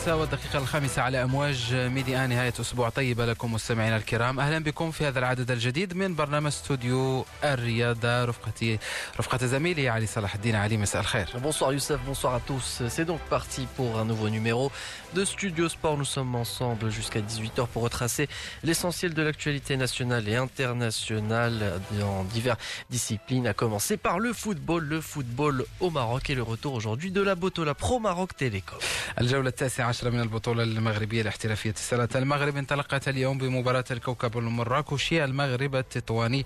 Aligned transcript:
الخامسة 0.00 0.16
والدقيقة 0.16 0.58
الخامسة 0.58 1.02
على 1.02 1.22
أمواج 1.22 1.74
ميديا 1.74 2.26
نهاية 2.26 2.52
أسبوع 2.60 2.88
طيبة 2.88 3.26
لكم 3.26 3.52
مستمعينا 3.52 3.96
الكرام 3.96 4.40
أهلا 4.40 4.58
بكم 4.58 4.90
في 4.90 5.06
هذا 5.06 5.18
العدد 5.18 5.50
الجديد 5.50 5.94
من 5.94 6.14
برنامج 6.14 6.46
استوديو 6.46 7.26
الرياضة 7.44 8.24
رفقتي 8.24 8.78
رفقة 9.18 9.46
زميلي 9.46 9.88
علي 9.88 10.06
صلاح 10.06 10.34
الدين 10.34 10.54
علي 10.54 10.76
مساء 10.76 11.02
الخير 11.02 11.26
Bonsoir 11.26 11.72
Youssef, 11.72 11.98
bonsoir 12.06 12.34
à 12.34 12.40
tous. 12.40 12.82
C'est 12.88 13.04
donc 13.04 13.20
parti 13.20 13.66
pour 13.76 13.98
un 13.98 14.04
nouveau 14.04 14.28
numéro 14.30 14.72
de 15.14 15.24
Studio 15.24 15.68
Sport. 15.68 15.98
Nous 15.98 16.10
sommes 16.16 16.34
ensemble 16.34 16.90
jusqu'à 16.90 17.20
18h 17.20 17.66
pour 17.66 17.82
retracer 17.82 18.28
l'essentiel 18.64 19.12
de 19.14 19.22
l'actualité 19.22 19.76
nationale 19.76 20.26
et 20.28 20.36
internationale 20.36 21.80
dans 22.00 22.24
diverses 22.24 22.58
disciplines, 22.90 23.46
à 23.46 23.52
commencer 23.52 23.96
par 23.98 24.18
le 24.18 24.32
football, 24.32 24.84
le 24.84 25.00
football 25.02 25.64
au 25.80 25.90
Maroc 25.90 26.30
et 26.30 26.34
le 26.34 26.42
retour 26.42 26.72
aujourd'hui 26.74 27.10
de 27.10 27.20
la 27.20 27.34
Botola 27.34 27.74
Pro 27.74 28.00
Maroc 28.00 28.30
Télécom. 28.36 28.78
الجولة 29.20 29.48
التاسعة 29.48 29.89
عشرة 29.91 30.09
من 30.09 30.19
البطولة 30.19 30.63
المغربية 30.63 31.21
الاحترافية 31.21 31.69
السنة 31.69 32.09
المغرب 32.15 32.57
انطلقت 32.57 33.07
اليوم 33.07 33.37
بمباراة 33.37 33.83
الكوكب 33.91 34.37
المراكشي 34.37 35.23
المغرب 35.23 35.75
التطواني. 35.75 36.45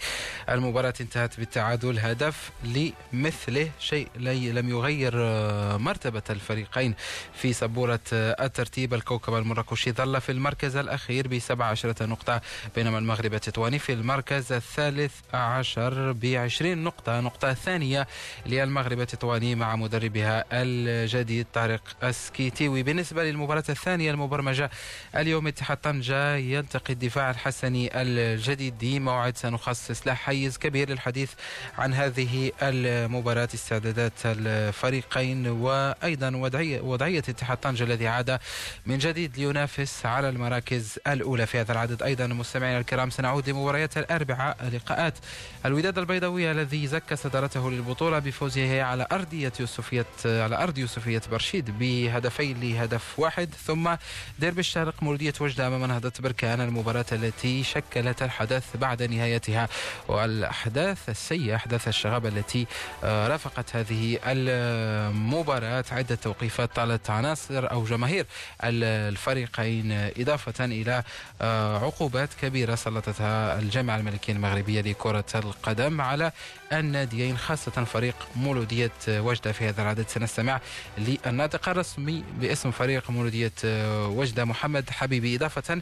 المباراة 0.49 0.93
انتهت 1.01 1.39
بالتعادل. 1.39 1.99
هدف 1.99 2.51
لمثله. 2.63 3.71
شيء 3.79 4.07
لم 4.17 4.69
يغير 4.69 5.13
آه، 5.15 5.77
مرتبة 5.77 6.21
الفريقين 6.29 6.95
في 7.33 7.53
سبورة 7.53 7.99
آه، 8.13 8.45
الترتيب. 8.45 8.93
الكوكب 8.93 9.33
المراكشي 9.33 9.91
ظل 9.91 10.21
في 10.21 10.31
المركز 10.31 10.75
الأخير 10.75 11.27
ب 11.27 11.39
17 11.39 11.95
نقطة 12.01 12.41
بينما 12.75 12.97
المغرب 12.97 13.33
التطواني 13.33 13.79
في 13.79 13.93
المركز 13.93 14.51
الثالث 14.51 15.13
عشر 15.33 16.11
ب 16.11 16.25
20 16.25 16.83
نقطة. 16.83 17.19
نقطة 17.19 17.53
ثانية 17.53 18.07
للمغرب 18.45 18.99
التطواني 19.01 19.55
مع 19.55 19.75
مدربها 19.75 20.45
الجديد 20.51 21.45
طارق 21.53 21.81
السكيتيوي 22.03 22.83
بالنسبة 22.83 23.23
للمباراة 23.35 23.63
الثانية 23.69 24.11
المبرمجة. 24.11 24.71
اليوم 25.15 25.47
اتحاد 25.47 25.77
طنجة 25.77 26.35
يلتقي 26.35 26.93
الدفاع 26.93 27.29
الحسني 27.29 28.01
الجديد 28.01 28.77
دي 28.77 28.99
موعد 28.99 29.37
سنخصص 29.37 30.07
له 30.07 30.13
حيز 30.13 30.57
كبير 30.57 30.89
للحديث 30.89 31.31
عن 31.77 31.93
هذه 31.93 32.51
المباراة. 32.61 33.49
استعدادات 33.53 34.13
الفريقين 34.25 35.47
وأيضا 35.47 36.35
وضعية, 36.35 36.81
وضعية 36.81 37.19
اتحاد 37.19 37.57
طنجة 37.57 37.83
الذي 37.83 38.07
عاد 38.07 38.39
من 38.85 38.97
جديد 38.97 39.37
لينافس 39.37 40.05
على 40.05 40.29
المراكز 40.29 40.99
الأولى. 41.07 41.45
في 41.45 41.59
هذا 41.59 41.71
العدد 41.71 42.03
أيضا 42.03 42.27
مستمعينا 42.27 42.79
الكرام 42.79 43.09
سنعود 43.09 43.49
لمباريات 43.49 43.97
الأربعاء 43.97 44.57
لقاءات 44.73 45.13
الوداد 45.65 45.97
البيضاوي 45.97 46.51
الذي 46.51 46.87
زكى 46.87 47.15
صدارته 47.15 47.71
للبطولة 47.71 48.19
بفوزه 48.19 48.83
على 48.83 49.07
أرضية 49.11 49.53
يوسفية 49.59 50.05
على 50.25 50.63
أرض 50.63 50.77
يوسفية 50.77 51.21
برشيد 51.31 51.79
بهدفين 51.79 52.59
لهدف 52.61 53.19
واحد 53.19 53.24
ثم 53.67 53.95
ديربي 54.39 54.59
الشارق 54.59 55.03
مولودية 55.03 55.33
وجدة 55.39 55.67
أمام 55.67 55.85
نهضة 55.85 56.11
بركان 56.19 56.61
المباراة 56.61 57.05
التي 57.11 57.63
شكلت 57.63 58.23
الحدث 58.23 58.77
بعد 58.77 59.03
نهايتها 59.03 59.69
والأحداث 60.07 61.09
السيئة 61.09 61.55
أحداث 61.55 61.87
الشغب 61.87 62.25
التي 62.25 62.67
آه، 63.03 63.27
رافقت 63.27 63.75
هذه 63.75 64.19
المباراة 64.25 65.85
عدة 65.91 66.15
توقيفات 66.15 66.75
طالت 66.75 67.09
عناصر 67.09 67.71
أو 67.71 67.83
جماهير 67.83 68.25
الفريقين 68.63 69.91
إضافة 69.91 70.65
إلى 70.65 71.03
آه، 71.41 71.77
عقوبات 71.77 72.29
كبيرة 72.41 72.75
سلطتها 72.75 73.59
الجامعة 73.59 73.97
الملكية 73.97 74.33
المغربية 74.33 74.81
لكرة 74.81 75.25
القدم 75.35 76.01
على 76.01 76.31
الناديين 76.73 77.37
خاصة 77.37 77.83
فريق 77.83 78.15
مولودية 78.35 78.91
وجدة 79.07 79.51
في 79.51 79.69
هذا 79.69 79.81
العدد. 79.81 80.05
سنستمع 80.09 80.61
للناطق 80.97 81.69
الرسمي 81.69 82.23
باسم 82.39 82.71
فريق 82.71 83.09
مولودية 83.09 83.51
وجدة 84.07 84.45
محمد 84.45 84.89
حبيبي. 84.89 85.35
إضافة 85.35 85.81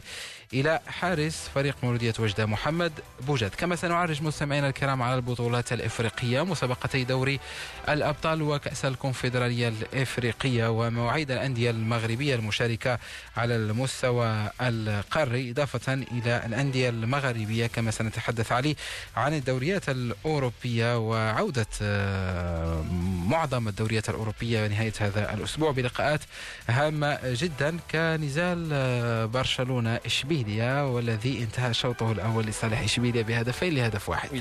إلى 0.52 0.80
حارس 0.86 1.50
فريق 1.54 1.76
مولودية 1.82 2.14
وجدة 2.18 2.46
محمد 2.46 2.92
بوجد. 3.20 3.50
كما 3.54 3.76
سنعرج 3.76 4.22
مستمعينا 4.22 4.68
الكرام 4.68 5.02
على 5.02 5.14
البطولات 5.14 5.72
الإفريقية 5.72 6.44
مسابقتي 6.44 7.04
دوري 7.04 7.40
الأبطال 7.88 8.42
وكأس 8.42 8.84
الكونفدرالية 8.84 9.68
الإفريقية 9.68 10.70
ومواعيد 10.70 11.30
الأندية 11.30 11.70
المغربية 11.70 12.34
المشاركة 12.34 12.98
على 13.36 13.56
المستوى 13.56 14.50
القاري 14.60 15.50
إضافة 15.50 15.92
إلى 15.94 16.42
الأندية 16.46 16.88
المغربية 16.88 17.66
كما 17.66 17.90
سنتحدث 17.90 18.52
عليه 18.52 18.74
عن 19.16 19.34
الدوريات 19.34 19.88
الأوروبية 19.88 20.98
وعودة 20.98 21.66
آه، 21.82 22.84
معظم 23.26 23.68
الدوريات 23.68 24.08
الأوروبية 24.08 24.66
نهاية 24.66 24.92
هذا 25.00 25.34
الأسبوع 25.34 25.70
بلقاءات 25.70 26.20
هامة 26.68 27.18
جدا 27.24 27.78
كنزال 27.90 28.68
آه، 28.72 29.24
برشلونة 29.26 30.00
إشبيليا 30.06 30.33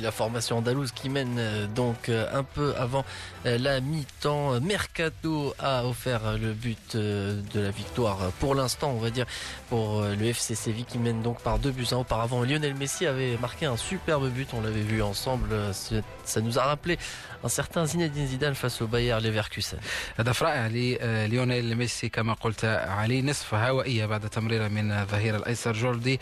La 0.01 0.11
formation 0.11 0.57
andalouse 0.57 0.91
qui 0.91 1.09
mène 1.09 1.35
euh, 1.37 1.67
donc 1.67 2.09
euh, 2.09 2.25
un 2.33 2.43
peu 2.43 2.73
avant 2.77 3.05
euh, 3.45 3.57
la 3.57 3.79
mi-temps. 3.79 4.59
Mercado 4.61 5.53
a 5.59 5.85
offert 5.85 6.37
le 6.37 6.53
but 6.53 6.95
de 6.95 7.59
la 7.59 7.71
victoire 7.71 8.17
pour 8.39 8.55
l'instant, 8.55 8.91
on 8.91 8.99
va 8.99 9.09
dire, 9.09 9.25
pour 9.69 10.01
le 10.01 10.25
FC 10.25 10.55
Séville 10.55 10.85
qui 10.85 10.97
mène 10.97 11.21
donc 11.21 11.41
par 11.41 11.59
deux 11.59 11.71
buts. 11.71 11.85
Auparavant, 11.91 12.43
Lionel 12.43 12.75
Messi 12.75 13.05
avait 13.05 13.37
marqué 13.37 13.65
un 13.65 13.77
superbe 13.77 14.29
but, 14.29 14.49
on 14.53 14.61
l'avait 14.61 14.81
vu 14.81 15.01
ensemble. 15.01 15.49
Ça 16.25 16.41
nous 16.41 16.57
a 16.57 16.63
rappelé 16.63 16.97
un 17.43 17.49
certain 17.49 17.85
Zinedine 17.85 18.27
Zidane 18.27 18.55
face 18.55 18.81
au 18.81 18.87
Bayer 18.87 19.19
Leverkusen. 19.21 19.79
هدف 20.19 20.43
رائع 20.43 20.67
لليونيل 20.67 21.75
ميسي 21.75 22.09
كما 22.09 22.33
قلت 22.33 22.65
علي 22.65 23.21
نصف 23.21 23.53
هوائية 23.53 24.05
بعد 24.05 24.29
تمريرة 24.29 24.67
من 24.67 24.91
الظهير 24.91 25.35
الأيسر 25.35 25.73
جوردي 25.73 26.19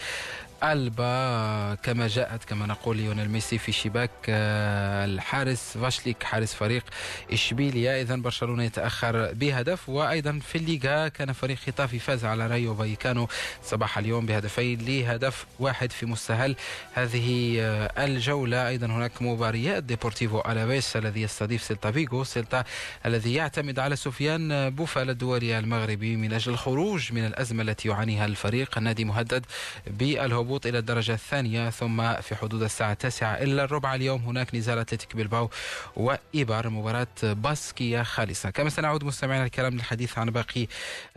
ألبا 0.64 1.76
كما 1.84 2.08
جاءت 2.08 2.44
كما 2.44 2.66
نقول 2.66 2.98
ليونيل 2.98 3.30
ميسي 3.30 3.58
في 3.58 3.72
شباك 3.72 4.12
آه، 4.30 5.06
الحارس 5.06 5.78
فاشليك 5.78 6.24
حارس 6.24 6.54
فريق 6.54 6.84
إشبيليا. 7.32 8.02
إذا 8.02 8.16
برشلونة 8.16 8.64
يتأخر 8.64 9.34
بهدف 9.34 9.90
وأيضا 9.90 10.40
في 10.48 10.58
الليغا 10.58 11.08
كان 11.08 11.34
فريق 11.34 11.58
خيتافي 11.58 12.00
فاز 12.00 12.26
على 12.26 12.48
رايو 12.48 12.76
فايكانو 12.76 13.28
صباح 13.64 13.98
اليوم 13.98 14.26
بهدفين 14.26 14.86
لهدف 14.86 15.46
واحد 15.60 15.92
في 15.92 16.06
مستهل 16.06 16.56
هذه 16.94 17.58
آه، 17.62 18.06
الجولة. 18.06 18.68
أيضا 18.68 18.88
هناك 18.88 19.22
مباريات 19.22 19.84
ديبورتيفو 19.84 20.40
ألافيس 20.40 20.98
الذي 20.98 21.22
يستضيف 21.22 21.64
سيلتا 21.64 21.92
فيغو. 21.92 22.24
سيلتا 22.24 22.64
الذي 23.06 23.34
يعتمد 23.34 23.80
على 23.80 23.96
سفيان 23.96 24.70
بوفال 24.70 25.10
الدولي 25.10 25.60
المغربي 25.60 26.16
من 26.16 26.34
أجل 26.34 26.52
الخروج 26.52 27.14
من 27.14 27.26
الأزمة 27.26 27.64
التي 27.64 27.88
يعانيها 27.88 28.26
الفريق. 28.26 28.78
النادي 28.78 29.06
مهدد 29.06 29.46
بالهبوط 29.88 30.51
إلى 30.66 30.78
الدرجة 30.78 31.14
الثانية 31.14 31.70
ثم 31.70 32.14
في 32.14 32.36
حدود 32.36 32.64
الساعة 32.64 32.92
التاسعة 32.92 33.34
إلا 33.34 33.64
الربع 33.64 33.96
اليوم 33.96 34.22
هناك 34.22 34.56
نزال 34.56 34.78
أتلتيك 34.78 35.16
بلباو 35.16 35.50
وإيبار 35.96 36.70
مباراة 36.70 37.08
باسكية 37.24 38.04
خالصة. 38.04 38.50
كما 38.50 38.70
سنعود 38.70 39.04
مستمعينا 39.04 39.46
الكرام 39.46 39.74
للحديث 39.74 40.18
عن 40.18 40.30
باقي 40.30 40.68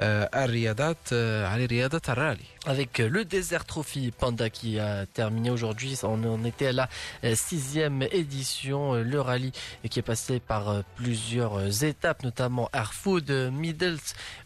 آه، 0.00 0.44
الرياضات 0.44 0.96
آه، 1.12 1.46
عن 1.48 1.64
رياضة 1.64 2.02
الرالي. 2.08 2.53
Avec 2.66 3.00
euh, 3.00 3.08
le 3.08 3.24
Desert 3.26 3.66
Trophy 3.66 4.10
Panda 4.10 4.48
qui 4.48 4.78
a 4.78 5.04
terminé 5.06 5.50
aujourd'hui, 5.50 5.98
on 6.02 6.44
était 6.44 6.68
à 6.68 6.72
la 6.72 6.88
euh, 7.24 7.34
sixième 7.34 8.02
édition, 8.10 8.94
euh, 8.94 9.02
le 9.02 9.20
rallye 9.20 9.52
qui 9.90 9.98
est 9.98 10.02
passé 10.02 10.40
par 10.40 10.82
plusieurs 10.96 11.84
étapes, 11.84 12.22
notamment 12.22 12.70
euh, 12.74 13.50
Middles 13.50 13.98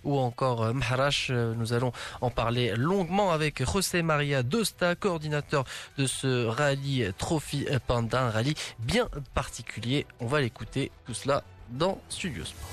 ou 0.02 0.18
encore 0.18 0.74
Maharash. 0.74 1.28
Euh, 1.30 1.54
Nous 1.54 1.72
allons 1.72 1.92
en 2.20 2.30
parler 2.30 2.74
longuement 2.76 3.30
avec 3.30 3.64
José 3.64 4.02
Maria 4.02 4.42
Dosta, 4.42 4.96
coordinateur 4.96 5.64
de 5.96 6.06
ce 6.06 6.46
rallye 6.46 7.12
Trophy 7.18 7.66
Panda, 7.86 8.22
un 8.22 8.30
rallye 8.30 8.54
bien 8.80 9.08
particulier. 9.34 10.06
On 10.18 10.26
va 10.26 10.40
l'écouter 10.40 10.90
tout 11.06 11.14
cela 11.14 11.44
dans 11.70 12.00
Studio 12.08 12.44
Sport. 12.44 12.68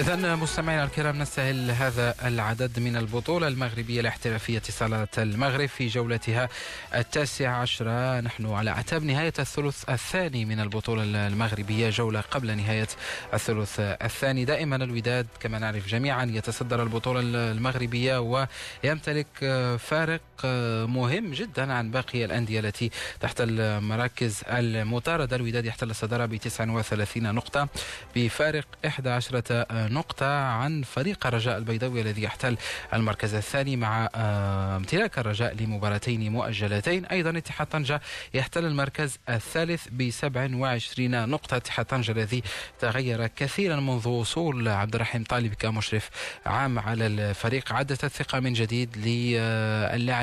إذا 0.00 0.36
مستمعينا 0.36 0.84
الكرام 0.84 1.18
نستهل 1.18 1.70
هذا 1.70 2.14
العدد 2.24 2.78
من 2.78 2.96
البطولة 2.96 3.48
المغربية 3.48 4.00
الاحترافية 4.00 4.62
صالة 4.68 5.08
المغرب 5.18 5.68
في 5.68 5.86
جولتها 5.86 6.48
التاسعة 6.94 7.54
عشرة. 7.54 8.20
نحن 8.20 8.46
على 8.46 8.70
أعتاب 8.70 9.04
نهاية 9.04 9.32
الثلث 9.38 9.90
الثاني 9.90 10.44
من 10.44 10.60
البطولة 10.60 11.02
المغربية 11.02 11.90
جولة 11.90 12.20
قبل 12.20 12.56
نهاية 12.56 12.88
الثلث 13.34 13.80
الثاني. 13.80 14.44
دائما 14.44 14.76
الوداد 14.76 15.26
كما 15.40 15.58
نعرف 15.58 15.88
جميعا 15.88 16.24
يتصدر 16.24 16.82
البطولة 16.82 17.20
المغربية 17.24 18.46
ويمتلك 18.84 19.26
فارق 19.78 20.20
مهم 20.88 21.32
جدا 21.32 21.72
عن 21.72 21.90
باقي 21.90 22.24
الأندية 22.24 22.60
التي 22.60 22.90
تحت 23.20 23.36
المراكز 23.40 24.42
المطاردة. 24.48 25.36
الوداد 25.36 25.64
يحتل 25.66 25.90
الصدارة 25.90 26.26
ب 26.26 26.36
39 26.36 27.34
نقطة 27.34 27.68
بفارق 28.16 28.66
11 28.86 29.64
نقطة 29.72 30.26
عن 30.26 30.82
فريق 30.82 31.26
الرجاء 31.26 31.58
البيضاوي 31.58 32.00
الذي 32.00 32.22
يحتل 32.22 32.56
المركز 32.94 33.34
الثاني 33.34 33.76
مع 33.76 34.08
آه، 34.14 34.76
امتلاك 34.76 35.18
الرجاء 35.18 35.54
لمباراتين 35.54 36.32
مؤجلتين. 36.32 37.04
أيضا 37.06 37.38
اتحاد 37.38 37.66
طنجة 37.66 38.00
يحتل 38.34 38.64
المركز 38.64 39.18
الثالث 39.28 39.86
ب 39.90 40.10
27 40.10 41.28
نقطة. 41.28 41.56
اتحاد 41.56 41.86
طنجة 41.86 42.12
الذي 42.12 42.42
تغير 42.78 43.26
كثيرا 43.26 43.76
منذ 43.80 44.08
وصول 44.08 44.68
عبد 44.68 44.94
الرحيم 44.94 45.24
طالب 45.24 45.54
كمشرف 45.54 46.10
عام 46.46 46.78
على 46.78 47.06
الفريق. 47.06 47.72
عادت 47.72 48.04
الثقة 48.04 48.40
من 48.40 48.52
جديد 48.52 48.96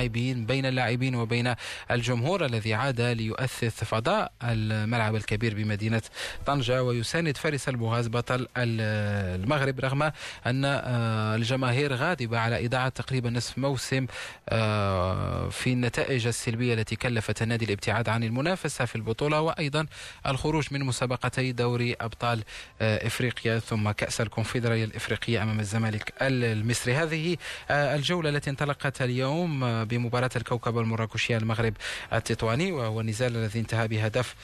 للاعبين 0.06 0.46
بين 0.46 0.66
اللاعبين 0.66 1.16
وبين 1.16 1.56
الجمهور 1.92 2.46
الذي 2.46 2.74
عاد 2.74 3.02
ليؤثث 3.02 3.84
فضاء 3.84 4.32
الملعب 4.44 5.16
الكبير 5.16 5.56
بمدينة 5.56 6.02
طنجة 6.46 6.84
ويساند 6.84 7.38
فارس 7.38 7.70
البوغاز 7.70 8.08
بطل 8.08 8.48
المغرب 8.58 9.80
رغم 9.80 10.12
أن 10.46 10.66
آه، 10.66 11.36
الجماهير 11.36 11.94
غاضبة 11.94 12.38
على 12.40 12.58
إذاعة 12.58 12.90
تقريبا 12.90 13.30
نصف 13.30 13.58
موسم 13.58 14.08
آه، 14.50 15.50
في 15.50 15.74
النتائج 15.74 16.28
السلبية 16.28 16.74
التي 16.74 16.96
كلفت 16.96 17.42
النادي 17.42 17.66
الابتعاد 17.66 18.10
عن 18.10 18.24
المنافسة 18.24 18.86
في 18.86 18.96
البطولة 18.96 19.42
وأيضا 19.42 19.86
الخروج 20.28 20.68
من 20.72 20.84
مسابقتي 20.84 21.52
دوري 21.52 21.96
أبطال 22.02 22.44
آه، 22.82 23.08
إفريقيا 23.08 23.60
ثم 23.60 23.92
كأس 23.92 24.22
الكونفدرالية 24.22 24.86
الإفريقية 24.86 25.44
أمام 25.44 25.60
الزمالك 25.60 26.14
المصري. 26.22 26.94
هذه 26.96 27.38
الجولة 27.72 28.30
التي 28.30 28.50
انطلقت 28.50 29.02
اليوم 29.02 29.66
بمباراة 29.98 30.30
الكوكب 30.36 30.78
المراكشي 30.78 31.38
المغرب 31.38 31.74
التطواني 32.14 32.72
وهو 32.72 33.02
النزال 33.02 33.36
الذي 33.36 33.60
انتهى 33.60 33.88
بهدف 33.88 34.36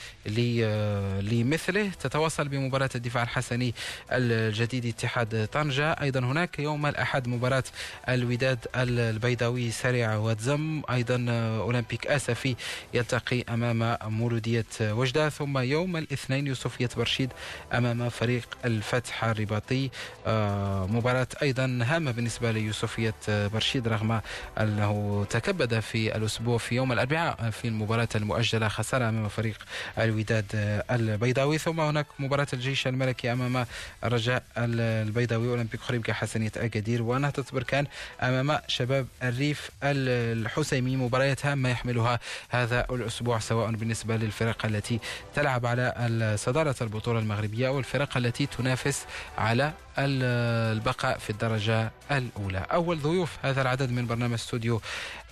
لمثله. 1.21 1.89
تتواصل 1.89 2.47
بمباراة 2.47 2.89
الدفاع 2.95 3.23
الحسني 3.23 3.75
الجديد 4.11 4.85
اتحاد 4.85 5.47
طنجة. 5.51 5.91
أيضا 5.91 6.19
هناك 6.19 6.59
يوم 6.59 6.85
الأحد 6.85 7.27
مباراة 7.27 7.63
الوداد 8.09 8.59
البيضاوي 8.75 9.71
سريع 9.71 10.15
وتزم. 10.15 10.81
أيضا 10.89 11.25
أولمبيك 11.61 12.07
آسفي 12.07 12.55
يلتقي 12.93 13.43
أمام 13.49 13.97
مولودية 14.03 14.65
وجدة. 14.81 15.29
ثم 15.29 15.57
يوم 15.57 15.97
الاثنين 15.97 16.47
يوسفية 16.47 16.89
برشيد 16.97 17.29
أمام 17.73 18.09
فريق 18.09 18.57
الفتح 18.65 19.23
الرباطي. 19.23 19.89
آه، 20.27 20.87
مباراة 20.87 21.27
أيضا 21.41 21.79
هامة 21.83 22.11
بالنسبة 22.11 22.51
ليوسفية 22.51 23.13
برشيد 23.27 23.87
رغم 23.87 24.21
أنه 24.59 25.25
تكبد 25.41 25.79
في 25.79 26.15
الأسبوع 26.15 26.57
في 26.57 26.75
يوم 26.75 26.91
الأربعاء 26.91 27.49
في 27.49 27.67
المباراة 27.67 28.07
المؤجلة 28.15 28.67
خسارة 28.67 29.09
أمام 29.09 29.27
فريق 29.29 29.57
الوداد 29.97 30.45
البيضاوي. 30.91 31.57
ثم 31.57 31.79
هناك 31.79 32.05
مباراة 32.19 32.47
الجيش 32.53 32.87
الملكي 32.87 33.31
أمام 33.31 33.65
الرجاء 34.03 34.43
البيضاوي 34.57 35.49
أولمبيك 35.49 35.81
خريب 35.81 36.01
كحسنية 36.01 36.51
أكادير 36.57 37.01
ونهضة 37.01 37.45
بركان 37.53 37.85
أمام 38.21 38.59
شباب 38.67 39.07
الريف 39.23 39.69
الحسيمي. 39.83 40.95
مباريات 40.95 41.45
هامة 41.45 41.69
يحملها 41.69 42.19
هذا 42.49 42.85
الأسبوع 42.91 43.39
سواء 43.39 43.71
بالنسبة 43.71 44.15
للفرق 44.17 44.65
التي 44.65 44.99
تلعب 45.35 45.65
على 45.65 46.35
صدارة 46.39 46.75
البطولة 46.81 47.19
المغربية 47.19 47.67
أو 47.67 47.79
الفرق 47.79 48.17
التي 48.17 48.45
تنافس 48.45 49.05
على 49.37 49.73
البقاء 49.97 51.17
في 51.17 51.29
الدرجة 51.29 51.91
الأولى. 52.11 52.65
أول 52.71 53.01
ضيوف 53.01 53.37
هذا 53.41 53.61
العدد 53.61 53.91
من 53.91 54.07
برنامج 54.07 54.33
استوديو 54.33 54.81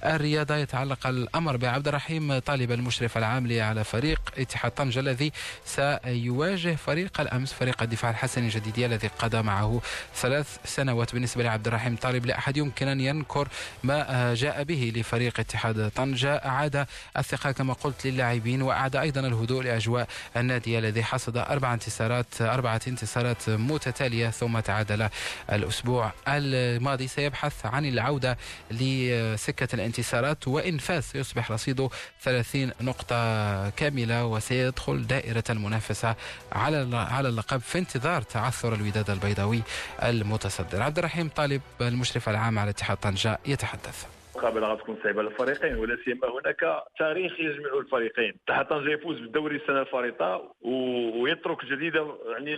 الرياضة. 0.06 0.56
يتعلق 0.56 1.08
الأمر 1.08 1.58
بعبد 1.58 1.88
الرحيم 1.88 2.40
طالب 2.40 2.72
المشرف 2.72 3.18
العام 3.18 3.62
على 3.62 3.84
فريق 3.84 4.22
اتحاد 4.38 4.72
طنجة 4.72 5.00
الذي 5.00 5.32
سيواجه 5.66 6.76
فريق 6.76 7.22
الأمس 7.22 7.54
فريق 7.54 7.82
الدفاع 7.84 8.12
الحسني 8.12 8.46
الجديدية 8.46 8.86
الذي 8.86 9.08
قضى 9.08 9.42
معه 9.42 9.82
ثلاث 10.16 10.58
سنوات. 10.66 11.14
بالنسبة 11.14 11.44
لعبد 11.44 11.68
الرحيم 11.68 11.96
طالب 11.96 12.26
لا 12.26 12.38
أحد 12.38 12.58
يمكن 12.58 12.88
أن 12.88 13.00
ينكر 13.00 13.48
ما 13.84 14.34
جاء 14.34 14.64
به 14.64 14.94
لفريق 14.96 15.40
اتحاد 15.40 15.92
طنجة 15.96 16.36
أعاد 16.36 16.86
الثقة 17.18 17.52
كما 17.52 17.74
قلت 17.74 18.08
للاعبين 18.08 18.62
وأعاد 18.62 18.96
أيضا 18.96 19.22
الهدوء 19.22 19.64
لأجواء 19.64 20.08
النادي 20.38 20.80
الذي 20.80 21.04
حصد 21.04 21.38
أربع 21.38 21.74
انتصارات 21.74 22.42
أربعة 22.42 22.82
انتصارات 22.88 23.50
متتالية 23.50 24.30
ثم 24.30 24.49
تعادل 24.57 25.10
الأسبوع 25.51 26.12
الماضي. 26.28 27.07
سيبحث 27.07 27.66
عن 27.66 27.86
العودة 27.86 28.38
لسكة 28.72 29.75
الانتصارات 29.75 30.48
وإن 30.48 30.78
فاز 30.78 31.04
سيصبح 31.04 31.51
رصيده 31.51 31.90
30 32.22 32.72
نقطة 32.81 33.69
كاملة 33.69 34.25
وسيدخل 34.25 35.07
دائرة 35.07 35.44
المنافسة 35.50 36.16
على 36.51 36.98
على 36.98 37.30
اللقب 37.30 37.62
في 37.62 37.78
انتظار 37.78 38.22
تعثر 38.22 38.74
الوداد 38.74 39.10
البيضاوي 39.10 39.62
المتصدر. 40.04 40.81
عبد 40.81 40.98
الرحيم 41.00 41.30
طالب 41.30 41.62
المشرف 41.81 42.30
العام 42.30 42.60
على 42.60 42.69
اتحاد 42.69 42.98
طنجة 42.98 43.40
يتحدث. 43.45 44.19
المقابله 44.40 44.74
غتكون 44.74 44.98
صعيبه 45.04 45.24
للفريقين 45.24 45.76
ولا 45.76 45.98
سيما 46.06 46.28
هناك 46.28 46.84
تاريخ 47.00 47.40
يجمع 47.40 47.78
الفريقين. 47.80 48.34
طنجه 48.70 48.92
يفوز 48.92 49.20
بالدوري 49.20 49.56
السنة 49.56 49.82
الفارطة 49.82 50.56
ويترك 50.62 51.66
جديدة 51.66 52.18
يعني 52.32 52.58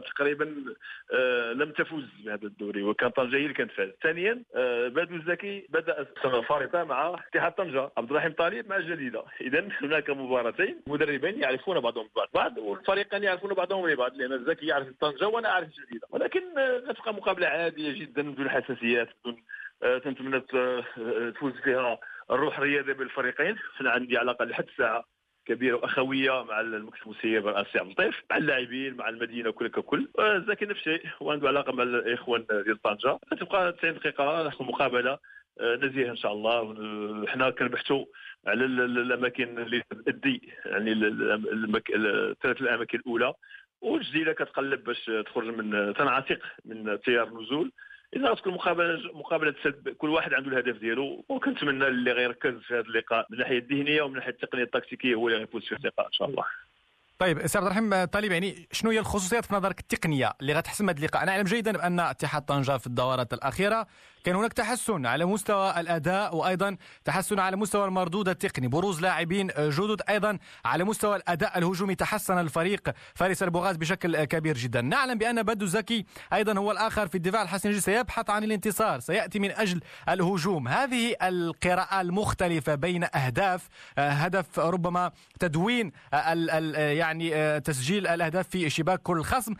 تقريبا 0.00 0.54
آه، 1.14 1.52
لم 1.52 1.70
تفوز 1.70 2.04
بهذا 2.24 2.46
الدوري 2.46 2.82
وكان 2.82 3.10
طنجه 3.10 3.36
هي 3.36 3.42
اللي 3.42 3.54
كانت 3.54 3.70
فاز 3.70 3.90
ثانيا 4.02 4.42
آه، 4.56 4.88
بدو 4.88 5.14
الزكي 5.14 5.66
بدأ 5.68 6.00
السنة 6.00 6.38
الفارطة 6.38 6.84
مع 6.84 7.14
اتحاد 7.28 7.52
طنجة. 7.52 7.90
عبد 7.96 8.10
الرحيم 8.10 8.32
طالب 8.32 8.68
مع 8.68 8.76
الجديدة. 8.76 9.22
اذا 9.40 9.68
هناك 9.82 10.10
مباراتين 10.10 10.80
مدربين 10.86 11.42
يعرفون 11.42 11.80
بعضهم 11.80 12.08
بعض 12.16 12.28
بعض 12.34 12.58
والفريقين 12.58 13.22
يعرفون 13.22 13.54
بعضهم 13.54 13.88
لبعض 13.88 14.16
لأن 14.16 14.32
الزكي 14.32 14.66
يعرف 14.66 14.86
طنجة 15.00 15.28
وأنا 15.28 15.48
أعرف 15.48 15.68
الجديدة. 15.68 16.06
ولكن 16.10 16.42
غتبقى 16.58 17.10
آه، 17.10 17.16
مقابلة 17.16 17.46
عادية 17.46 18.00
جدا 18.00 18.30
بدون 18.30 18.48
حساسيات 18.50 19.08
بدون 19.20 19.36
تنتمنى 20.04 20.40
تفوز 21.32 21.52
فيها 21.52 21.98
الروح 22.30 22.58
الرياضية 22.58 22.92
بين 22.92 23.02
الفريقين 23.06 23.56
أنا 23.80 23.90
عندي 23.90 24.18
علاقه 24.18 24.44
لحد 24.44 24.64
الساعة 24.68 25.04
كبيرة 25.46 25.76
وأخوية 25.76 26.44
مع 26.44 26.60
المكتب 26.60 27.02
المسيب 27.06 27.48
السي 27.48 27.78
عبد 27.78 28.12
مع 28.30 28.36
اللاعبين 28.36 28.94
مع 28.96 29.08
المدينة 29.08 29.50
كل 29.50 29.68
ككل. 29.68 30.08
زكي 30.48 30.64
نفس 30.64 30.78
الشيء 30.80 31.02
وعنده 31.20 31.48
علاقة 31.48 31.72
مع 31.72 31.82
الإخوان 31.82 32.44
ديال 32.50 32.82
طنجة. 32.82 33.18
تبقى 33.40 33.72
90 33.72 33.94
دقيقة 33.94 34.52
مقابلة 34.60 35.18
آه، 35.60 35.76
نزيهة 35.76 36.10
إن 36.10 36.16
شاء 36.16 36.32
الله. 36.32 37.26
حنا 37.26 37.50
كنبحثوا 37.50 38.04
على 38.46 38.64
الأماكن 38.64 39.58
اللي 39.58 39.82
تؤدي 39.90 40.52
يعني 40.66 40.92
الثلاث 40.92 42.60
الأماكن 42.60 42.98
الأولى. 42.98 43.34
والجزيرة 43.80 44.32
كتقلب 44.32 44.84
باش 44.84 45.10
تخرج 45.26 45.46
من 45.46 45.94
تنعتق 45.94 46.38
من 46.64 47.00
تيار 47.00 47.28
النزول 47.28 47.72
إذا 48.16 48.30
غتكون 48.30 48.54
مقابلة 48.54 48.98
مقابلة 49.14 49.54
سلب 49.62 49.88
كل 49.88 50.08
واحد 50.08 50.34
عنده 50.34 50.48
الهدف 50.50 50.80
ديالو 50.80 51.24
وكنتمنى 51.28 51.86
اللي 51.86 52.12
غيركز 52.12 52.54
في 52.54 52.74
هذا 52.74 52.80
اللقاء 52.80 53.26
من 53.30 53.36
الناحيه 53.36 53.58
الذهنية 53.58 54.02
ومن 54.02 54.12
الناحيه 54.12 54.30
التقنية 54.30 54.62
التكتيكية 54.62 55.14
هو 55.14 55.28
اللي 55.28 55.38
غيفوز 55.38 55.64
في 55.64 55.72
اللقاء 55.72 56.06
إن 56.06 56.12
شاء 56.12 56.28
الله 56.28 56.44
طيب 57.18 57.46
سي 57.46 57.58
عبد 57.58 57.66
الرحيم 57.66 58.04
طالب 58.04 58.32
يعني 58.32 58.68
شنو 58.72 58.90
هي 58.90 58.98
الخصوصيات 58.98 59.44
في 59.44 59.54
نظرك 59.54 59.80
التقنية 59.80 60.32
اللي 60.40 60.52
غتحسم 60.52 60.90
هذا 60.90 60.98
اللقاء؟ 60.98 61.22
أنا 61.22 61.32
أعلم 61.32 61.44
جيدا 61.44 61.72
بأن 61.72 62.00
اتحاد 62.00 62.42
طنجة 62.42 62.76
في 62.76 62.86
الدورات 62.86 63.32
الأخيرة 63.32 63.86
كان 64.24 64.36
هناك 64.36 64.52
تحسن 64.52 65.06
على 65.06 65.24
مستوى 65.24 65.80
الأداء 65.80 66.36
وأيضا 66.36 66.76
تحسن 67.04 67.38
على 67.38 67.56
مستوى 67.56 67.84
المردود 67.84 68.28
التقني. 68.28 68.68
بروز 68.68 69.00
لاعبين 69.00 69.46
جدد 69.58 70.02
أيضا 70.08 70.38
على 70.64 70.84
مستوى 70.84 71.16
الأداء 71.16 71.58
الهجومي. 71.58 71.94
تحسن 71.94 72.38
الفريق 72.38 72.90
فارس 73.14 73.42
البوغاز 73.42 73.76
بشكل 73.76 74.24
كبير 74.24 74.58
جدا. 74.58 74.80
نعلم 74.80 75.18
بأن 75.18 75.42
بادو 75.42 75.66
زكي 75.66 76.04
أيضا 76.32 76.58
هو 76.58 76.72
الآخر 76.72 77.08
في 77.08 77.14
الدفاع 77.14 77.42
الحسني 77.42 77.80
سيبحث 77.80 78.30
عن 78.30 78.44
الانتصار. 78.44 79.00
سيأتي 79.00 79.38
من 79.38 79.50
أجل 79.50 79.80
الهجوم. 80.08 80.68
هذه 80.68 81.16
القراءة 81.22 82.00
المختلفة 82.00 82.74
بين 82.74 83.04
أهداف 83.14 83.68
هدف 83.98 84.58
ربما 84.58 85.10
تدوين 85.40 85.92
يعني 86.76 87.60
تسجيل 87.60 88.06
الأهداف 88.06 88.48
في 88.48 88.70
شباك 88.70 89.02
كل 89.02 89.22
خصم. 89.24 89.54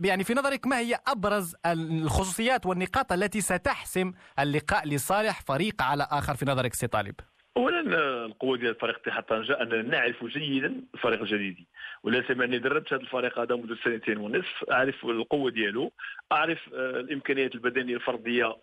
يعني 0.00 0.24
في 0.24 0.34
نظرك 0.34 0.66
ما 0.66 0.78
هي 0.78 0.98
أبرز 1.06 1.56
الخصوصيات 1.66 2.66
والنقاط 2.66 3.12
التي 3.12 3.40
ستحسم 3.40 4.12
اللقاء 4.38 4.88
لصالح 4.88 5.40
فريق 5.40 5.82
على 5.82 6.08
آخر 6.10 6.34
في 6.34 6.44
نظرك 6.44 6.74
سي 6.74 6.86
طالب؟ 6.86 7.14
اولا 7.56 7.80
القوة 8.26 8.56
ديال 8.58 8.74
فريق 8.74 8.96
اتحاد 8.96 9.22
طنجه 9.22 9.62
أننا 9.62 9.82
نعرف 9.82 10.24
جيدا 10.24 10.74
الفريق 10.94 11.20
الجديدي 11.20 11.68
ولا 12.04 12.22
سمعني 12.28 12.58
دربت 12.58 12.92
هذا 12.92 13.02
الفريق 13.02 13.38
هذا 13.38 13.56
منذ 13.56 13.74
سنتين 13.84 14.18
ونصف 14.18 14.64
أعرف 14.70 15.04
القوة 15.04 15.50
ديالو 15.50 15.92
أعرف 16.32 16.58
آه، 16.74 17.00
الإمكانيات 17.00 17.54
البدنية 17.54 17.94
الفردية 17.94 18.56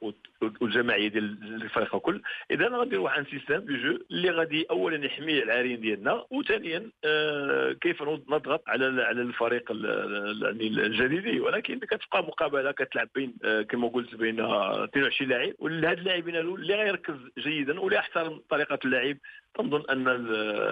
والجماعية 0.62 1.08
ديال 1.08 1.38
الفريق 1.64 1.96
الكل. 1.96 2.22
إذا 2.52 2.68
غادي 2.70 2.96
نروح 2.96 3.18
عن 3.18 3.26
système 3.26 3.56
de 3.60 3.76
jeu 3.76 3.98
اللي 4.12 4.30
غادي 4.30 4.66
اولا 4.70 5.06
يحمي 5.06 5.44
العرين 5.44 5.82
ديالنا 5.82 6.26
وثانيا 6.32 6.92
آه، 7.06 7.72
كيف 7.72 8.02
نضغط 8.04 8.64
على 8.68 9.04
على 9.04 9.22
الفريق 9.22 9.72
يعني 9.72 10.68
الجديدي 10.68 11.40
ولكن 11.40 11.80
كتبقى 11.80 12.24
مقابلة 12.24 12.72
كتلعب 12.72 13.10
بين 13.16 13.34
آه، 13.46 13.62
كما 13.62 13.88
قلت 13.88 14.16
بين 14.16 14.40
22 14.40 15.30
لاعب. 15.30 15.54
وهاد 15.60 15.98
اللاعبين 16.00 16.36
اللي 16.36 16.76
غيركز 16.76 17.16
جيدا 17.38 17.80
ولا 17.80 17.96
يحترم 17.96 18.42
طريقة 18.50 18.80
اللعب. 18.86 19.18
تنظن 19.56 19.84
أن 19.90 20.08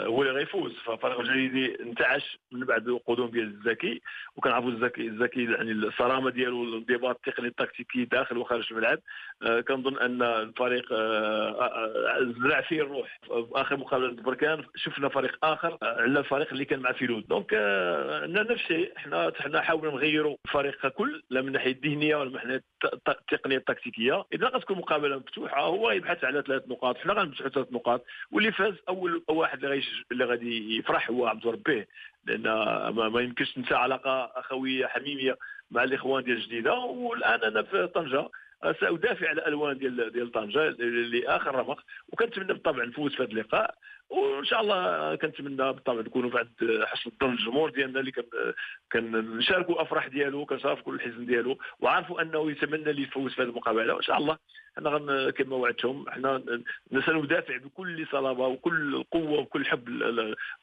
هو 0.06 0.22
اللي 0.22 0.34
غيفوز. 0.34 0.74
ففريق 0.86 1.20
الجديدي 1.20 1.84
انتعش 1.84 2.38
من 2.52 2.66
بعد 2.66 3.00
قدوم 3.08 3.30
ديال 3.30 3.48
الزكي 3.48 4.02
وكنعرفوا 4.36 4.70
الزكي 4.70 5.08
الزكي 5.08 5.44
يعني 5.44 5.72
الصرامة 5.72 6.30
ديالو 6.30 6.64
الانضباط 6.64 7.16
التقني 7.28 7.48
التكتيكي 7.48 8.06
داخل 8.06 8.38
وخارج 8.38 8.68
الملعب. 8.72 9.00
آه 9.44 9.62
كنظن 9.62 9.98
أن 9.98 10.22
الفريق 10.22 10.94
آه, 10.94 11.62
آه، 11.62 12.34
زرع 12.44 12.62
فيه 12.62 12.82
الروح. 12.82 13.20
في 13.26 13.48
آخر 13.54 13.78
مقابلة 13.78 14.12
بركان 14.12 14.64
شفنا 14.76 15.10
فريق 15.10 15.46
آخر 15.46 15.78
على 15.82 16.20
الفريق 16.20 16.48
اللي 16.52 16.66
كان 16.66 16.80
مع 16.80 16.92
فيلود. 16.92 17.28
donc 17.28 17.54
آه 17.54 18.26
نفس 18.26 18.52
الشيء. 18.52 18.94
إحنا 18.98 19.32
حنا 19.40 19.62
حاولنا 19.62 19.96
نغيروا 19.96 20.38
الفريق 20.46 20.76
ككل 20.82 21.24
لا 21.30 21.42
من 21.42 21.48
الناحيه 21.48 21.72
الذهنية 21.72 22.16
ولا 22.16 22.30
من 22.30 22.36
الناحيه 22.36 22.64
التقنية 23.08 23.58
التكتيكية. 23.58 24.26
إذا 24.34 24.48
غتكون 24.48 24.78
مقابلة 24.78 25.18
مفتوحة 25.18 25.62
هو 25.62 25.92
يبحث 25.92 26.24
على 26.24 26.44
ثلاث 26.48 26.68
نقاط. 26.68 26.98
حنا 26.98 27.14
غنبحثوا 27.14 27.50
ثلاث 27.50 27.68
نقاط. 27.72 28.06
واللي 28.32 28.52
أول 28.90 29.24
واحد 29.30 29.64
اللي, 29.66 29.84
اللي 30.12 30.26
غادي 30.26 30.78
يفرح 30.78 31.10
هو 31.10 31.28
عبد 31.28 31.48
ربيه 31.48 31.88
لأن 32.26 32.44
ما 32.94 33.22
يمكنش 33.22 33.54
تنسى 33.54 33.74
علاقة 33.74 34.32
أخوية 34.36 34.88
حميمية 34.88 35.38
مع 35.72 35.84
الإخوان 35.84 36.24
ديال 36.24 36.38
الجديده 36.38 36.74
والآن 36.74 37.44
أنا 37.44 37.62
في 37.62 37.88
طنجة 37.88 38.30
سأدافع 38.80 39.30
على 39.30 39.42
الألوان 39.42 39.78
ديال 39.78 40.12
ديال 40.12 40.32
طنجة 40.32 40.70
لآخر 40.70 41.56
رمق 41.56 41.80
وكنتمنى 42.10 42.48
بالطبع 42.48 42.84
نفوز 42.86 43.16
في 43.16 43.24
هذا 43.24 43.32
اللقاء. 43.32 43.76
وإن 44.10 44.46
شاء 44.46 44.62
الله 44.62 45.16
كنتمنى 45.16 45.56
بالطبع 45.74 46.02
نكونوا 46.02 46.30
بعد 46.30 46.50
حسن 46.86 47.10
الظن 47.10 47.34
الجمهور 47.34 47.70
ديالنا 47.70 48.00
اللي 48.00 48.12
كنشاركوا 48.92 49.76
الافراح 49.76 50.08
ديالو 50.08 50.46
كنشاركوا 50.46 50.94
الحزن 50.94 51.26
ديالو 51.26 51.58
وعارفوا 51.80 52.22
أنه 52.22 52.52
يتمنى 52.52 52.94
لي 52.94 53.02
يفوز 53.02 53.34
في 53.34 53.42
هذه 53.42 53.48
المقابلة. 53.48 53.94
وإن 53.94 54.04
شاء 54.04 54.18
الله 54.18 54.38
إحنا 54.78 55.32
كما 55.32 55.56
وعدتهم 55.56 56.10
إحنا 56.10 56.42
سندافع 57.06 57.58
بكل 57.58 58.08
صلابة 58.12 58.48
وكل 58.48 59.04
قوة 59.12 59.40
وكل 59.40 59.66
حب 59.66 59.90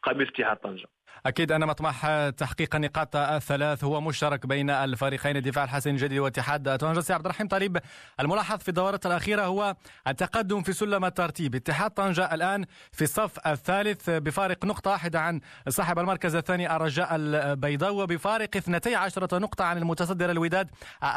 قميص 0.03 0.29
اتحاد 0.29 0.57
طنجه 0.57 0.87
أكيد 1.27 1.53
أن 1.53 1.67
مطمح 1.67 2.29
تحقيق 2.29 2.75
النقاط 2.77 3.17
الثلاث 3.17 3.85
هو 3.85 4.01
مشترك 4.01 4.47
بين 4.47 4.71
الفريقين 4.71 5.37
الدفاع 5.37 5.65
الحسن 5.65 5.91
الجديد 5.91 6.19
واتحاد 6.19 6.79
طنجة. 6.79 7.01
سي 7.01 7.13
عبد 7.13 7.25
الرحيم 7.25 7.49
طريب 7.49 7.79
الملاحظ 8.21 8.59
في 8.59 8.69
الدورات 8.69 9.07
الأخيرة 9.07 9.43
هو 9.43 9.75
التقدم 10.09 10.63
في 10.63 10.73
سلم 10.73 11.05
الترتيب. 11.05 11.55
اتحاد 11.55 11.91
طنجة 11.91 12.35
الآن 12.35 12.65
في 12.93 13.03
الصف 13.03 13.47
الثالث 13.47 14.11
بفارق 14.11 14.65
نقطة 14.65 14.91
واحدة 14.91 15.21
عن 15.21 15.41
صاحب 15.69 15.99
المركز 15.99 16.37
الثاني 16.37 16.77
الرجاء 16.77 17.09
البيضاوي 17.17 18.03
وبفارق 18.03 18.57
12 18.57 19.39
نقطة 19.39 19.65
عن 19.65 19.79
المتصدر 19.79 20.31
الوداد 20.31 20.71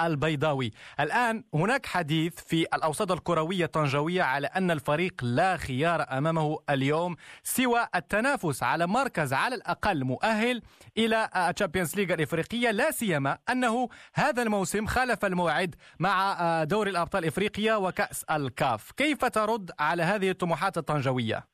البيضاوي. 0.05 0.71
الآن 0.99 1.43
هناك 1.53 1.85
حديث 1.85 2.33
في 2.35 2.65
الأوساط 2.87 3.11
الكروية 3.11 3.65
الطنجاوية 3.65 4.21
على 4.21 4.47
أن 4.47 4.71
الفريق 4.71 5.13
لا 5.23 5.57
خيار 5.57 6.05
أمامه 6.17 6.59
اليوم 6.69 7.15
سوى 7.43 7.87
التنافس 7.95 8.63
على 8.63 8.87
مركز 8.87 9.33
على 9.33 9.55
الأقل 9.55 10.03
مؤهل 10.03 10.61
إلى 10.97 11.29
ال 11.49 11.54
Champions 11.54 11.95
League 11.95 12.13
الإفريقية. 12.13 12.71
لا 12.71 12.91
سيما 12.91 13.37
أنه 13.49 13.89
هذا 14.13 14.43
الموسم 14.43 14.85
خالف 14.85 15.25
الموعد 15.25 15.75
مع 15.99 16.37
دوري 16.63 16.89
الأبطال 16.89 17.25
إفريقيا 17.25 17.75
وكأس 17.75 18.23
الكاف. 18.23 18.91
كيف 18.91 19.25
ترد 19.25 19.71
على 19.79 20.03
هذه 20.03 20.29
الطموحات 20.29 20.77
الطنجاوية؟ 20.77 21.47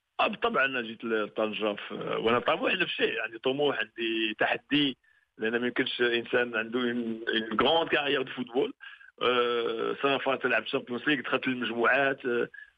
طبعا 0.43 0.65
أنا 0.65 0.81
جيت 0.81 1.03
لطنجه 1.03 1.75
وأنا 1.91 2.39
طموح 2.39 2.73
نفس 2.73 2.83
الشيء 2.83 3.13
يعني 3.13 3.37
طموح 3.43 3.77
عندي 3.79 4.35
تحدي 4.39 4.97
لأن 5.37 5.61
ما 5.61 5.67
يمكنش 5.67 6.01
إنسان 6.01 6.55
عنده 6.55 6.79
une 6.79 7.19
grande 7.59 7.89
carrière 7.89 8.21
de 8.21 8.31
football 8.31 8.73
السنة 9.21 10.17
فاتت 10.17 10.45
لعبت 10.45 10.67
Champions 10.67 11.01
League 11.07 11.21
دخلت 11.21 11.47
للمجموعات 11.47 12.25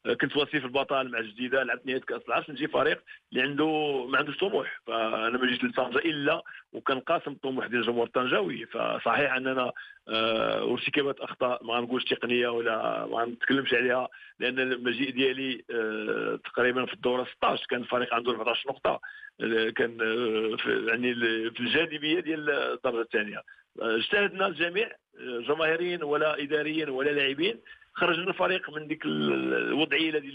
آه، 0.06 0.14
كنت 0.14 0.36
وصيف 0.36 0.64
البطل 0.64 1.08
مع 1.08 1.18
الجديدة 1.18 1.62
لعبت 1.62 1.86
نهايه 1.86 2.00
كأس 2.00 2.22
العرش 2.28 2.50
نجي 2.50 2.68
فريق 2.68 3.02
اللي 3.32 3.42
عنده 3.42 3.66
ما 4.06 4.18
عندوش 4.18 4.36
طموح. 4.36 4.80
فأنا 4.86 5.38
ما 5.38 5.46
جيت 5.46 5.64
لطنجه 5.64 5.98
إلا 5.98 6.42
وكنقاسم 6.72 7.30
الطموح 7.32 7.66
ديال 7.66 7.80
الجمهور 7.80 8.06
الطنجاوي 8.06 8.66
فصحيح 8.66 9.32
أننا 9.34 9.72
آه 10.08 10.72
ارتكبت 10.72 11.20
أخطاء 11.20 11.64
ما 11.64 11.74
غنقولش 11.74 12.04
تقنية 12.04 12.48
ولا 12.48 13.06
ما 13.06 13.16
غنتكلمش 13.16 13.74
عليها 13.74 14.08
لأن 14.38 14.58
المجيء 14.58 15.10
ديالي 15.10 15.64
آه 15.70 16.38
تقريبا 16.44 16.86
في 16.86 16.94
الدورة 16.94 17.24
16 17.36 17.66
كان 17.66 17.80
الفريق 17.80 18.14
عنده 18.14 18.30
14 18.30 18.68
نقطة 18.68 19.00
آه، 19.40 19.70
كان 19.70 19.98
آه، 20.00 20.56
في 20.56 20.86
يعني 20.86 21.14
في 21.50 21.60
الجاذبية 21.60 22.20
ديال 22.20 22.50
الدرجة 22.50 23.00
الثانية. 23.00 23.42
اجتهدنا 23.80 24.46
الجميع 24.46 24.92
جماهيريا 25.20 26.04
ولا 26.04 26.42
اداريا 26.42 26.90
ولا 26.90 27.10
لاعبين 27.10 27.60
خرجنا 27.94 28.28
الفريق 28.28 28.70
من 28.70 28.86
ديك 28.86 29.04
الوضعية 29.04 30.10
التي 30.10 30.30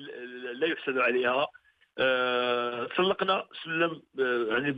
لا 0.53 0.67
يحسد 0.67 0.97
عليها. 0.97 1.47
أه 1.97 2.87
سلقنا 2.97 3.45
سلم 3.63 4.01
يعني 4.49 4.71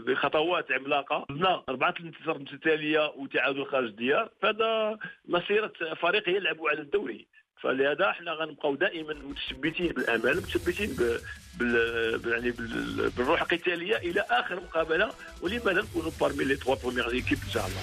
بخطوات 0.00 0.72
عملاقة. 0.72 1.26
درنا 1.30 1.62
أربعة 1.68 1.94
الانتصارات 2.00 2.40
متتاليه 2.40 3.12
وتعادل 3.16 3.66
خارج 3.66 3.84
الديار. 3.84 4.30
فهذا 4.42 4.98
مسيرة 5.24 5.72
فريق 5.94 6.28
يلعب 6.28 6.66
على 6.66 6.80
الدوري. 6.80 7.26
فلهذا 7.64 8.10
إحنا 8.10 8.32
غنبقاو 8.32 8.74
دائما 8.74 9.14
متشبتين 9.14 9.92
بالامال 9.92 10.36
متشبتين 10.36 10.96
يعني 12.26 12.50
بالروح 13.16 13.42
القتالية 13.42 13.96
إلى 13.96 14.24
آخر 14.30 14.56
مقابلة 14.56 15.10
ولما 15.42 15.70
لا 15.70 15.82
نكونوا 15.82 16.10
parmi 16.20 16.44
les 16.44 16.56
trois 16.56 16.74
premières 16.74 17.10
équipes 17.10 17.38
إن 17.46 17.50
شاء 17.52 17.66
الله. 17.66 17.82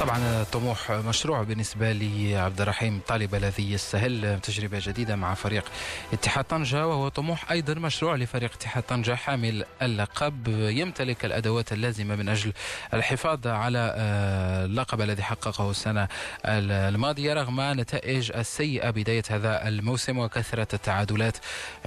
طبعا 0.00 0.44
طموح 0.52 0.90
مشروع 0.90 1.42
بالنسبة 1.42 1.92
لي 1.92 2.36
عبد 2.36 2.60
الرحيم 2.60 3.00
طالب 3.08 3.34
الذي 3.34 3.72
يستهل 3.72 4.40
تجربة 4.40 4.78
جديدة 4.82 5.16
مع 5.16 5.34
فريق 5.34 5.64
اتحاد 6.12 6.44
طنجة 6.44 6.86
وهو 6.86 7.08
طموح 7.08 7.50
أيضا 7.50 7.74
مشروع 7.74 8.14
لفريق 8.16 8.52
اتحاد 8.54 8.82
طنجة 8.82 9.14
حامل 9.14 9.64
اللقب. 9.82 10.48
يمتلك 10.48 11.24
الأدوات 11.24 11.72
اللازمة 11.72 12.16
من 12.16 12.28
أجل 12.28 12.52
الحفاظ 12.94 13.46
على 13.46 13.94
آه، 13.96 14.64
اللقب 14.64 15.00
الذي 15.00 15.22
حققه 15.22 15.70
السنة 15.70 16.08
الماضية 16.44 17.34
رغم 17.34 17.60
نتائج 17.60 18.32
السيئة 18.36 18.90
بداية 18.90 19.22
هذا 19.30 19.68
الموسم 19.68 20.18
وكثرة 20.18 20.68
التعادلات 20.74 21.36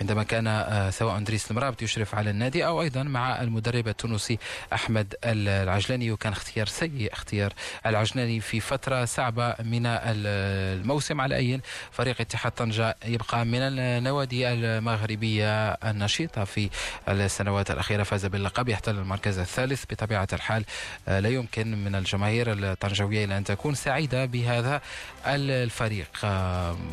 عندما 0.02 0.24
كان 0.24 0.48
آه، 0.48 0.90
سواء 0.90 1.20
دريس 1.20 1.52
المرابط 1.52 1.82
يشرف 1.82 2.16
على 2.16 2.30
النادي 2.30 2.66
أو 2.66 2.82
أيضا 2.82 3.04
مع 3.04 3.42
المدرب 3.42 3.88
التونسي 3.88 4.40
أحمد 4.74 5.16
العجلاني 5.26 6.12
وكان 6.12 6.32
اختيار 6.32 6.68
سيء 6.68 7.14
اختيار 7.14 7.54
العجناني 8.02 8.40
في 8.40 8.60
فترة 8.60 9.06
صعبة 9.06 9.56
من 9.64 9.86
الموسم. 9.86 11.22
على 11.22 11.36
أي 11.36 11.62
فريق 11.92 12.22
اتحاد 12.22 12.52
طنجة 12.52 12.96
يبقى 13.06 13.46
من 13.46 13.60
النوادي 13.62 14.48
المغربية 14.48 15.72
النشيطة 15.72 16.44
في 16.44 16.70
السنوات 17.10 17.72
الأخيرة. 17.72 18.04
فاز 18.04 18.26
باللقب 18.26 18.70
يحتل 18.70 18.96
المركز 18.96 19.40
الثالث 19.40 19.84
بطبيعة 19.90 20.28
الحال. 20.34 20.66
لا 21.08 21.30
يمكن 21.30 21.84
من 21.84 21.96
الجماهير 21.96 22.54
الطنجاوية 22.54 23.26
إلى 23.26 23.38
أن 23.38 23.44
تكون 23.44 23.76
سعيدة 23.76 24.26
بهذا 24.26 24.82
الفريق. 25.26 26.26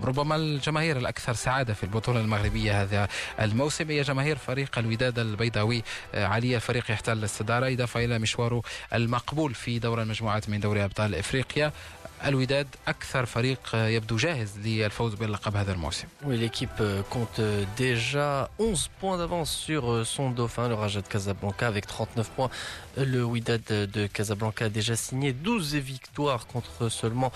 ربما 0.04 0.36
الجماهير 0.36 0.96
الأكثر 0.96 1.32
سعادة 1.32 1.74
في 1.74 1.84
البطولة 1.84 2.20
المغربية 2.20 2.82
هذا 2.82 3.08
الموسم. 3.40 3.90
هي 3.90 4.02
جماهير 4.02 4.36
فريق 4.36 4.78
الوداد 4.78 5.18
البيضاوي. 5.18 5.82
علي 6.14 6.56
الفريق 6.56 6.90
يحتل 6.90 7.24
الصدارة. 7.24 7.72
إضافة 7.72 8.04
إلى 8.04 8.18
مشواره 8.18 8.62
المقبول 8.94 9.54
في 9.54 9.78
دور 9.78 10.02
المجموعات 10.02 10.48
من 10.48 10.60
دوري 10.60 10.84
أبطال 10.84 10.97
إفريقيا 10.97 11.71
الوداد 12.25 12.67
أكثر 12.87 13.25
فريق 13.25 13.59
يبدو 13.73 14.15
جاهز 14.17 14.57
للفوز 14.57 15.13
باللقب 15.13 15.55
هذا 15.55 15.71
الموسم. 15.71 16.07
Oui, 16.25 16.37
l'équipe 16.37 16.81
compte 17.09 17.41
déjà 17.77 18.49
11 18.59 18.89
points 18.99 19.17
d'avance 19.17 19.51
sur 19.51 20.05
son 20.05 20.31
dauphin, 20.31 20.69
le 20.69 20.75
Raja 20.75 21.01
de 21.01 21.07
Casablanca, 21.07 21.67
avec 21.67 21.85
39 21.85 22.29
points. 22.29 22.49
Le 22.97 23.25
Wydad 23.25 23.61
de 23.67 24.07
Casablanca 24.07 24.65
a 24.65 24.69
déjà 24.69 24.95
signé 24.95 25.33
12 25.33 25.75
victoires 25.75 26.47
contre 26.47 26.89
seulement 26.89 27.31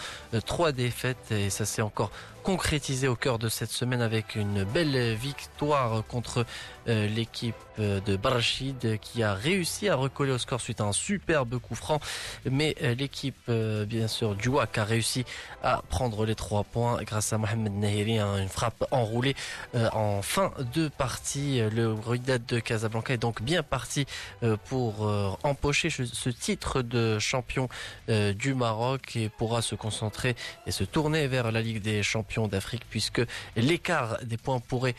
3 0.46 0.72
défaites 0.72 1.32
et 1.32 1.50
ça 1.50 1.66
s'est 1.66 1.82
encore 1.82 2.12
concrétisé 2.43 3.09
au 3.09 3.17
cœur 3.17 3.39
de 3.39 3.49
cette 3.49 3.71
semaine 3.71 4.03
avec 4.03 4.35
une 4.35 4.65
belle 4.65 5.15
victoire 5.15 6.05
contre 6.07 6.45
euh, 6.89 7.07
l'équipe 7.07 7.55
de 7.79 8.17
Barachid 8.17 8.99
qui 9.01 9.23
a 9.23 9.35
réussi 9.35 9.89
à 9.89 9.95
recoller 9.95 10.33
au 10.33 10.39
score 10.39 10.61
suite 10.61 10.81
à 10.81 10.85
un 10.85 10.93
superbe 10.93 11.59
coup 11.59 11.75
franc. 11.75 12.01
Mais 12.51 12.75
euh, 12.83 12.95
l'équipe, 12.95 13.37
euh, 13.49 13.87
bien 13.87 14.09
sûr, 14.09 14.35
du 14.35 14.49
WAC 14.49 14.79
a 14.79 14.85
réussi 14.85 15.25
à 15.63 15.83
prendre 15.89 16.27
les 16.27 16.35
trois 16.35 16.65
points 16.65 17.03
grâce 17.03 17.33
à 17.33 17.39
Mohamed 17.39 17.73
Nahiri, 17.73 18.19
hein, 18.19 18.37
une 18.39 18.49
frappe 18.49 18.85
enroulée 18.91 19.35
euh, 19.75 19.89
en 19.93 20.23
fin 20.23 20.53
de 20.75 20.89
partie. 20.89 21.61
Le 21.61 21.93
Wydad 21.93 22.45
de 22.47 22.59
Casablanca 22.59 23.15
est 23.15 23.19
donc 23.19 23.43
bien 23.43 23.63
parti 23.63 24.07
euh, 24.43 24.57
pour 24.69 25.07
euh, 25.07 25.31
empocher 25.43 25.91
ce 25.91 26.29
titre 26.29 26.83
de 26.83 27.19
champion 27.19 27.69
du 28.09 28.55
Maroc 28.55 29.17
et 29.17 29.29
pourra 29.29 29.63
se 29.63 29.75
concentrer 29.75 30.35
et 30.67 30.73
se 30.73 30.85
tourner 30.85 31.27
vers 31.27 31.53
la 31.53 31.63
Ligue 31.63 31.81
des 31.81 32.03
champions 32.03 32.32
d'Afrique 32.49 32.85
puisque 32.91 33.23
l'écart 33.57 34.19
des 34.31 34.37
points 34.37 34.61
pourrait 34.71 34.97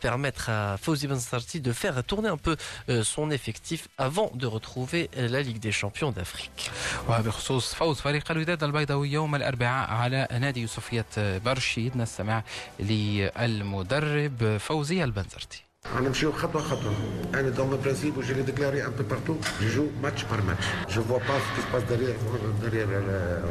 permettre 0.00 0.44
à 0.50 0.76
Fawzi 0.76 1.06
Bensarti 1.06 1.60
de 1.60 1.72
faire 1.72 1.96
tourner 2.04 2.28
un 2.28 2.36
peu 2.36 2.56
son 3.02 3.30
effectif 3.30 3.88
avant 3.98 4.30
de 4.34 4.46
retrouver 4.46 5.10
la 5.34 5.40
Ligue 5.42 5.60
des 5.60 5.72
champions 5.72 6.12
d'Afrique. 6.12 6.70
وبخصوص 7.08 7.74
فوز 7.74 8.00
فريق 8.00 8.30
الوداد 8.30 8.64
البيضاوي 8.64 9.12
يوم 9.12 9.34
الأربعاء 9.34 9.90
على 9.90 10.28
نادي 10.30 10.60
يوسفية 10.60 11.06
برشيد 11.16 11.96
نستمع 11.96 12.42
للمدرب 12.80 14.56
فوزي 14.60 15.04
البنزرتي. 15.04 15.62
نمشيو 16.00 16.32
خطوة 16.32 16.62
خطوة. 16.62 16.94
أنا 17.34 17.48
dans 17.48 17.70
mes 17.70 17.76
principes 17.76 18.20
je 18.20 18.34
l'ai 18.34 18.42
déclaré 18.42 18.86
un 18.86 18.90
peu 18.90 19.02
partout 19.02 19.36
je 19.60 19.68
joue 19.68 19.86
match 20.02 20.22
par 20.22 20.40
match 20.40 20.64
je 20.90 21.02
vois 21.02 21.18
pas 21.18 21.24
ce 21.24 21.42
qui 21.42 21.68
se 21.68 21.72
passe 21.72 21.82
derrière 21.82 22.16
derrière 22.62 22.88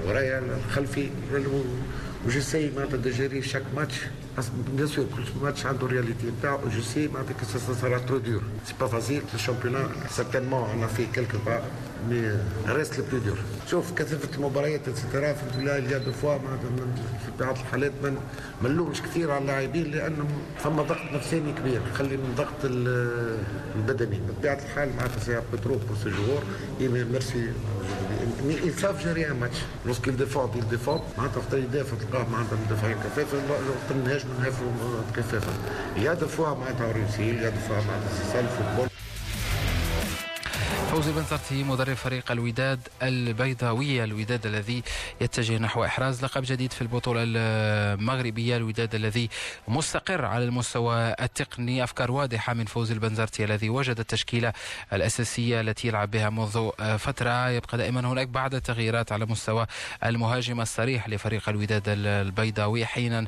ورايا 0.06 0.40
الخلفي 0.40 1.10
و 2.26 2.31
j'essaie 2.31 2.72
معناتها 2.76 2.98
de 2.98 3.10
gérer 3.10 3.42
chaque 3.42 3.64
match 3.76 3.96
bien 4.76 4.88
sûr 4.88 5.06
كل 5.16 5.24
ماتش 5.44 5.66
عنده 5.66 5.88
réalité 5.88 6.28
نتاعو 6.40 6.60
c'est 6.94 7.08
معناتها 7.08 7.34
que 7.34 7.41
ça 7.41 7.46
sera 7.46 7.98
trop 7.98 8.18
dur 8.18 8.42
c'est 8.66 8.74
pas 8.80 8.88
facile 8.88 9.22
ال 9.34 9.38
championnat 9.38 9.90
certainement 10.10 10.70
on 10.70 10.88
a 10.88 10.91
fait 10.91 11.06
quelques 11.06 11.38
pas 11.46 11.62
mais 12.10 12.38
reste 12.68 13.00
le 13.00 13.06
plus 13.12 13.20
dur 13.20 13.38
شوف 13.70 13.94
كثافه 13.94 14.36
المباريات 14.38 14.88
et 14.88 14.99
cetera 14.99 15.32
الحمد 15.32 15.52
لله 15.58 15.78
اللي 15.78 16.00
des 16.00 16.12
fois 16.12 16.38
معناتها 16.38 16.70
في 17.26 17.44
بعض 17.44 17.58
الحالات 17.58 17.92
ما 18.04 18.70
نلومش 18.70 19.02
كثير 19.02 19.32
على 19.32 19.42
اللاعبين 19.42 19.92
لأنه 19.92 20.26
فما 20.64 20.84
ضغط 20.84 21.14
نفساني 21.14 21.54
كبير 21.54 21.82
خلي 21.94 22.18
من 22.18 22.34
ضغط 22.38 22.60
البدني 23.76 24.20
بطبيعه 24.30 24.60
الحال 24.66 24.90
معناتها 24.98 25.20
c'est 25.20 25.42
pas 25.54 25.63
trop 25.63 25.76
pour 25.76 25.98
ces 26.04 26.10
joueurs 26.10 26.44
mais 26.82 27.22
ils 27.22 27.52
savent 28.82 29.02
gérer 29.02 29.26
un 29.26 29.34
match. 29.44 29.58
Lorsqu'ils 29.86 30.16
défendent, 30.16 30.56
ils 30.56 30.68
défendent. 30.68 31.04
معناتها 31.18 31.38
وقت 31.38 31.54
يدافع 31.54 31.98
تلقاه 31.98 32.26
معناتها 32.30 32.58
مدافعين 32.66 32.98
كفافة 32.98 33.38
وقت 33.38 33.92
نهاجموا 34.06 34.36
نهاجموا 34.40 35.02
كفافه. 35.16 35.54
y 35.98 36.16
a 36.16 36.24
fois 36.24 36.56
معناتها 36.56 36.92
réussi 36.92 37.28
y 37.44 37.52
a 37.52 37.57
fois 37.57 37.76
معناتها 37.76 38.10
c'est 38.18 38.34
ça 38.34 38.40
ال 38.40 38.45
football. 38.45 38.91
فوزي 41.02 41.14
بن 41.14 41.24
سرتي 41.24 41.64
مدرب 41.64 41.94
فريق 41.94 42.32
الوداد 42.32 42.80
البيضاوي. 43.02 44.04
الوداد 44.04 44.46
الذي 44.46 44.84
يتجه 45.22 45.58
نحو 45.58 45.86
إحراز 45.86 46.26
لقب 46.26 46.44
جديد 46.46 46.74
في 46.74 46.82
البطولة 46.82 47.24
المغربية. 47.26 48.58
الوداد 48.58 48.96
الذي 48.96 49.30
مستقر 49.68 50.26
على 50.26 50.44
المستوى 50.44 51.16
التقني. 51.22 51.84
أفكار 51.84 52.12
واضحة 52.12 52.54
من 52.54 52.66
فوزي 52.66 52.94
البنزرتي 52.94 53.44
الذي 53.44 53.70
وجد 53.70 54.00
التشكيلة 54.00 54.54
الأساسية 54.94 55.62
التي 55.62 55.88
يلعب 55.88 56.12
بها 56.12 56.30
منذ 56.30 56.70
فترة. 56.98 57.50
يبقى 57.50 57.78
دائما 57.78 58.00
هناك 58.00 58.28
بعض 58.28 58.56
التغييرات 58.56 59.12
على 59.12 59.26
مستوى 59.26 59.68
المهاجم 60.06 60.62
الصريح 60.62 61.10
لفريق 61.10 61.50
الوداد 61.50 61.84
البيضاوي. 61.88 62.86
حينا 62.86 63.26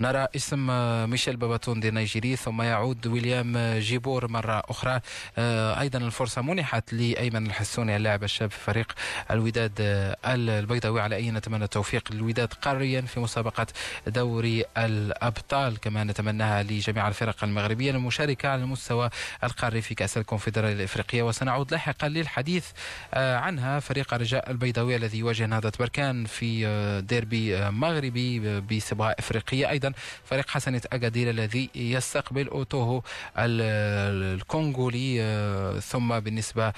نرى 0.00 0.26
اسم 0.36 0.66
ميشيل 1.10 1.36
باباتون 1.36 1.84
النيجيري 1.84 2.36
ثم 2.36 2.62
يعود 2.62 3.06
ويليام 3.06 3.78
جيبور 3.78 4.28
مرة 4.28 4.62
أخرى. 4.68 5.00
أيضا 5.38 5.98
الفرصة 5.98 6.42
منحت 6.42 6.92
لأيمن 7.14 7.46
الحسوني 7.46 7.96
اللاعب 7.96 8.24
الشاب 8.24 8.50
في 8.50 8.58
فريق 8.58 8.92
الوداد 9.30 9.72
البيضاوي. 10.26 11.00
على 11.00 11.16
أي 11.16 11.30
نتمنى 11.30 11.64
التوفيق 11.64 12.12
للوداد 12.12 12.52
قاريا 12.52 13.00
في 13.00 13.20
مسابقة 13.20 13.66
دوري 14.06 14.64
الأبطال؟ 14.78 15.80
كما 15.80 16.04
نتمناها 16.04 16.62
لجميع 16.62 17.08
الفرق 17.08 17.44
المغربية 17.44 17.90
المشاركة 17.90 18.48
على 18.48 18.62
المستوى 18.62 19.10
القاري 19.44 19.80
في 19.82 19.94
كأس 19.94 20.18
الكونفدرالية 20.18 20.74
الإفريقية. 20.74 21.22
وسنعود 21.22 21.70
لاحقا 21.72 22.08
للحديث 22.08 22.66
آه، 23.14 23.36
عنها 23.36 23.80
فريق 23.80 24.14
الرجاء 24.14 24.50
البيضاوي 24.50 24.96
الذي 24.96 25.18
يواجه 25.18 25.46
نهضة 25.46 25.72
بركان 25.78 26.24
في 26.24 26.66
آه، 26.66 27.00
ديربي 27.00 27.56
آه، 27.56 27.70
مغربي 27.70 28.60
بصبغة 28.60 29.14
إفريقية. 29.18 29.70
أيضا 29.70 29.92
فريق 30.24 30.50
حسنة 30.50 30.80
أكادير 30.92 31.30
الذي 31.30 31.70
يستقبل 31.74 32.48
أوتوهو 32.48 33.02
الكونغولي 33.36 35.04
ثم 35.80 36.20
بالنسبة 36.20 36.64
آه، 36.64 36.72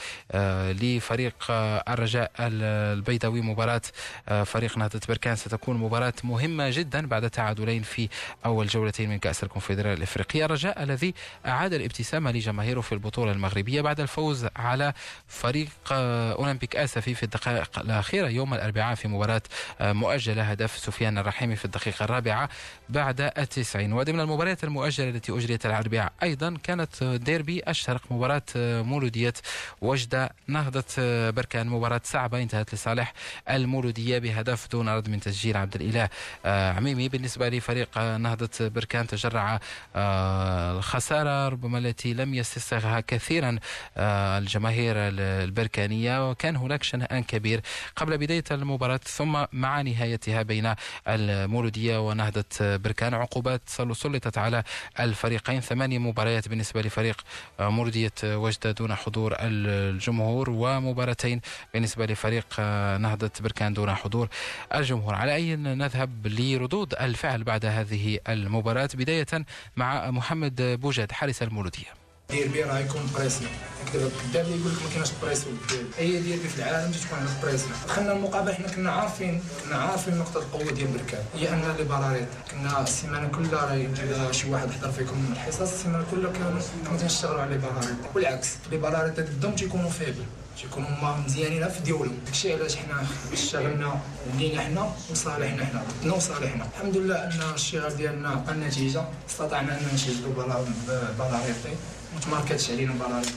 لفريق 0.72 1.34
آه، 1.50 1.84
الرجاء 1.88 2.30
البيضاوي. 2.40 3.40
مباراة 3.40 3.82
آه، 4.28 4.42
فريق 4.42 4.78
نهضة 4.78 5.00
بركان. 5.08 5.36
ستكون 5.36 5.76
مباراة 5.76 6.12
مهمة 6.24 6.70
جدا 6.70 7.06
بعد 7.06 7.30
تعادلين 7.30 7.82
في 7.82 8.08
أول 8.46 8.66
جولتين 8.66 9.10
من 9.10 9.18
كأس 9.18 9.42
الكونفدرالية 9.42 9.94
الإفريقية. 9.94 10.44
الرجاء 10.44 10.82
الذي 10.82 11.14
أعاد 11.46 11.72
الابتسامة 11.72 12.30
لجماهيره 12.32 12.80
في 12.80 12.92
البطولة 12.92 13.32
المغربية 13.32 13.80
بعد 13.80 14.00
الفوز 14.00 14.46
على 14.56 14.92
فريق 15.28 15.68
أولمبيك 15.90 16.76
آسفي 16.76 17.14
في 17.14 17.22
الدقائق 17.22 17.78
الأخيرة 17.78 18.28
يوم 18.28 18.54
الأربعاء 18.54 18.94
في 18.94 19.08
مباراة 19.08 19.42
مؤجلة 19.80 20.42
هدف 20.42 20.78
سفيان 20.78 21.18
الرحيمي 21.18 21.56
في 21.56 21.64
الدقيقة 21.64 22.04
الرابعة 22.04 22.48
بعد 22.88 23.20
التسعين. 23.20 23.92
وضمن 23.92 24.20
المباريات 24.20 24.64
المؤجلة 24.64 25.08
التي 25.10 25.32
أجريت 25.32 25.66
الأربعاء. 25.66 26.12
أيضا 26.22 26.56
كانت 26.62 27.04
ديربي 27.04 27.62
الشرق 27.68 28.02
مباراة 28.10 28.42
مولودية 28.56 29.34
وجدة 30.06 30.30
نهضة 30.46 31.30
بركان 31.30 31.66
مباراة 31.66 32.00
صعبة 32.04 32.42
انتهت 32.42 32.74
لصالح 32.74 33.12
المولودية 33.50 34.18
بهدف 34.18 34.68
دون 34.72 34.88
رد 34.88 35.08
من 35.08 35.20
تسجيل 35.20 35.56
عبد 35.56 35.74
الإله 35.74 36.08
آه، 36.44 36.72
عميمي. 36.72 37.08
بالنسبة 37.08 37.48
لفريق 37.48 37.98
نهضة 37.98 38.48
بركان 38.60 39.06
تجرع 39.06 39.60
آه، 39.96 40.78
الخسارة 40.78 41.48
ربما 41.48 41.78
التي 41.78 42.14
لم 42.14 42.34
يستسغها 42.34 43.00
كثيرا 43.00 43.58
آه، 43.96 44.38
الجماهير 44.38 44.94
البركانية. 44.98 46.30
وكان 46.30 46.56
هناك 46.56 46.82
شنآن 46.82 47.22
كبير 47.22 47.60
قبل 47.96 48.18
بداية 48.18 48.44
المباراة 48.50 49.00
ثم 49.04 49.44
مع 49.52 49.82
نهايتها 49.82 50.42
بين 50.42 50.74
المولودية 51.08 52.08
ونهضة 52.08 52.44
بركان. 52.60 53.14
عقوبات 53.14 53.62
سلطت 53.66 54.38
على 54.38 54.62
الفريقين. 55.00 55.60
ثمانية 55.60 55.98
مباريات 55.98 56.48
بالنسبة 56.48 56.82
لفريق 56.82 57.20
مولودية 57.60 58.12
وجدة 58.24 58.72
دون 58.72 58.94
حضور 58.94 59.34
الجمهور 59.96 60.50
ومباراتين 60.50 61.40
بالنسبة 61.74 62.06
لفريق 62.06 62.46
آه، 62.58 62.96
نهضة 62.98 63.30
بركان 63.40 63.72
دون 63.74 63.94
حضور 63.94 64.28
الجمهور. 64.74 65.14
على 65.14 65.34
أي 65.34 65.56
نذهب 65.56 66.26
لردود 66.26 66.94
الفعل 66.94 67.44
بعد 67.44 67.64
هذه 67.64 68.18
المباراة؟ 68.28 68.88
بداية 68.94 69.26
مع 69.76 70.10
محمد 70.10 70.62
بوجاد 70.80 71.12
حارس 71.12 71.42
المولودية. 71.42 72.05
ديربي 72.30 72.62
راه 72.62 72.78
يكون 72.78 73.10
pression 73.14 73.46
الكذاب 73.86 74.10
يقول 74.34 74.72
لك 74.72 74.82
ما 74.82 74.90
كاينش 74.94 75.08
pression 75.22 75.46
أي 75.98 76.20
ديربي 76.20 76.48
في 76.48 76.58
العالم 76.58 76.92
تكون 76.92 77.18
عندك 77.18 77.32
pression 77.42 77.66
دخلنا 77.88 78.12
المقابلة 78.12 78.54
حنا 78.54 78.68
كنا 78.68 78.90
عارفين 78.90 79.42
كنا 79.64 79.76
عارفين 79.76 80.18
نقطة 80.18 80.38
القوة 80.38 80.72
ديال 80.72 80.88
بركان. 80.88 81.24
هي 81.34 81.48
أن 81.48 81.74
les 81.78 81.84
balles 81.84 82.03
arrêtées 82.03 82.28
كنا 82.50 82.82
السيمانة 82.82 83.28
كلها 83.28 84.24
راه 84.24 84.32
شي 84.32 84.50
واحد 84.50 84.70
حضر 84.70 84.92
فيكم 84.92 85.32
الحصص. 85.32 85.60
السيمانة 85.60 86.04
كلها 86.10 86.32
كنا 86.32 86.98
تنشتغلوا 86.98 87.40
على 87.40 87.50
les 87.50 87.58
balles 87.58 87.74
arrêtées 87.74 87.96
والعكس 88.14 88.48
les 88.70 88.76
balles 88.76 88.95
arrêtées 88.95 89.20
ضدهم 89.20 89.54
تيكونوا 89.54 89.90
faibles. 89.90 90.24
تيكونوا 90.62 90.88
هما 90.88 91.16
مزيانين 91.16 91.68
في 91.68 91.80
ديولهم. 91.80 92.18
داكشي 92.26 92.52
علاش 92.54 92.76
حنا 92.76 93.06
اشتغلنا 93.32 94.00
لينا 94.38 94.60
حنا 94.60 94.92
وصالحنا 95.10 95.64
حنا. 95.64 95.82
ضدنا 96.00 96.14
وصالحنا. 96.14 96.66
الحمد 96.76 96.96
لله 96.96 97.24
أن 97.24 97.40
الشغل 97.54 97.96
ديالنا 97.96 98.44
النتيجه 98.48 99.04
استطعنا 99.30 99.78
أن 99.78 99.88
نسجلوا 99.94 100.32
balle 101.18 101.42
arrêtée 101.42 101.76
ما 102.16 102.22
تماركاتش 102.22 102.70
علينا 102.70 102.92
balle 102.92 103.09
arrêtée 103.09 103.32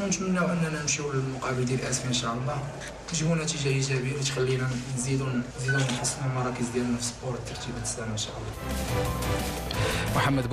ونتمناو 0.00 0.46
أننا 0.46 0.80
نمشيو 0.82 1.12
للمقابل 1.12 1.64
ديال 1.64 1.80
اسفي 1.80 2.08
إن 2.08 2.12
شاء 2.12 2.34
الله. 2.34 2.62
تجيبوا 3.08 3.36
نتيجه 3.36 3.68
ايجابيه 3.68 4.12
اللي 4.12 4.22
تخلينا 4.24 4.70
نزيدوا 4.96 5.28
نزيدوا 5.58 5.80
نحسنوا 5.80 6.26
المراكز 6.30 6.68
ديالنا 6.74 6.96
في 6.96 7.02
السبور 7.02 7.34
الترتيب 7.34 7.74
السنة 7.82 8.06
إن 8.06 8.16
شاء 8.16 8.32
الله. 8.36 8.50
محمد 10.16 10.48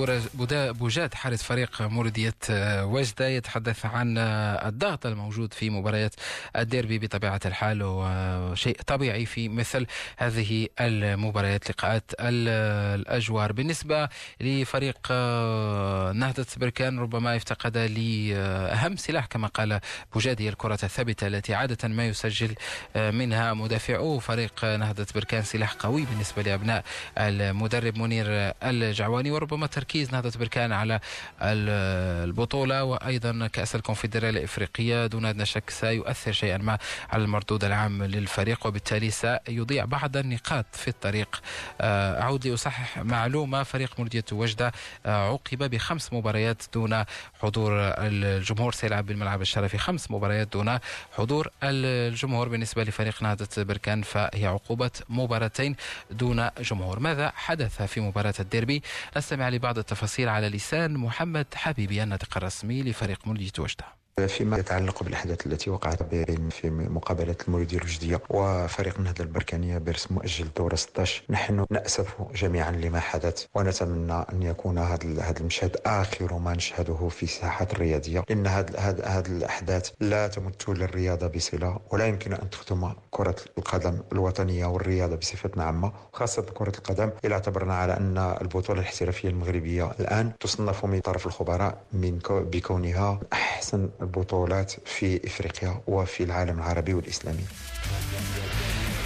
بوجاد 0.80 1.14
حارس 1.14 1.44
فريق 1.44 1.82
مولودية 1.82 2.36
آه، 2.50 2.86
وجدة 2.86 3.28
يتحدث 3.28 3.86
عن 3.86 4.18
آه، 4.18 4.68
الضغط 4.70 5.06
الموجود 5.06 5.54
في 5.54 5.70
مباريات 5.70 6.16
الديربي 6.56 7.00
بطبيعة 7.00 7.40
الحال 7.46 7.84
وشيء 7.84 8.82
طبيعي 8.88 9.26
في 9.26 9.50
مثل 9.50 9.86
هذه 10.18 10.68
المباريات 10.80 11.70
لقاءات 11.70 12.12
الأجوار. 12.20 13.52
بالنسبة 13.52 14.10
لفريق 14.42 14.98
آه، 15.12 16.12
نهضة 16.12 16.46
بركان 16.58 17.00
ربما 17.00 17.36
افتقد 17.36 17.78
لأهم 17.78 18.96
سلاح 18.96 19.26
كما 19.38 19.48
قال 19.48 19.80
بوجادي 20.14 20.50
الكرة 20.50 20.80
الثابتة 20.84 21.28
التي 21.28 21.54
عادة 21.54 21.88
ما 21.88 22.08
يسجل 22.08 22.56
منها 22.96 23.54
مدافعو 23.54 24.20
فريق 24.20 24.66
نهضة 24.66 25.08
بركان 25.16 25.44
سلاح 25.44 25.74
قوي 25.74 26.06
بالنسبة 26.06 26.42
لأبناء 26.42 26.84
المدرب 27.18 27.98
منير 27.98 28.26
الجعواني. 28.64 29.32
وربما 29.32 29.68
تركيز 29.68 30.12
نهضة 30.12 30.40
بركان 30.40 30.72
على 30.72 31.00
البطولة 31.42 32.84
وأيضا 32.84 33.48
كأس 33.48 33.76
الكونفدرالية 33.76 34.30
الإفريقية. 34.40 35.08
دون 35.08 35.26
أدنى 35.26 35.46
شك 35.46 35.70
سيؤثر 35.70 36.32
شيئا 36.32 36.58
ما 36.58 36.78
على 37.10 37.24
المردود 37.24 37.64
العام 37.64 38.04
للفريق 38.04 38.68
وبالتالي 38.68 39.12
سيضيع 39.12 39.86
بعض 39.86 40.18
النقاط 40.18 40.66
في 40.74 40.88
الطريق. 40.88 41.42
آه، 41.82 42.22
أعود 42.22 42.48
لأصحح 42.48 42.98
معلومة. 42.98 43.64
فريق 43.64 43.94
مولودية 43.98 44.26
وجدة 44.32 44.72
آه، 45.06 45.28
عوقب 45.28 45.64
بخمس 45.70 46.14
مباريات 46.14 46.64
دون 46.74 47.04
حضور 47.42 47.72
الجمهور. 47.98 48.74
سيلعب 48.74 49.06
بالملعب 49.06 49.27
الشرفي 49.36 49.78
خمس 49.78 50.12
مباريات 50.12 50.54
دون 50.54 50.80
حضور 51.18 51.50
الجمهور. 51.64 52.50
بالنسبة 52.50 52.84
لفريق 52.84 53.24
نهضة 53.24 53.64
بركان 53.64 54.02
فهي 54.02 54.46
عقوبة 54.46 54.92
مباراتين 55.10 55.76
دون 56.12 56.50
جمهور. 56.60 57.00
ماذا 57.00 57.32
حدث 57.36 57.82
في 57.82 58.02
مباراة 58.02 58.34
الديربي؟ 58.40 58.84
نستمع 59.18 59.50
لبعض 59.50 59.78
التفاصيل 59.78 60.30
على 60.30 60.50
لسان 60.50 60.98
محمد 60.98 61.48
حبيبي 61.56 62.04
الناطق 62.04 62.38
الرسمي 62.38 62.84
لفريق 62.84 63.28
مولودية 63.28 63.52
وجدة. 63.60 63.86
فيما 64.26 64.58
يتعلق 64.58 65.04
بالأحداث 65.04 65.48
التي 65.48 65.70
وقعت 65.70 66.04
بين 66.04 66.50
في 66.50 66.70
مقابلة 66.70 67.36
المولوديه 67.48 67.78
الوجديه 67.78 68.22
وفريق 68.30 68.98
النهضه 68.98 69.24
البركانيه 69.24 69.78
بيرس 69.78 70.12
مؤجل 70.12 70.48
دور 70.58 70.76
16 70.76 71.24
نحن 71.30 71.66
نأسف 71.70 72.16
جميعا 72.36 72.72
لما 72.72 73.00
حدث 73.00 73.46
ونتمنى 73.56 74.14
أن 74.14 74.44
يكون 74.44 74.78
هذا 74.78 75.40
المشهد 75.40 75.78
آخر 75.86 76.38
ما 76.38 76.54
نشهده 76.54 77.08
في 77.10 77.24
الساحات 77.24 77.74
الرياضية. 77.74 78.24
لأن 78.30 78.48
هذه 78.48 79.20
الأحداث 79.28 79.92
لا 80.00 80.28
تمت 80.28 80.70
للرياضة 80.70 81.28
بصلة 81.28 81.80
ولا 81.92 82.06
يمكن 82.08 82.34
أن 82.34 82.50
تخدم 82.50 82.92
كرة 83.12 83.36
القدم 83.58 84.00
الوطنية 84.12 84.66
والرياضة 84.66 85.16
بصفة 85.16 85.52
عامة. 85.58 85.92
خاصة 86.14 86.42
كرة 86.42 86.74
القدم 86.78 87.10
اذا 87.26 87.34
اعتبرنا 87.34 87.76
على 87.76 87.98
أن 87.98 88.18
البطولة 88.42 88.80
الاحترافية 88.80 89.30
المغربية 89.30 89.92
الآن 90.00 90.32
تصنف 90.40 90.86
من 90.86 91.00
طرف 91.00 91.26
الخبراء 91.28 91.78
من 91.94 92.20
بكونها 92.30 93.20
أحسن 93.34 93.90
البطولات 94.08 94.72
في 94.86 95.28
إفريقيا 95.28 95.82
وفي 95.88 96.24
العالم 96.24 96.58
العربي 96.58 96.94
والإسلامي. 96.94 97.46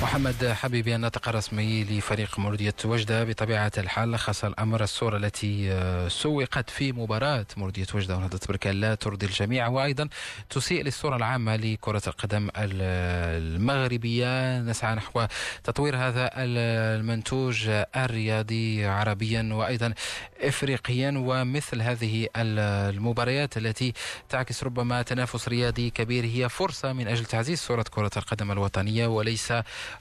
محمد 0.01 0.47
حبيبي 0.47 0.95
الناطق 0.95 1.29
الرسمي 1.29 1.83
لفريق 1.83 2.39
مولودية 2.39 2.75
وجدة 2.85 3.23
بطبيعة 3.23 3.71
الحال. 3.77 4.11
لخص 4.11 4.45
الأمر 4.45 4.83
الصورة 4.83 5.17
التي 5.17 5.71
آه، 5.71 6.07
سوقت 6.07 6.69
في 6.69 6.91
مباراة 6.91 7.45
مولودية 7.57 7.85
وجدة 7.93 8.17
ونهضة 8.17 8.39
بركان 8.49 8.75
لا 8.75 8.95
ترضي 8.95 9.25
الجميع. 9.25 9.67
وأيضا 9.67 10.09
تسيء 10.49 10.83
للصورة 10.83 11.15
العامة 11.15 11.55
لكرة 11.55 12.01
القدم 12.07 12.49
المغربية. 12.57 14.59
نسعى 14.59 14.95
نحو 14.95 15.25
تطوير 15.63 15.97
هذا 15.97 16.29
المنتوج 16.37 17.69
الرياضي 17.95 18.85
عربيا 18.85 19.49
وأيضا 19.53 19.93
إفريقيا. 20.41 21.13
ومثل 21.17 21.81
هذه 21.81 22.27
المباريات 22.35 23.57
التي 23.57 23.93
تعكس 24.29 24.63
ربما 24.63 25.01
تنافس 25.01 25.47
رياضي 25.47 25.89
كبير 25.89 26.25
هي 26.25 26.49
فرصة 26.49 26.93
من 26.93 27.07
أجل 27.07 27.25
تعزيز 27.25 27.59
صورة 27.59 27.85
كرة 27.91 28.11
القدم 28.17 28.51
الوطنية. 28.51 29.07
وليس 29.07 29.53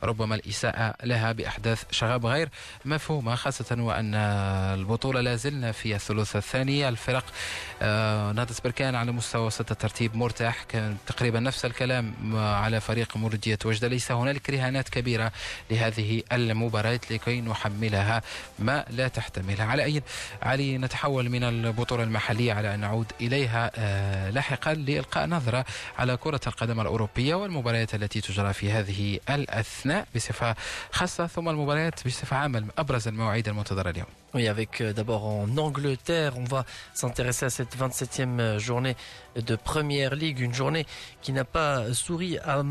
ربما 0.03 0.35
الإساءة 0.35 0.95
لها 1.05 1.33
بأحداث 1.33 1.85
شغب 1.91 2.27
غير 2.27 2.49
مفهومة 2.85 3.35
خاصة 3.35 3.77
وأن 3.79 4.15
البطولة 4.15 5.21
لا 5.21 5.37
زلنا 5.37 5.73
في 5.73 5.95
الثلث 5.95 6.37
الثاني. 6.37 6.89
الفرق 6.89 7.25
آه، 7.83 8.33
نهضة 8.33 8.55
بركان 8.65 8.95
على 8.95 9.13
مستوى 9.13 9.47
وسط 9.47 9.71
الترتيب 9.71 10.17
مرتاح 10.17 10.63
كان 10.63 10.97
تقريبا 11.07 11.41
نفس 11.41 11.65
الكلام 11.65 12.15
على 12.37 12.81
فريق 12.81 13.17
مولودية 13.17 13.59
وجدة. 13.65 13.89
ليس 13.89 14.13
هنالك 14.13 14.51
رهانات 14.51 14.89
كبيرة 14.89 15.33
لهذه 15.71 16.23
المباريات 16.33 17.13
لكي 17.13 17.41
نحملها 17.41 18.23
ما 18.59 18.85
لا 18.91 19.09
تحتملها. 19.09 19.67
على 19.67 19.85
أي 19.85 20.03
علي 20.43 20.79
نتحول 20.79 21.29
من 21.29 21.45
البطولة 21.45 22.03
المحلية 22.03 22.53
على 22.53 22.75
أن 22.75 22.81
نعود 22.81 23.13
إليها 23.21 23.71
آه، 23.77 24.31
لاحقا 24.31 24.75
لإلقاء 24.75 25.27
نظرة 25.27 25.65
على 25.99 26.17
كرة 26.17 26.41
القدم 26.47 26.81
الأوروبية 26.81 27.35
والمباريات 27.35 27.95
التي 27.95 28.21
تجرى 28.21 28.53
في 28.53 28.73
هذه 28.73 29.19
الأثناء 29.81 30.07
بصفة 30.15 30.55
خاصة 30.93 31.27
ثم 31.27 31.49
المباريات 31.49 32.07
بصفة 32.07 32.37
عامة 32.37 32.65
أبرز 32.79 33.09
المواعيد 33.09 33.49
المنتظرة 33.49 33.91
اليوم. 33.91 34.07
Oui, 34.33 34.47
avec 34.47 34.81
euh, 34.81 34.93
d'abord 34.93 35.27
en 35.27 35.49
Angleterre, 35.57 36.35
on 36.39 36.45
va 36.45 36.65
s'intéresser 36.95 37.47
à 37.47 37.51
cette 37.51 37.77
27e 37.77 38.39
euh, 38.39 38.59
journée 38.61 38.95
de 39.35 39.57
Première 39.57 40.15
League, 40.15 40.39
une 40.39 40.55
journée 40.55 40.87
qui 41.21 41.33
n'a 41.33 41.45
pas 41.45 41.93
souri 41.93 42.39
à, 42.39 42.63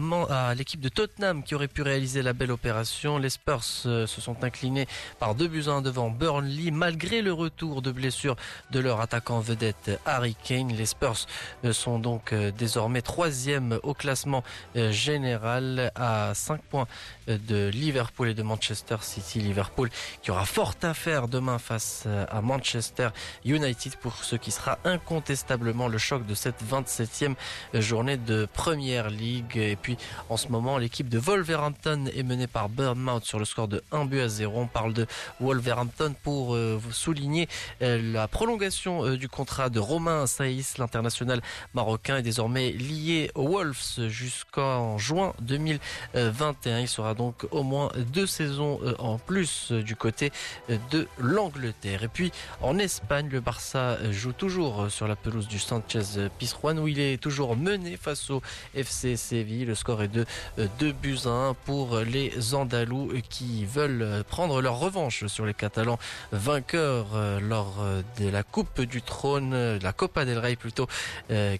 l'équipe 0.56 0.80
de 0.80 0.88
Tottenham 0.88 1.44
qui 1.44 1.56
aurait 1.56 1.68
pu 1.68 1.82
réaliser 1.82 2.22
la 2.22 2.32
belle 2.32 2.52
opération. 2.52 3.18
Les 3.18 3.30
Spurs 3.30 3.64
euh, 3.86 4.08
se 4.08 4.22
sont 4.22 4.42
inclinés 4.46 4.88
par 5.20 5.36
deux 5.36 5.50
buts 5.50 5.66
à 5.68 5.72
1 5.72 5.82
devant 5.82 6.10
Burnley 6.10 6.72
malgré 6.72 7.22
le 7.22 7.34
retour 7.34 7.82
de 7.82 7.92
blessure 7.92 8.38
de 8.72 8.80
leur 8.80 9.02
attaquant 9.02 9.42
vedette 9.42 10.00
Harry 10.06 10.38
Kane. 10.42 10.70
Les 10.70 10.86
Spurs 10.86 11.28
sont 11.72 12.00
donc 12.00 12.34
désormais 12.34 13.02
troisième 13.02 13.80
au 13.84 13.94
classement 13.94 14.44
général 14.76 15.92
à 15.96 16.34
5 16.34 16.62
points 16.62 16.88
de 17.28 17.68
Liverpool 17.68 18.30
et 18.30 18.34
de 18.34 18.44
Manchester 18.44 18.98
City. 19.02 19.40
Liverpool 19.40 19.90
qui 20.22 20.32
aura 20.32 20.46
fort 20.46 20.76
à 20.84 20.94
faire 20.94 21.28
demain 21.28 21.49
face 21.58 22.04
euh, 22.06 22.26
à 22.30 22.42
Manchester 22.42 23.10
United 23.46 23.96
pour 23.96 24.24
ce 24.24 24.36
qui 24.36 24.52
sera 24.52 24.78
incontestablement 24.84 25.88
le 25.88 25.98
choc 25.98 26.26
de 26.26 26.36
cette 26.36 26.64
27e 26.64 27.36
journée 27.74 28.18
de 28.18 28.48
Première 28.54 29.10
League. 29.10 29.58
Et 29.58 29.76
puis 29.76 29.98
en 30.30 30.38
ce 30.38 30.50
moment, 30.50 30.78
l'équipe 30.78 31.10
de 31.10 31.18
Wolverhampton 31.18 32.06
est 32.16 32.24
menée 32.24 32.48
par 32.48 32.70
Bournemouth 32.70 33.26
sur 33.26 33.40
le 33.40 33.46
score 33.46 33.68
de 33.68 33.82
1 33.92 34.06
but 34.06 34.22
à 34.22 34.28
0. 34.28 34.60
On 34.62 34.68
parle 34.68 34.94
de 34.94 35.08
Wolverhampton 35.40 36.14
pour 36.22 36.56
euh, 36.56 36.80
souligner 36.92 37.48
euh, 37.82 38.00
la 38.14 38.28
prolongation 38.28 39.16
du 39.16 39.30
contrat 39.30 39.70
de 39.70 39.80
Romain 39.80 40.28
Saïs, 40.28 40.78
l'international 40.78 41.42
marocain, 41.74 42.18
est 42.18 42.22
désormais 42.22 42.72
lié 42.72 43.32
aux 43.36 43.48
Wolves 43.48 44.08
jusqu'en 44.08 44.98
juin 44.98 45.34
2021. 45.42 46.80
Il 46.80 46.88
sera 46.88 47.14
donc 47.14 47.48
au 47.52 47.64
moins 47.64 47.90
deux 48.14 48.28
saisons 48.28 48.80
en 49.00 49.18
plus 49.18 49.72
du 49.72 49.96
côté 49.96 50.32
de 50.92 51.08
Et 51.40 52.08
puis 52.12 52.32
en 52.62 52.78
Espagne, 52.78 53.30
le 53.32 53.40
Barça 53.40 53.98
joue 54.12 54.34
toujours 54.34 54.92
sur 54.92 55.08
la 55.08 55.16
pelouse 55.16 55.48
du 55.48 55.58
Sanchez 55.58 56.28
Pizjuan 56.38 56.78
où 56.80 56.88
il 56.88 57.00
est 57.00 57.22
toujours 57.22 57.56
mené 57.56 57.96
face 57.96 58.30
au 58.30 58.42
FC 58.76 59.16
Séville. 59.16 59.66
Le 59.66 59.76
score 59.76 60.04
est 60.04 60.10
de 60.10 60.26
2 60.58 60.92
buts 60.92 61.18
à 61.26 61.30
1 61.30 61.54
pour 61.54 62.00
les 62.00 62.54
Andalous 62.54 63.14
qui 63.30 63.64
veulent 63.66 64.24
prendre 64.28 64.62
leur 64.62 64.80
revanche 64.80 65.28
sur 65.28 65.46
les 65.46 65.54
Catalans 65.54 65.98
vainqueurs 66.34 67.08
lors 67.40 67.86
de 68.20 68.28
la 68.28 68.44
Coupe 68.44 68.82
du 68.82 69.02
Trône, 69.02 69.78
la 69.78 69.94
Copa 69.94 70.26
del 70.26 70.40
Rey 70.40 70.58
plutôt, 70.58 70.88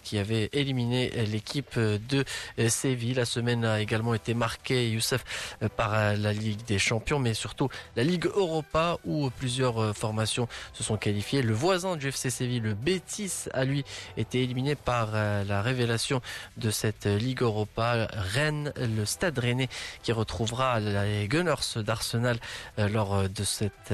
qui 0.02 0.18
avait 0.18 0.50
éliminé 0.52 1.10
l'équipe 1.26 1.78
de 1.78 2.24
Séville. 2.68 3.14
La 3.14 3.24
semaine 3.24 3.64
a 3.64 3.80
également 3.80 4.12
été 4.12 4.34
marquée, 4.34 4.90
Youssef, 4.90 5.56
par 5.76 5.92
la 6.16 6.32
Ligue 6.34 6.64
des 6.66 6.78
Champions, 6.78 7.18
mais 7.18 7.32
surtout 7.32 7.70
la 7.96 8.04
Ligue 8.04 8.26
Europa 8.26 8.98
où 9.04 9.30
plusieurs 9.30 9.69
euh, 9.78 9.92
formations 9.92 10.48
se 10.72 10.82
sont 10.82 10.96
qualifiées. 10.96 11.42
Le 11.42 11.54
voisin 11.54 11.96
du 11.96 12.08
FC 12.08 12.30
Séville, 12.30 12.60
le 12.60 12.74
Betis, 12.74 13.46
a 13.52 13.64
lui 13.64 13.84
été 14.16 14.42
éliminé 14.42 14.74
par 14.74 15.10
euh, 15.14 15.44
la 15.44 15.62
révélation 15.62 16.20
de 16.56 16.70
cette 16.70 17.06
Ligue 17.06 17.42
Europa. 17.42 18.08
Rennes, 18.12 18.72
le 18.76 19.04
Stade 19.04 19.38
Rennais 19.38 19.68
qui 20.02 20.12
retrouvera 20.12 20.80
les 20.80 21.28
Gunners 21.28 21.54
d'Arsenal 21.76 22.38
euh, 22.78 22.88
lors 22.88 23.28
de 23.28 23.44
cette 23.44 23.92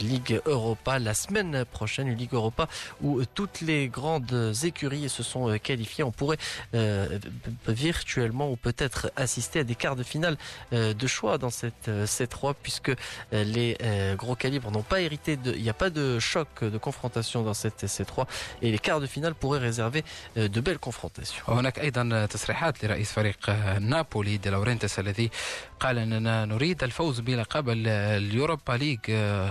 Ligue 0.00 0.40
Europa 0.46 0.98
la 0.98 1.14
semaine 1.14 1.64
prochaine, 1.64 2.08
une 2.08 2.18
Ligue 2.18 2.34
Europa 2.34 2.68
où 3.00 3.24
toutes 3.24 3.60
les 3.60 3.88
grandes 3.88 4.52
écuries 4.62 5.08
se 5.08 5.22
sont 5.22 5.58
qualifiées. 5.58 6.04
On 6.04 6.12
pourrait 6.12 6.38
virtuellement 7.66 8.50
ou 8.50 8.56
peut-être 8.56 9.12
assister 9.16 9.60
à 9.60 9.64
des 9.64 9.74
quarts 9.74 9.96
de 9.96 10.02
finale 10.02 10.36
de 10.72 11.06
choix 11.06 11.38
dans 11.38 11.50
cette 11.50 11.88
C3 11.88 12.54
puisque 12.62 12.92
les 13.32 13.76
gros 14.16 14.34
calibres 14.34 14.70
n'ont 14.70 14.82
pas 14.82 15.00
hérité 15.00 15.11
il 15.11 15.61
n'y 15.63 15.69
a 15.69 15.73
pas 15.73 15.89
de 15.89 16.19
choc 16.19 16.63
de 16.63 16.77
confrontation 16.77 17.43
dans 17.43 17.53
cette 17.53 17.83
C3 17.85 18.25
et 18.61 18.71
les 18.71 18.79
quarts 18.79 18.99
de 18.99 19.07
finale 19.07 19.33
pourraient 19.35 19.59
réserver 19.59 20.03
euh, 20.37 20.47
de 20.47 20.61
belles 20.61 20.79
confrontations. 20.79 21.43
هناك 21.47 21.79
ايضا 21.79 22.25
تصريحات 22.25 22.83
لرئيس 22.85 23.11
فريق 23.11 23.49
نابولي 23.79 24.37
دي 24.37 24.49
لورينتس 24.49 24.99
الذي 24.99 25.29
قال 25.79 25.97
اننا 25.97 26.45
نريد 26.45 26.83
الفوز 26.83 27.19
بلقب 27.19 27.69
اليوروبا 27.69 28.73
ليج 28.73 28.99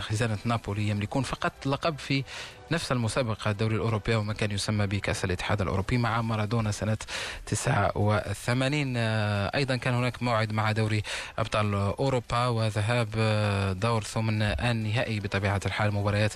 خزانه 0.01 0.39
نابولي 0.45 0.89
يملكون 0.89 1.23
فقط 1.23 1.67
لقب 1.67 1.99
في 1.99 2.25
نفس 2.72 2.92
المسابقة 2.92 3.52
الدوري 3.52 3.76
الأوروبي 3.76 4.16
وما 4.16 4.34
كان 4.34 4.52
يسمى 4.52 4.88
بكأس 4.88 5.26
الاتحاد 5.26 5.62
الأوروبي 5.62 5.98
مع 5.98 6.22
مارادونا 6.22 6.72
سنة 6.72 6.98
89 7.46 8.94
آه، 8.98 9.52
أيضا 9.56 9.76
كان 9.76 9.94
هناك 9.94 10.24
موعد 10.24 10.54
مع 10.54 10.72
دوري 10.72 11.04
أبطال 11.40 11.74
أوروبا 11.74 12.48
وذهاب 12.48 13.08
آه، 13.18 13.74
دور 13.74 14.04
ثمن 14.04 14.42
النهائي 14.42 15.20
بطبيعة 15.20 15.62
الحال. 15.66 15.92
مباريات 15.92 16.34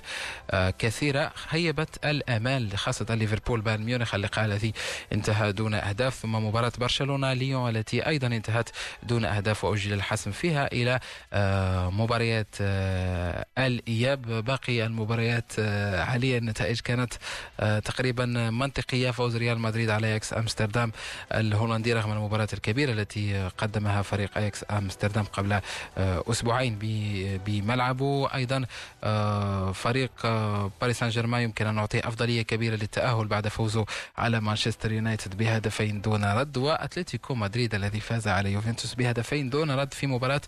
آه، 0.52 0.70
كثيرة. 0.70 1.32
هيبت 1.50 2.06
الأمال 2.06 2.78
خاصة 2.78 3.16
ليفربول 3.16 3.62
بايرن 3.62 3.84
ميونخ 3.84 4.16
اللقاء 4.16 4.46
الذي 4.46 4.74
انتهى 5.14 5.52
دون 5.52 5.74
أهداف. 5.74 6.16
ثم 6.16 6.36
مباراة 6.36 6.72
برشلونة 6.78 7.34
ليون 7.34 7.76
التي 7.76 8.08
أيضا 8.08 8.28
انتهت 8.28 8.70
دون 9.04 9.26
أهداف 9.26 9.64
وأجل 9.64 9.94
الحسم 9.94 10.32
فيها 10.32 10.70
إلى 10.74 11.00
مباريات 11.92 12.56
الإياب. 13.58 14.22
باقي 14.46 14.86
المباريات 14.86 15.52
حاليا 16.26 16.38
النتائج 16.38 16.80
كانت 16.80 17.14
تقريبا 17.86 18.26
منطقية 18.50 19.12
فوز 19.12 19.36
ريال 19.36 19.60
مدريد 19.60 19.90
على 19.90 20.08
إياكس 20.08 20.34
أمستردام 20.34 20.92
الهولندي 21.34 21.94
رغم 21.94 22.12
المباراة 22.12 22.48
الكبيرة 22.54 22.92
التي 22.92 23.50
قدمها 23.58 24.02
فريق 24.02 24.38
إياكس 24.38 24.66
أمستردام 24.72 25.24
قبل 25.24 25.54
آه، 25.54 26.24
أسبوعين 26.28 26.78
بملعبه. 27.46 28.34
أيضا 28.36 28.66
آه، 29.04 29.72
فريق 29.72 30.12
آه، 30.26 30.72
باريس 30.82 31.00
سان 31.00 31.10
جيرمان 31.10 31.42
يمكن 31.42 31.68
أن 31.68 31.76
نعطيه 31.76 32.00
أفضلية 32.00 32.42
كبيرة 32.42 32.76
للتأهل 32.76 33.28
بعد 33.28 33.48
فوزه 33.48 33.86
على 34.18 34.42
مانشستر 34.42 34.92
يونايتد 34.92 35.38
بهدفين 35.38 36.02
دون 36.02 36.26
رد 36.26 36.58
وأتلتيكو 36.58 37.36
مدريد 37.36 37.76
الذي 37.76 38.00
فاز 38.00 38.28
على 38.28 38.52
يوفنتوس 38.52 38.94
بهدفين 38.94 39.50
دون 39.50 39.72
رد 39.72 39.94
في 39.94 40.08
مباراة 40.08 40.42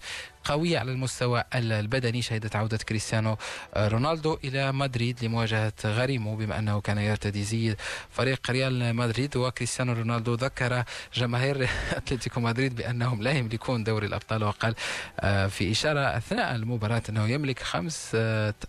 قوية 0.47 0.79
على 0.79 0.91
المستوى 0.91 1.43
البدني 1.55 2.21
شهدت 2.21 2.55
عودة 2.55 2.77
كريستيانو 2.77 3.37
رونالدو 3.77 4.37
إلى 4.43 4.71
مدريد 4.71 5.23
لمواجهة 5.23 5.73
غريمه 5.85 6.35
بما 6.35 6.59
أنه 6.59 6.81
كان 6.81 6.97
يرتدي 6.97 7.43
زي 7.43 7.75
فريق 8.09 8.51
ريال 8.51 8.95
مدريد. 8.95 9.37
وكريستيانو 9.37 9.93
رونالدو 9.93 10.33
ذكر 10.33 10.83
جماهير 11.13 11.69
أتلتيكو 11.97 12.39
مدريد 12.39 12.75
بأنهم 12.75 13.21
لا 13.21 13.31
يملكون 13.31 13.83
دوري 13.83 14.07
الأبطال 14.07 14.43
وقال 14.43 14.75
آه، 15.19 15.47
في 15.47 15.71
إشارة 15.71 15.99
أثناء 15.99 16.55
المباراة 16.55 17.01
أنه 17.09 17.27
يملك 17.27 17.59
خمس 17.59 18.11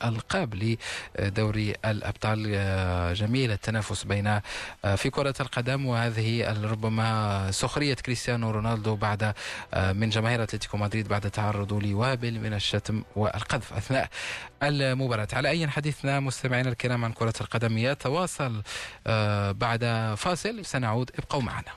ألقاب 0.04 0.76
لدوري 1.18 1.74
الأبطال 1.84 2.52
آه، 2.54 3.12
جميل 3.12 3.50
التنافس 3.52 4.04
بين 4.04 4.26
آه، 4.26 4.94
في 4.96 5.10
كرة 5.10 5.34
القدم. 5.40 5.86
وهذه 5.86 6.52
ربما 6.64 7.50
سخرية 7.50 7.94
كريستيانو 7.94 8.50
رونالدو 8.50 8.96
بعد 8.96 9.34
من 9.76 10.08
جماهير 10.08 10.42
أتلتيكو 10.42 10.76
مدريد 10.76 11.08
بعد 11.08 11.30
تعرض 11.30 11.67
لي 11.72 11.94
وابل 11.94 12.40
من 12.40 12.54
الشتم 12.54 13.02
والقذف 13.16 13.72
أثناء 13.72 14.09
المباراة. 14.62 15.28
على 15.33 15.48
أي 15.48 15.68
حديثنا 15.68 16.20
مستمعينا 16.20 16.68
الكرام 16.68 17.04
عن 17.04 17.12
كرة 17.12 17.35
القدم 17.40 17.78
يتواصل 17.78 18.62
آه، 19.07 19.52
بعد 19.52 20.14
فاصل. 20.16 20.64
سنعود 20.64 21.11
ابقوا 21.18 21.42
معنا. 21.42 21.72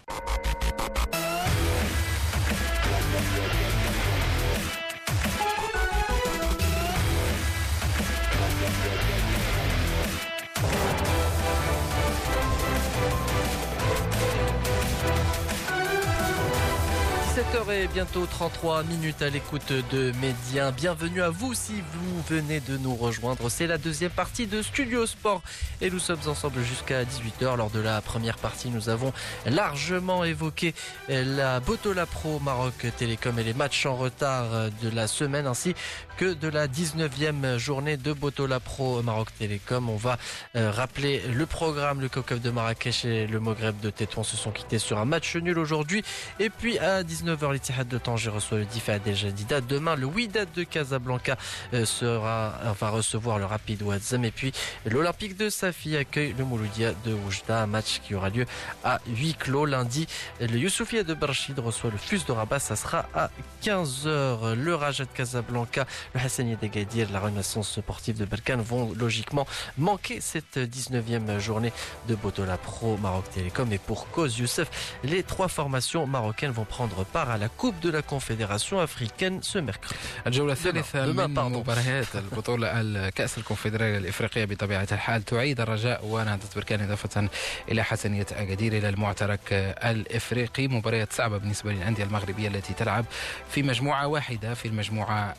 Et 17.53 17.87
bientôt 17.87 18.25
33 18.25 18.83
minutes 18.83 19.21
à 19.21 19.29
l'écoute 19.29 19.73
de 19.91 20.13
Média. 20.21 20.71
Bienvenue 20.71 21.21
à 21.21 21.29
vous 21.29 21.53
si 21.53 21.73
vous 21.73 22.21
venez 22.29 22.61
de 22.61 22.77
nous 22.77 22.95
rejoindre. 22.95 23.49
C'est 23.49 23.67
la 23.67 23.77
deuxième 23.77 24.11
partie 24.11 24.47
de 24.47 24.61
Studio 24.61 25.05
Sport 25.05 25.41
et 25.81 25.89
nous 25.89 25.99
sommes 25.99 26.21
ensemble 26.27 26.61
jusqu'à 26.63 27.03
18h. 27.03 27.57
Lors 27.57 27.69
de 27.69 27.81
la 27.81 27.99
première 28.01 28.37
partie, 28.37 28.69
nous 28.69 28.87
avons 28.87 29.11
largement 29.45 30.23
évoqué 30.23 30.73
la 31.09 31.59
Botola 31.59 32.05
Pro 32.05 32.39
Maroc 32.39 32.87
Télécom 32.97 33.37
et 33.37 33.43
les 33.43 33.53
matchs 33.53 33.85
en 33.85 33.97
retard 33.97 34.69
de 34.81 34.89
la 34.89 35.07
semaine 35.07 35.45
ainsi 35.45 35.75
que 36.21 36.33
de 36.35 36.49
la 36.49 36.67
19e 36.67 37.57
journée 37.57 37.97
de 37.97 38.13
Botola 38.13 38.59
Pro 38.59 39.01
Maroc 39.01 39.29
Télécom. 39.39 39.89
On 39.89 39.95
va 39.95 40.19
euh, 40.55 40.69
rappeler 40.69 41.19
le 41.21 41.47
programme. 41.47 41.99
Le 41.99 42.09
Kokov 42.09 42.39
de 42.39 42.51
Marrakech 42.51 43.05
et 43.05 43.25
le 43.25 43.39
Moghreb 43.39 43.79
de 43.79 43.89
Tétouan 43.89 44.21
se 44.21 44.37
sont 44.37 44.51
quittés 44.51 44.77
sur 44.77 44.99
un 44.99 45.05
match 45.05 45.35
nul 45.35 45.57
aujourd'hui. 45.57 46.03
Et 46.39 46.51
puis 46.51 46.77
à 46.77 47.01
19h, 47.01 47.53
l'Itihad 47.53 47.87
de 47.87 47.97
Tanger 47.97 48.29
reçoit 48.29 48.59
le 48.59 48.65
Difa 48.65 48.93
Adel 48.93 49.15
Jadida. 49.15 49.61
Demain, 49.61 49.95
le 49.95 50.05
Wydad 50.05 50.47
de 50.55 50.61
Casablanca 50.61 51.37
euh, 51.73 51.85
sera, 51.85 52.53
va 52.79 52.89
recevoir 52.91 53.39
le 53.39 53.45
Rapid 53.45 53.81
Ouazzam. 53.81 54.23
Et 54.23 54.29
puis 54.29 54.51
l'Olympique 54.85 55.35
de 55.35 55.49
Safi 55.49 55.97
accueille 55.97 56.35
le 56.37 56.45
Mouloudia 56.45 56.93
de 57.03 57.13
Oujda. 57.13 57.63
Un 57.63 57.65
match 57.65 57.99
qui 58.03 58.13
aura 58.13 58.29
lieu 58.29 58.45
à 58.83 58.99
huis 59.07 59.33
clos 59.33 59.65
lundi. 59.65 60.05
Le 60.39 60.55
Youssoufia 60.55 61.01
de 61.01 61.15
Barchid 61.15 61.57
reçoit 61.57 61.89
le 61.89 61.97
Fus 61.97 62.21
de 62.27 62.31
Rabat. 62.31 62.59
Ça 62.59 62.75
sera 62.75 63.07
à 63.15 63.31
15h. 63.63 64.53
Le 64.53 64.75
Raja 64.75 65.05
de 65.05 65.09
Casablanca 65.09 65.87
le 66.14 66.20
Hassani 66.20 66.56
Degadir, 66.56 67.10
la 67.12 67.20
Renaissance 67.20 67.78
sportive 67.80 68.18
de 68.18 68.24
Balkan 68.24 68.58
vont 68.58 68.92
logiquement 68.94 69.46
manquer 69.78 70.20
cette 70.20 70.56
19e 70.58 71.38
journée 71.38 71.72
de 72.08 72.14
Botola 72.14 72.56
Pro 72.56 72.96
Maroc 72.96 73.24
Télécom. 73.34 73.72
Et 73.72 73.78
pour 73.78 74.08
cause, 74.10 74.38
Youssef, 74.38 74.68
les 75.04 75.22
trois 75.22 75.48
formations 75.48 76.06
marocaines 76.06 76.50
vont 76.52 76.64
prendre 76.64 77.04
part 77.04 77.30
à 77.30 77.38
la 77.38 77.48
Coupe 77.48 77.78
de 77.80 77.90
la 77.90 78.02
Confédération 78.02 78.80
africaine 78.80 79.42
ce 79.42 79.58
mercredi. 79.58 79.94
الجولة 80.26 80.52
الثالثة 80.52 81.06
من 81.06 81.34
مباريات 81.34 82.06
البطولة 82.16 82.80
الكأس 82.80 83.38
الكونفدرالية 83.38 83.98
الإفريقية 83.98 84.44
بطبيعة 84.44 84.88
الحال 84.92 85.22
تعيد 85.24 85.60
الرجاء 85.60 86.04
ونهضة 86.04 86.48
بركان 86.56 86.80
إضافة 86.80 87.28
إلى 87.68 87.82
حسنية 87.84 88.26
أكادير 88.32 88.72
إلى 88.72 88.88
المعترك 88.88 89.40
الإفريقي 89.84 90.68
مباريات 90.68 91.12
صعبة 91.12 91.38
بالنسبة 91.38 91.72
للأندية 91.72 92.04
المغربية 92.04 92.48
التي 92.48 92.74
تلعب 92.74 93.04
في 93.50 93.62
مجموعة 93.62 94.06
واحدة 94.06 94.54
في 94.54 94.68
المجموعة 94.68 95.34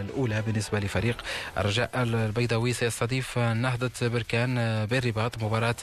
الأولى 0.00 0.42
بالنسبة 0.42 0.78
لفريق 0.80 1.16
الرجاء 1.58 1.90
البيضاوي. 1.94 2.72
سيستضيف 2.72 3.38
نهضة 3.38 3.90
بركان 4.02 4.86
بالرباط 4.86 5.42
مباراة 5.42 5.74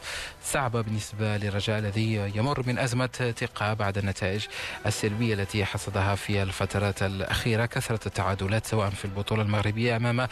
صعبة 0.43 0.81
بالنسبة 0.81 1.37
للرجاء 1.37 1.79
الذي 1.79 2.31
يمر 2.35 2.63
من 2.67 2.79
أزمة 2.79 3.33
ثقة 3.39 3.73
بعد 3.73 3.97
النتائج 3.97 4.45
السلبية 4.85 5.33
التي 5.33 5.65
حصدها 5.65 6.15
في 6.15 6.43
الفترات 6.43 7.03
الأخيرة. 7.03 7.65
كثرة 7.65 7.99
التعادلات 8.05 8.65
سواء 8.65 8.89
في 8.89 9.05
البطولة 9.05 9.41
المغربية 9.41 9.95
أمام 9.95 10.27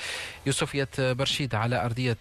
يوسفية 0.46 0.90
برشيد 1.00 1.56
على 1.56 1.86
أرضية 1.86 2.18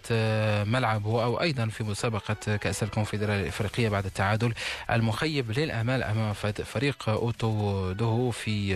ملعبه 0.63 1.23
أو 1.23 1.41
أيضا 1.41 1.65
في 1.67 1.83
مسابقة 1.83 2.55
كأس 2.57 2.83
الكونفدرالية 2.83 3.41
الإفريقية 3.41 3.89
بعد 3.89 4.05
التعادل 4.05 4.53
المخيب 4.91 5.51
للأمال 5.59 6.03
أمام 6.03 6.33
فريق 6.73 7.09
أوتو 7.09 7.91
دوهو 7.91 8.31
في 8.31 8.73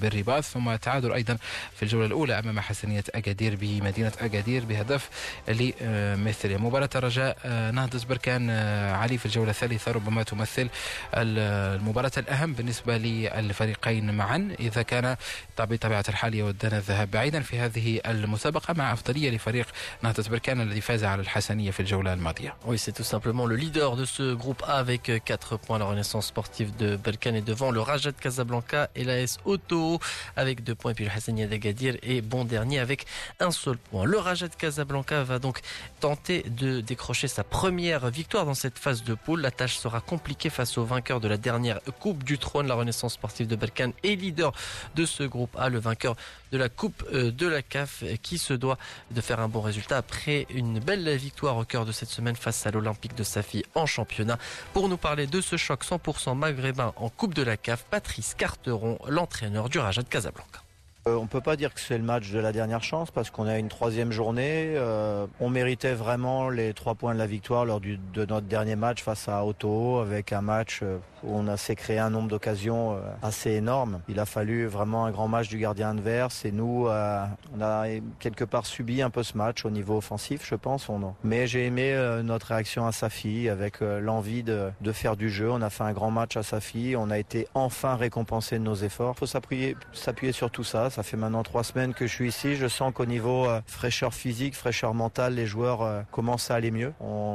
بالرباط 0.00 0.42
ثم 0.44 0.74
تعادل 0.76 1.12
أيضا 1.12 1.38
في 1.76 1.82
الجولة 1.82 2.06
الأولى 2.06 2.29
أمام 2.38 2.60
حسنية 2.60 3.04
أكادير 3.14 3.56
بمدينة 3.60 4.12
أكادير 4.20 4.64
بهدف 4.64 5.08
لمثله 5.48 6.56
مباراة 6.56 6.90
الرجاء 6.94 7.36
نهضة 7.72 8.06
بركان 8.08 8.50
علي 8.90 9.18
في 9.18 9.26
الجولة 9.26 9.50
الثالثة 9.50 9.92
ربما 9.92 10.22
تمثل 10.22 10.68
المباراة 11.14 12.12
الأهم 12.16 12.52
بالنسبة 12.52 12.96
للفريقين 12.96 14.14
معا 14.14 14.54
إذا 14.60 14.82
كان 14.82 15.16
بطبيعة 15.58 16.04
الحال 16.08 16.34
يودان 16.34 16.72
الذهاب 16.72 17.10
بعيدا 17.10 17.40
في 17.40 17.58
هذه 17.58 18.00
المسابقة 18.06 18.74
مع 18.74 18.92
أفضلية 18.92 19.30
لفريق 19.30 19.66
نهضة 20.02 20.30
بركان 20.30 20.60
الذي 20.60 20.80
فاز 20.80 21.04
على 21.04 21.22
الحسنية 21.22 21.70
في 21.70 21.80
الجولة 21.80 22.12
الماضية. 22.12 22.54
Oui, 22.66 22.78
c'est 22.78 22.92
tout 22.92 23.04
simplement 23.04 23.46
le 23.46 23.56
leader 23.56 23.96
de 23.96 24.04
ce 24.04 24.34
groupe 24.34 24.62
A 24.66 24.78
avec 24.78 25.24
4 25.24 25.56
points. 25.56 25.78
La 25.78 25.84
renaissance 25.84 26.26
sportive 26.26 26.76
de 26.76 26.96
Balkan 26.96 27.34
est 27.34 27.46
devant 27.46 27.70
le 27.70 27.80
Raja 27.80 28.10
de 28.12 28.16
Casablanca 28.16 28.88
et 28.94 29.04
l'AS 29.04 29.38
Auto 29.44 30.00
avec 30.36 30.64
2 30.64 30.74
points. 30.74 30.92
Et 30.92 30.94
puis 30.94 31.04
le 31.04 31.10
Hassania 31.10 31.46
d'Agadir 31.46 31.96
bon 32.20 32.44
dernier 32.44 32.78
avec 32.78 33.06
un 33.38 33.50
seul 33.50 33.76
point. 33.76 34.04
Le 34.04 34.18
Raja 34.18 34.48
de 34.48 34.54
Casablanca 34.54 35.22
va 35.22 35.38
donc 35.38 35.60
tenter 36.00 36.42
de 36.42 36.80
décrocher 36.80 37.28
sa 37.28 37.44
première 37.44 38.10
victoire 38.10 38.46
dans 38.46 38.54
cette 38.54 38.78
phase 38.78 39.02
de 39.04 39.14
poule. 39.14 39.40
La 39.40 39.50
tâche 39.50 39.76
sera 39.76 40.00
compliquée 40.00 40.50
face 40.50 40.78
au 40.78 40.84
vainqueur 40.84 41.20
de 41.20 41.28
la 41.28 41.36
dernière 41.36 41.80
Coupe 41.98 42.24
du 42.24 42.38
Trône, 42.38 42.66
la 42.66 42.74
Renaissance 42.74 43.14
sportive 43.14 43.46
de 43.46 43.56
Balkan 43.56 43.92
et 44.02 44.16
leader 44.16 44.52
de 44.94 45.04
ce 45.04 45.22
groupe 45.22 45.56
A, 45.58 45.68
le 45.68 45.78
vainqueur 45.78 46.16
de 46.52 46.58
la 46.58 46.68
Coupe 46.68 47.04
euh, 47.12 47.30
de 47.30 47.46
la 47.46 47.62
CAF 47.62 48.04
qui 48.22 48.38
se 48.38 48.54
doit 48.54 48.78
de 49.10 49.20
faire 49.20 49.40
un 49.40 49.48
bon 49.48 49.60
résultat 49.60 49.96
après 49.96 50.46
une 50.50 50.78
belle 50.78 51.08
victoire 51.16 51.56
au 51.56 51.64
cœur 51.64 51.84
de 51.84 51.92
cette 51.92 52.08
semaine 52.08 52.36
face 52.36 52.66
à 52.66 52.70
l'Olympique 52.70 53.14
de 53.14 53.22
Safi 53.22 53.64
en 53.74 53.86
championnat. 53.86 54.38
Pour 54.72 54.88
nous 54.88 54.96
parler 54.96 55.26
de 55.26 55.40
ce 55.40 55.56
choc 55.56 55.84
100% 55.84 56.36
maghrébin 56.36 56.92
en 56.96 57.08
Coupe 57.08 57.34
de 57.34 57.42
la 57.42 57.56
CAF, 57.56 57.84
Patrice 57.84 58.34
Carteron, 58.34 58.98
l'entraîneur 59.08 59.68
du 59.68 59.78
Raja 59.78 60.02
de 60.02 60.08
Casablanca. 60.08 60.62
Euh, 61.08 61.16
on 61.16 61.22
ne 61.22 61.28
peut 61.28 61.40
pas 61.40 61.56
dire 61.56 61.72
que 61.72 61.80
c'est 61.80 61.96
le 61.96 62.04
match 62.04 62.30
de 62.30 62.38
la 62.38 62.52
dernière 62.52 62.82
chance 62.82 63.10
parce 63.10 63.30
qu'on 63.30 63.46
a 63.46 63.58
une 63.58 63.68
troisième 63.68 64.12
journée. 64.12 64.74
Euh, 64.76 65.26
on 65.40 65.48
méritait 65.48 65.94
vraiment 65.94 66.50
les 66.50 66.74
trois 66.74 66.94
points 66.94 67.14
de 67.14 67.18
la 67.18 67.26
victoire 67.26 67.64
lors 67.64 67.80
du, 67.80 67.98
de 68.12 68.26
notre 68.26 68.46
dernier 68.46 68.76
match 68.76 69.02
face 69.02 69.26
à 69.26 69.46
Otto 69.46 69.98
avec 69.98 70.34
un 70.34 70.42
match 70.42 70.80
euh, 70.82 70.98
où 71.22 71.34
on 71.34 71.48
a 71.48 71.56
s'est 71.56 71.74
créé 71.74 71.98
un 71.98 72.10
nombre 72.10 72.28
d'occasions 72.28 72.98
assez 73.22 73.50
énorme. 73.50 74.00
Il 74.08 74.18
a 74.20 74.26
fallu 74.26 74.66
vraiment 74.66 75.04
un 75.04 75.10
grand 75.10 75.28
match 75.28 75.48
du 75.48 75.58
gardien 75.58 75.90
adverse 75.90 76.46
et 76.46 76.52
nous, 76.52 76.86
on 76.86 77.60
a 77.60 77.84
quelque 78.18 78.44
part 78.44 78.64
subi 78.64 79.02
un 79.02 79.10
peu 79.10 79.22
ce 79.22 79.36
match 79.36 79.66
au 79.66 79.70
niveau 79.70 79.98
offensif, 79.98 80.46
je 80.48 80.54
pense. 80.54 80.88
Mais 81.22 81.46
j'ai 81.46 81.66
aimé 81.66 81.94
notre 82.24 82.46
réaction 82.46 82.86
à 82.86 82.92
Safi 82.92 83.50
avec 83.50 83.80
l'envie 83.80 84.42
de, 84.42 84.70
de, 84.80 84.92
faire 84.92 85.14
du 85.14 85.28
jeu. 85.28 85.50
On 85.50 85.60
a 85.60 85.68
fait 85.68 85.84
un 85.84 85.92
grand 85.92 86.10
match 86.10 86.38
à 86.38 86.42
Safi. 86.42 86.94
On 86.96 87.10
a 87.10 87.18
été 87.18 87.46
enfin 87.52 87.96
récompensé 87.96 88.58
de 88.58 88.64
nos 88.64 88.76
efforts. 88.76 89.12
Il 89.16 89.18
faut 89.18 89.26
s'appuyer 89.26 90.32
sur 90.32 90.50
tout 90.50 90.64
ça. 90.64 90.89
Ça 90.90 91.04
fait 91.04 91.16
maintenant 91.16 91.44
trois 91.44 91.62
semaines 91.62 91.94
que 91.94 92.06
je 92.06 92.12
suis 92.12 92.28
ici. 92.28 92.56
Je 92.56 92.66
sens 92.66 92.92
qu'au 92.92 93.06
niveau 93.06 93.46
euh, 93.46 93.60
fraîcheur 93.66 94.12
physique, 94.12 94.56
fraîcheur 94.56 94.92
mentale, 94.92 95.34
les 95.34 95.46
joueurs 95.46 95.82
euh, 95.82 96.02
commencent 96.10 96.50
à 96.50 96.56
aller 96.56 96.72
mieux. 96.72 96.92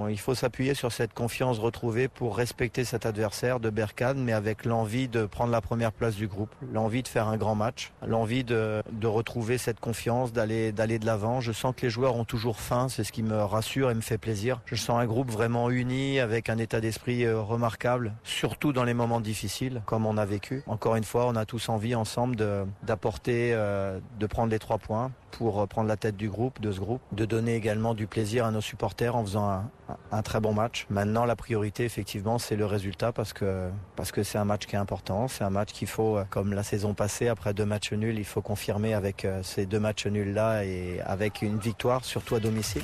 il 0.10 0.20
faut 0.20 0.36
s'appuyer 0.36 0.74
sur 0.74 0.92
cette 0.92 1.14
confiance 1.14 1.58
retrouvée 1.60 2.10
pour 2.10 2.36
respecter 2.36 2.84
cet 2.84 3.06
adversaire 3.06 3.62
de 3.62 3.70
Berkane, 3.70 4.22
mais 4.22 4.34
avec 4.34 4.66
l'envie 4.66 5.08
de 5.08 5.26
prendre 5.26 5.52
la 5.52 5.62
première 5.62 5.94
place 5.94 6.16
du 6.16 6.28
groupe, 6.28 6.54
l'envie 6.74 7.02
de 7.02 7.08
faire 7.08 7.28
un 7.28 7.38
grand 7.38 7.56
match, 7.56 7.92
l'envie 8.06 8.44
de, 8.44 8.84
retrouver 9.04 9.58
cette 9.58 9.80
confiance, 9.80 10.34
d'aller 10.34 10.72
d'aller 10.72 11.00
de 11.00 11.06
l'avant. 11.06 11.40
Je 11.40 11.52
sens 11.52 11.74
que 11.76 11.84
les 11.84 11.90
joueurs 11.90 12.16
ont 12.16 12.26
toujours 12.26 12.60
faim, 12.60 12.88
c'est 12.90 13.04
ce 13.04 13.12
qui 13.12 13.24
me 13.24 13.38
rassure 13.38 13.92
et 13.92 13.96
me 13.96 14.02
fait 14.02 14.18
plaisir. 14.18 14.60
Je 14.66 14.76
sens 14.76 15.00
un 15.00 15.06
groupe 15.06 15.32
vraiment 15.32 15.70
uni, 15.70 16.20
avec 16.20 16.50
un 16.50 16.58
état 16.58 16.82
d'esprit 16.82 17.24
euh, 17.24 17.40
remarquable, 17.40 18.14
surtout 18.24 18.74
dans 18.74 18.84
les 18.84 18.94
moments 18.94 19.22
difficiles, 19.22 19.82
comme 19.86 20.06
on 20.06 20.18
a 20.18 20.26
vécu. 20.26 20.64
Encore 20.68 20.96
une 20.96 21.04
fois, 21.04 21.28
on 21.28 21.36
a 21.36 21.46
tous 21.46 21.70
envie 21.70 21.96
ensemble 21.96 22.36
d'apporter 22.84 23.45
euh, 23.54 24.00
de 24.20 24.28
prendre 24.28 24.52
les 24.52 24.60
trois 24.60 24.78
points 24.78 25.12
pour 25.32 25.62
euh, 25.62 25.66
prendre 25.66 25.88
la 25.88 25.98
tête 25.98 26.16
du 26.16 26.30
groupe, 26.30 26.62
de 26.62 26.72
ce 26.72 26.80
groupe, 26.80 27.02
de 27.12 27.26
donner 27.26 27.56
également 27.56 27.94
du 27.94 28.08
plaisir 28.08 28.46
à 28.46 28.52
nos 28.52 28.62
supporters 28.62 29.16
en 29.16 29.24
faisant 29.24 29.64
un, 30.12 30.22
très 30.22 30.40
bon 30.40 30.54
match. 30.54 30.86
Maintenant, 30.90 31.26
la 31.26 31.36
priorité, 31.36 31.84
effectivement, 31.86 32.40
c'est 32.40 32.56
le 32.56 32.66
résultat 32.66 33.12
parce 33.12 33.34
que 33.34 33.70
parce 33.96 34.12
que 34.12 34.24
c'est 34.24 34.38
un 34.38 34.46
match 34.46 34.66
qui 34.66 34.76
est 34.76 34.80
important. 34.80 35.28
C'est 35.28 35.44
un 35.44 35.50
match 35.50 35.72
qu'il 35.72 35.88
faut, 35.88 36.18
euh, 36.18 36.24
comme 36.30 36.54
la 36.54 36.64
saison 36.64 36.94
passée, 36.94 37.28
après 37.28 37.54
deux 37.54 37.66
matchs 37.66 37.94
nuls, 37.94 38.18
il 38.18 38.26
faut 38.26 38.42
confirmer 38.42 38.94
avec 38.94 39.28
ces 39.44 39.66
deux 39.66 39.80
matchs 39.80 40.08
nuls 40.08 40.34
là 40.34 40.64
et 40.66 41.02
avec 41.06 41.42
une 41.42 41.58
victoire, 41.58 42.06
surtout 42.06 42.36
à 42.36 42.40
domicile. 42.40 42.84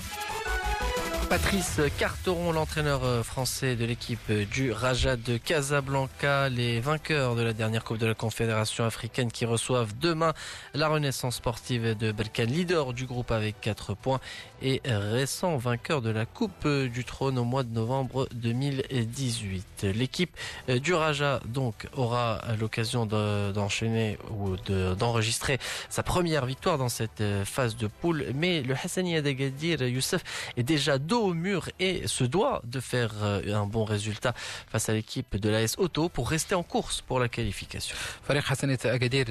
Patrice 1.32 1.80
Carteron, 1.98 2.52
l'entraîneur 2.52 3.06
euh, 3.06 3.24
français 3.24 3.78
de 3.78 3.86
l'équipe 3.86 4.20
euh, 4.30 4.44
du 4.44 4.74
Raja 4.74 5.16
de 5.16 5.38
Casablanca, 5.38 6.50
les 6.50 6.82
vainqueurs 6.82 7.36
de 7.36 7.42
la 7.42 7.54
dernière 7.54 7.86
Coupe 7.86 8.00
de 8.00 8.06
la 8.06 8.14
Confédération 8.14 8.84
africaine 8.84 9.32
qui 9.32 9.46
reçoivent 9.46 9.94
demain 9.98 10.34
la 10.74 10.90
Renaissance 10.90 11.38
sportive 11.38 11.98
de 11.98 12.12
Balkan, 12.12 12.44
leader 12.44 12.92
du 12.92 13.06
groupe 13.06 13.32
avec 13.32 13.62
4 13.62 13.94
points 13.94 14.20
et 14.62 14.82
récent 14.86 15.56
vainqueur 15.56 16.02
de 16.02 16.10
la 16.10 16.26
Coupe 16.26 16.68
du 16.68 17.06
Trône 17.06 17.40
au 17.40 17.46
mois 17.46 17.64
de 17.64 17.74
novembre 17.74 18.28
2018. 18.34 19.84
L'équipe 19.96 20.36
euh, 20.68 20.80
du 20.80 20.94
Raja 20.94 21.40
donc 21.46 21.88
aura 21.96 22.42
l'occasion 22.60 23.06
d'enchaîner 23.06 24.18
ou 24.32 24.58
d'enregistrer 24.96 25.60
sa 25.88 26.04
première 26.04 26.46
victoire 26.46 26.78
dans 26.78 26.90
cette 26.90 27.24
phase 27.46 27.78
de 27.78 27.88
poule, 27.88 28.26
mais 28.36 28.64
le 28.64 28.76
Hassani 28.76 29.16
Adagadir 29.16 29.82
Youssef 29.84 30.24
est 30.58 30.64
déjà 30.64 30.98
dos 30.98 31.21
au 31.30 31.34
mur 31.34 31.62
et 31.80 31.96
se 32.08 32.24
doit 32.36 32.62
de 32.74 32.80
faire 32.92 33.12
euh, 33.22 33.62
un 33.62 33.66
bon 33.76 33.84
résultat 33.94 34.34
face 34.72 34.86
à 34.90 34.94
l'équipe 34.94 35.36
de 35.44 35.50
l'AS 35.54 35.74
Auto 35.78 36.10
pour 36.16 36.26
rester 36.36 36.56
en 36.56 36.64
course 36.64 37.02
pour 37.08 37.20
la 37.20 37.28
qualification. 37.28 37.96
فريق 38.24 38.44
حسنية 38.44 38.80
أكادير 38.86 39.26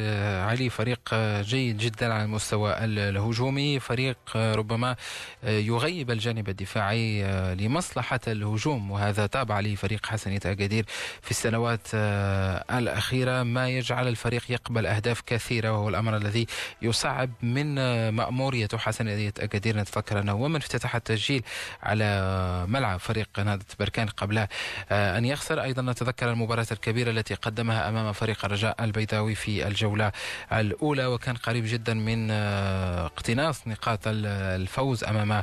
علي 0.48 0.70
فريق 0.70 1.14
جيد 1.40 1.78
جدا 1.78 2.14
على 2.14 2.24
المستوى 2.24 2.84
الهجومي. 2.84 3.80
فريق 3.80 4.16
ربما 4.36 4.96
يغيب 5.44 6.10
الجانب 6.10 6.48
الدفاعي 6.48 7.22
لمصلحة 7.54 8.20
الهجوم. 8.28 8.90
وهذا 8.90 9.26
تابع 9.26 9.60
لفريق 9.60 10.06
حسنية 10.06 10.40
أكادير 10.46 10.84
في 11.22 11.30
السنوات 11.30 11.94
الأخيرة. 12.78 13.42
ما 13.42 13.68
يجعل 13.68 14.08
الفريق 14.08 14.50
يقبل 14.50 14.86
أهداف 14.86 15.20
كثيرة 15.20 15.72
وهو 15.72 15.88
الأمر 15.88 16.16
الذي 16.16 16.46
يصعب 16.82 17.30
من 17.42 17.74
مأمورية 18.10 18.68
حسنية 18.74 19.32
أكادير. 19.38 19.76
نتفكر 19.76 20.20
أنه 20.20 20.34
ومن 20.34 20.56
افتتح 20.56 20.96
التسجيل 20.96 21.42
على 21.82 22.66
ملعب 22.68 23.00
فريق 23.00 23.28
نهضة 23.38 23.64
بركان 23.80 24.08
قبل 24.08 24.38
آه، 24.38 25.18
أن 25.18 25.24
يخسر. 25.24 25.62
أيضا 25.62 25.82
نتذكر 25.82 26.30
المباراة 26.30 26.66
الكبيرة 26.72 27.10
التي 27.10 27.34
قدمها 27.34 27.88
أمام 27.88 28.12
فريق 28.12 28.44
الرجاء 28.44 28.84
البيضاوي 28.84 29.34
في 29.34 29.66
الجولة 29.66 30.12
الأولى 30.52 31.06
وكان 31.06 31.36
قريب 31.36 31.64
جدا 31.66 31.94
من 31.94 32.28
آه، 32.30 33.06
اقتناص 33.06 33.68
نقاط 33.68 34.00
الفوز 34.06 35.04
أمام 35.04 35.42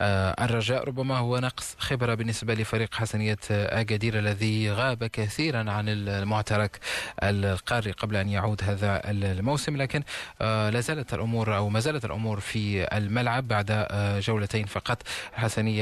آه، 0.00 0.44
الرجاء. 0.44 0.84
ربما 0.84 1.18
هو 1.18 1.38
نقص 1.38 1.76
خبرة 1.78 2.14
بالنسبة 2.14 2.54
لفريق 2.54 2.94
حسنية 2.94 3.38
أكادير 3.50 4.18
الذي 4.18 4.72
غاب 4.72 5.04
كثيرا 5.04 5.70
عن 5.70 5.84
المعترك 5.88 6.78
القاري 7.22 7.90
قبل 7.90 8.16
أن 8.16 8.28
يعود 8.28 8.64
هذا 8.64 9.10
الموسم. 9.10 9.76
لكن 9.76 10.02
لا 10.40 10.80
زالت 10.80 11.14
الأمور 11.14 11.56
أو 11.56 11.68
ما 11.68 11.80
زالت 11.80 12.04
الأمور 12.04 12.40
في 12.40 12.96
الملعب 12.96 13.48
بعد 13.48 13.86
جولتين 14.26 14.66
فقط. 14.66 15.02
حسنية 15.34 15.75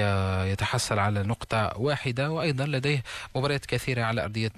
يتحصل 0.53 0.99
على 0.99 1.23
نقطة 1.23 1.73
واحدة 1.77 2.31
وأيضا 2.31 2.67
لديه 2.67 3.03
مباريات 3.37 3.67
كثيرة 3.67 4.03
على 4.03 4.25
أرضية 4.25 4.53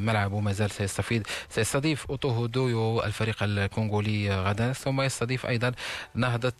ملعبه 0.00 0.40
ما 0.40 0.52
زال 0.52 0.70
سيستفيد 0.70 1.26
سيستضيف 1.48 2.06
أوتوهو 2.10 2.46
دويو 2.46 3.02
الفريق 3.02 3.36
الكونغولي 3.42 4.42
غدا. 4.42 4.72
ثم 4.72 5.00
يستضيف 5.00 5.46
أيضا 5.46 5.72
نهضة 6.14 6.52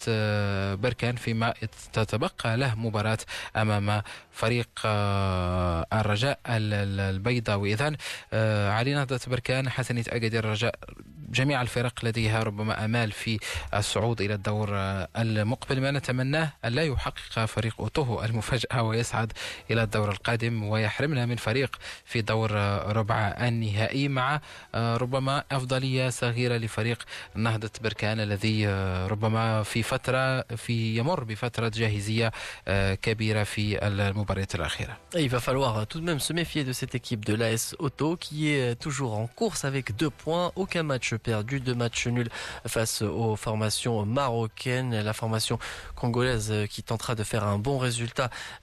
بركان 0.74 1.16
فيما 1.16 1.54
تتبقى 1.92 2.56
له 2.56 2.74
مباراة 2.74 3.18
أمام 3.56 4.02
فريق 4.30 4.68
الرجاء 5.92 6.38
البيضاوي. 6.46 7.72
إذن 7.72 7.96
علي 8.72 8.94
نهضة 8.94 9.20
بركان 9.26 9.68
حسنية 9.70 10.04
أكادير 10.08 10.44
الرجاء 10.44 10.74
جميع 11.30 11.62
الفرق 11.62 12.04
لديها 12.04 12.42
ربما 12.42 12.84
آمال 12.84 13.12
في 13.12 13.38
الصعود 13.74 14.20
إلى 14.20 14.34
الدور 14.34 14.68
المقبل. 15.16 15.80
ما 15.80 15.90
نتمناه 15.90 16.52
أن 16.64 16.72
لا 16.72 16.82
يحقق 16.82 17.44
فريق 17.44 17.74
اوتوهو 18.11 18.23
المفاجاه 18.23 18.83
ويصعد 18.83 19.31
الى 19.71 19.83
الدور 19.83 20.11
القادم 20.11 20.63
ويحرمنا 20.63 21.25
من 21.25 21.35
فريق 21.35 21.75
في 22.05 22.21
دور 22.21 22.51
ربع 22.97 23.35
النهائي 23.41 24.07
مع 24.07 24.41
ربما 24.75 25.43
افضليه 25.51 26.09
صغيره 26.09 26.57
لفريق 26.57 27.03
نهضه 27.35 27.71
بركان 27.83 28.19
الذي 28.19 28.67
ربما 29.07 29.63
في 29.63 29.83
فتره 29.83 30.41
في 30.41 30.97
يمر 30.97 31.23
بفتره 31.23 31.69
جاهزيه 31.69 32.31
كبيره 33.01 33.43
في 33.43 33.87
المباريات 33.87 34.55
الاخيره. 34.55 34.97
Il 35.15 35.29
va 35.29 35.39
falloir 35.39 35.87
tout 35.87 35.99
de 36.01 36.05
même 36.09 36.19
se 36.19 36.33
méfier 36.33 36.63
de 36.63 36.73
cette 36.73 36.95
équipe 36.95 37.23
de 37.25 37.33
l'AS 37.39 37.75
Auto 37.79 38.17
qui 38.25 38.39
est 38.49 38.75
toujours 38.85 39.13
en 39.23 39.27
course 39.39 39.61
avec 39.71 39.85
deux 40.01 40.13
points, 40.23 40.51
aucun 40.55 40.83
match 40.83 41.15
perdu, 41.15 41.55
deux 41.59 41.77
matchs 41.83 42.07
nuls 42.07 42.31
face 42.75 43.01
aux 43.01 43.35
formations 43.35 44.05
marocaines. 44.19 44.93
La 45.09 45.13
formation 45.21 45.57
congolaise 45.95 46.53
qui 46.73 46.81
tentera 46.91 47.13
de 47.15 47.23
faire 47.31 47.43
un 47.53 47.59
bon 47.67 47.77
résultat 47.77 48.00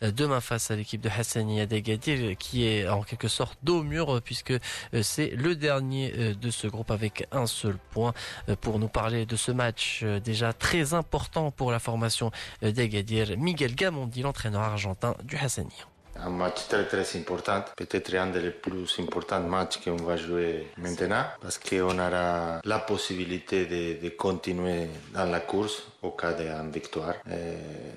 demain 0.02 0.42
face 0.42 0.72
à 0.72 0.76
l'équipe 0.76 1.02
de 1.02 1.10
Hassani 1.10 1.62
Adegadir 1.62 2.38
qui 2.38 2.66
est 2.66 2.88
en 2.88 3.04
quelque 3.04 3.28
sorte 3.28 3.58
dos 3.64 3.84
mur 3.84 4.22
puisque 4.24 4.54
c'est 5.02 5.30
le 5.30 5.56
dernier 5.56 6.36
de 6.36 6.50
ce 6.50 6.68
groupe 6.68 6.92
avec 6.92 7.28
un 7.32 7.48
seul 7.48 7.78
point 7.92 8.14
pour 8.62 8.80
nous 8.80 8.88
parler 8.88 9.26
de 9.26 9.36
ce 9.36 9.52
match 9.52 10.04
déjà 10.04 10.54
très 10.54 10.94
important 10.94 11.52
pour 11.52 11.72
la 11.72 11.80
formation 11.80 12.32
d'Agadir. 12.62 13.38
Miguel 13.38 13.76
Gamondi, 13.76 14.22
l'entraîneur 14.22 14.62
argentin 14.62 15.16
du 15.24 15.36
Hassani. 15.38 15.86
Un 16.26 16.30
match 16.30 16.68
très 16.68 16.86
très 16.86 17.18
important, 17.18 17.64
peut-être 17.76 18.14
un 18.16 18.28
des 18.28 18.52
plus 18.52 18.96
importants 19.00 19.42
matchs 19.42 19.80
qu'on 19.84 19.96
va 19.96 20.18
jouer 20.18 20.68
maintenant, 20.78 21.26
parce 21.42 21.58
qu'on 21.58 21.98
aura 21.98 22.62
la 22.64 22.80
possibilité 22.80 23.66
de, 23.66 24.10
continuer 24.10 24.88
dans 25.14 25.26
la 25.26 25.40
course 25.40 25.84
au 26.02 26.12
cas 26.12 26.34
d'une 26.34 26.72
victoire. 26.72 27.16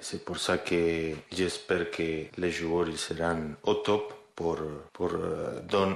C'est 0.01 0.25
pour 0.25 0.39
ça 0.39 0.59
que 0.59 1.13
j'espère 1.33 1.91
que 1.91 2.27
les 2.37 2.51
joueurs 2.51 2.89
ils 2.89 2.99
seront 2.99 3.55
au 3.65 3.75
top 3.75 4.15
pour, 4.35 4.59
pour 4.93 5.11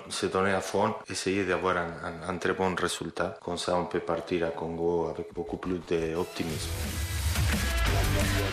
se 0.09 0.27
donner 0.27 0.53
à 0.53 0.61
fond, 0.61 0.95
essayer 1.09 1.45
d'avoir 1.45 1.77
un, 1.77 1.89
un, 2.05 2.29
un, 2.29 2.37
très 2.39 2.53
bon 2.53 2.75
résultat. 2.75 3.39
Comme 3.43 3.59
ça, 3.59 3.77
on 3.77 3.87
peut 3.87 4.01
partir 4.01 4.47
à 4.47 4.51
Congo 4.51 5.09
avec 5.09 5.33
beaucoup 5.33 5.57
plus 5.57 5.79
d'optimisme. 5.79 7.16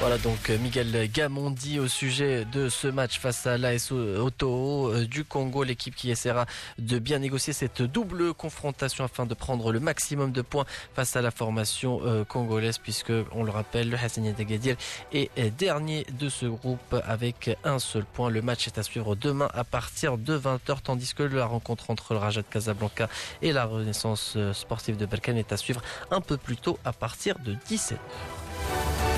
Voilà 0.03 0.17
donc 0.17 0.49
euh, 0.49 0.57
Miguel 0.57 1.09
Gamondi 1.09 1.79
au 1.79 1.87
sujet 1.87 2.43
de 2.43 2.67
ce 2.67 2.89
match 2.89 3.19
face 3.19 3.47
à 3.47 3.57
l'AS 3.57 3.91
Oto 3.93 4.91
euh, 4.91 5.05
du 5.05 5.23
Congo, 5.23 5.63
l'équipe 5.63 5.95
qui 5.95 6.11
essaiera 6.11 6.45
de 6.77 6.99
bien 6.99 7.19
négocier 7.19 7.53
cette 7.53 7.81
double 7.81 8.33
confrontation 8.33 9.05
afin 9.05 9.25
de 9.25 9.33
prendre 9.33 9.71
le 9.71 9.79
maximum 9.79 10.33
de 10.33 10.41
points 10.41 10.65
face 10.93 11.15
à 11.15 11.21
la 11.21 11.31
formation 11.31 12.01
euh, 12.03 12.25
congolaise 12.25 12.79
puisque 12.79 13.13
on 13.31 13.43
le 13.43 13.51
rappelle 13.51 13.89
le 13.89 13.95
Hassani 13.95 14.33
Dagadir 14.33 14.75
est 15.13 15.29
dernier 15.57 16.05
de 16.19 16.27
ce 16.27 16.47
groupe 16.47 17.01
avec 17.07 17.57
un 17.63 17.79
seul 17.79 18.03
point. 18.03 18.29
Le 18.29 18.41
match 18.41 18.67
est 18.67 18.77
à 18.77 18.83
suivre 18.83 19.15
demain 19.15 19.47
à 19.53 19.63
partir 19.63 20.17
de 20.17 20.37
20h 20.37 20.81
tandis 20.83 21.13
que 21.13 21.23
la 21.23 21.45
rencontre 21.45 21.91
entre 21.91 22.13
le 22.13 22.19
Raja 22.19 22.41
de 22.41 22.47
Casablanca 22.47 23.07
et 23.41 23.53
la 23.53 23.63
Renaissance 23.63 24.37
sportive 24.51 24.97
de 24.97 25.05
Berkane 25.05 25.37
est 25.37 25.53
à 25.53 25.57
suivre 25.57 25.81
un 26.11 26.19
peu 26.19 26.35
plus 26.35 26.57
tôt 26.57 26.77
à 26.83 26.91
partir 26.91 27.39
de 27.39 27.53
17h. 27.69 29.12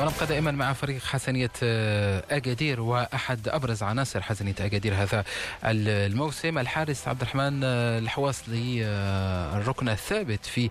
ونبقى 0.00 0.26
دائما 0.26 0.50
مع 0.50 0.72
فريق 0.72 1.02
حسنية 1.02 1.50
آه، 1.62 2.24
أكادير 2.30 2.80
وأحد 2.80 3.48
أبرز 3.48 3.82
عناصر 3.82 4.22
حسنية 4.22 4.54
أكادير 4.60 4.94
هذا 4.94 5.24
الموسم. 5.64 6.58
الحارس 6.58 7.08
عبد 7.08 7.20
الرحمن 7.20 7.60
آه، 7.64 7.98
الحواصلي 7.98 8.84
آه، 8.84 9.56
الركن 9.56 9.88
الثابت 9.88 10.46
في 10.46 10.70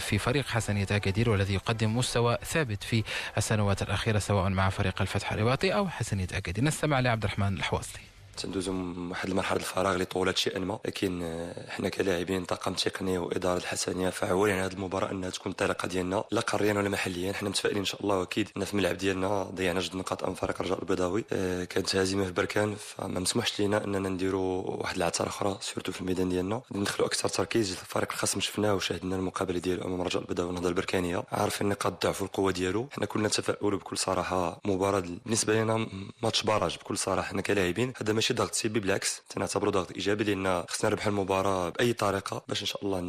في 0.00 0.18
فريق 0.18 0.46
حسنية 0.46 0.86
أكادير 0.90 1.30
والذي 1.30 1.54
يقدم 1.54 1.96
مستوى 1.96 2.38
ثابت 2.44 2.84
في 2.84 3.04
السنوات 3.36 3.82
الأخيرة 3.82 4.18
سواء 4.18 4.48
مع 4.48 4.68
فريق 4.68 5.00
الفتح 5.00 5.32
الرباطي 5.32 5.74
أو 5.74 5.88
حسنية 5.88 6.28
أكادير. 6.32 6.64
نستمع 6.64 7.00
لعبد 7.00 7.24
الرحمن 7.24 7.56
الحواصلي. 7.56 8.11
تندوزو 8.36 8.72
واحد 9.10 9.28
المرحلة 9.28 9.58
الفراغ 9.58 9.92
اللي 9.92 10.04
طولت 10.04 10.36
شيئا 10.36 10.58
ما 10.58 10.78
لكن 10.84 11.22
آه، 11.22 11.70
حنا 11.70 11.88
كلاعبين 11.88 12.44
طاقم 12.44 12.74
تقني 12.74 13.18
وإدارة 13.18 13.58
الحسنية 13.58 14.10
فعولين 14.10 14.54
على 14.54 14.64
هذه 14.64 14.72
المباراة 14.72 15.10
إنها 15.10 15.30
تكون 15.30 15.52
الطريقة 15.52 15.88
ديالنا 15.88 16.24
لا 16.30 16.40
قاريا 16.40 16.74
ولا 16.74 16.88
محليا 16.88 17.32
حنا 17.32 17.48
متفائلين 17.48 17.78
إن 17.78 17.84
شاء 17.84 18.02
الله 18.02 18.18
وأكيد 18.18 18.48
إن 18.56 18.64
في 18.64 18.72
الملعب 18.74 18.96
ديالنا 18.96 19.42
ضيعنا 19.42 19.80
جوج 19.80 19.96
نقاط 19.96 20.22
امام 20.22 20.34
فريق 20.34 20.56
الرجاء 20.60 20.78
البيضاوي. 20.78 21.24
آه، 21.32 21.64
كانت 21.64 21.96
هزيمة 21.96 22.24
في 22.24 22.32
بركان 22.32 22.74
فما 22.74 23.20
مسموحش 23.20 23.60
لينا 23.60 23.84
إننا 23.84 24.08
نديروا 24.08 24.62
واحد 24.66 24.96
العثرة 24.96 25.28
أخرى 25.28 25.58
سورتو 25.60 25.92
في 25.92 26.00
الميدان 26.00 26.28
ديالنا. 26.28 26.62
ندخلوا 26.72 27.08
أكثر 27.08 27.28
تركيز 27.28 27.70
الفريق 27.70 28.12
الخصم 28.12 28.40
شفناه 28.40 28.74
وشاهدنا 28.74 29.16
المقابلة 29.16 29.58
ديالو 29.58 29.84
أمام 29.84 30.00
الرجاء 30.00 30.22
البيضاوي 30.22 30.46
والنهضة 30.48 30.68
البركانية. 30.68 31.22
عارفين 31.32 31.68
نقاط 31.68 31.92
الضعف 31.92 32.22
والقوة 32.22 32.52
ديالو. 32.52 32.88
حنا 32.92 33.06
كنا 33.06 33.28
نتفائلوا 33.28 33.78
بكل 33.78 33.98
صراحة. 33.98 34.60
مباراة 34.64 35.00
بالنسبة 35.00 35.54
لنا 35.62 35.86
ماتش 36.22 36.42
باراج 36.42 36.76
بكل 36.76 36.98
صراحة. 36.98 37.28
حنا 37.28 37.42
كلاعبين. 37.42 37.92
هذا 38.00 38.12
ماشي 38.12 38.31
ضغط 38.32 38.54
سلبي 38.54 38.80
بالعكس 38.80 39.22
تنعتبره 39.28 39.70
ضغط 39.70 39.92
إيجابي 39.92 40.24
لأن 40.24 40.64
خصنا 40.68 40.90
نربح 40.90 41.06
المباراة 41.06 41.68
بأي 41.68 41.92
طريقة 41.92 42.44
باش 42.48 42.60
إن 42.60 42.66
شاء 42.66 42.84
الله 42.84 43.00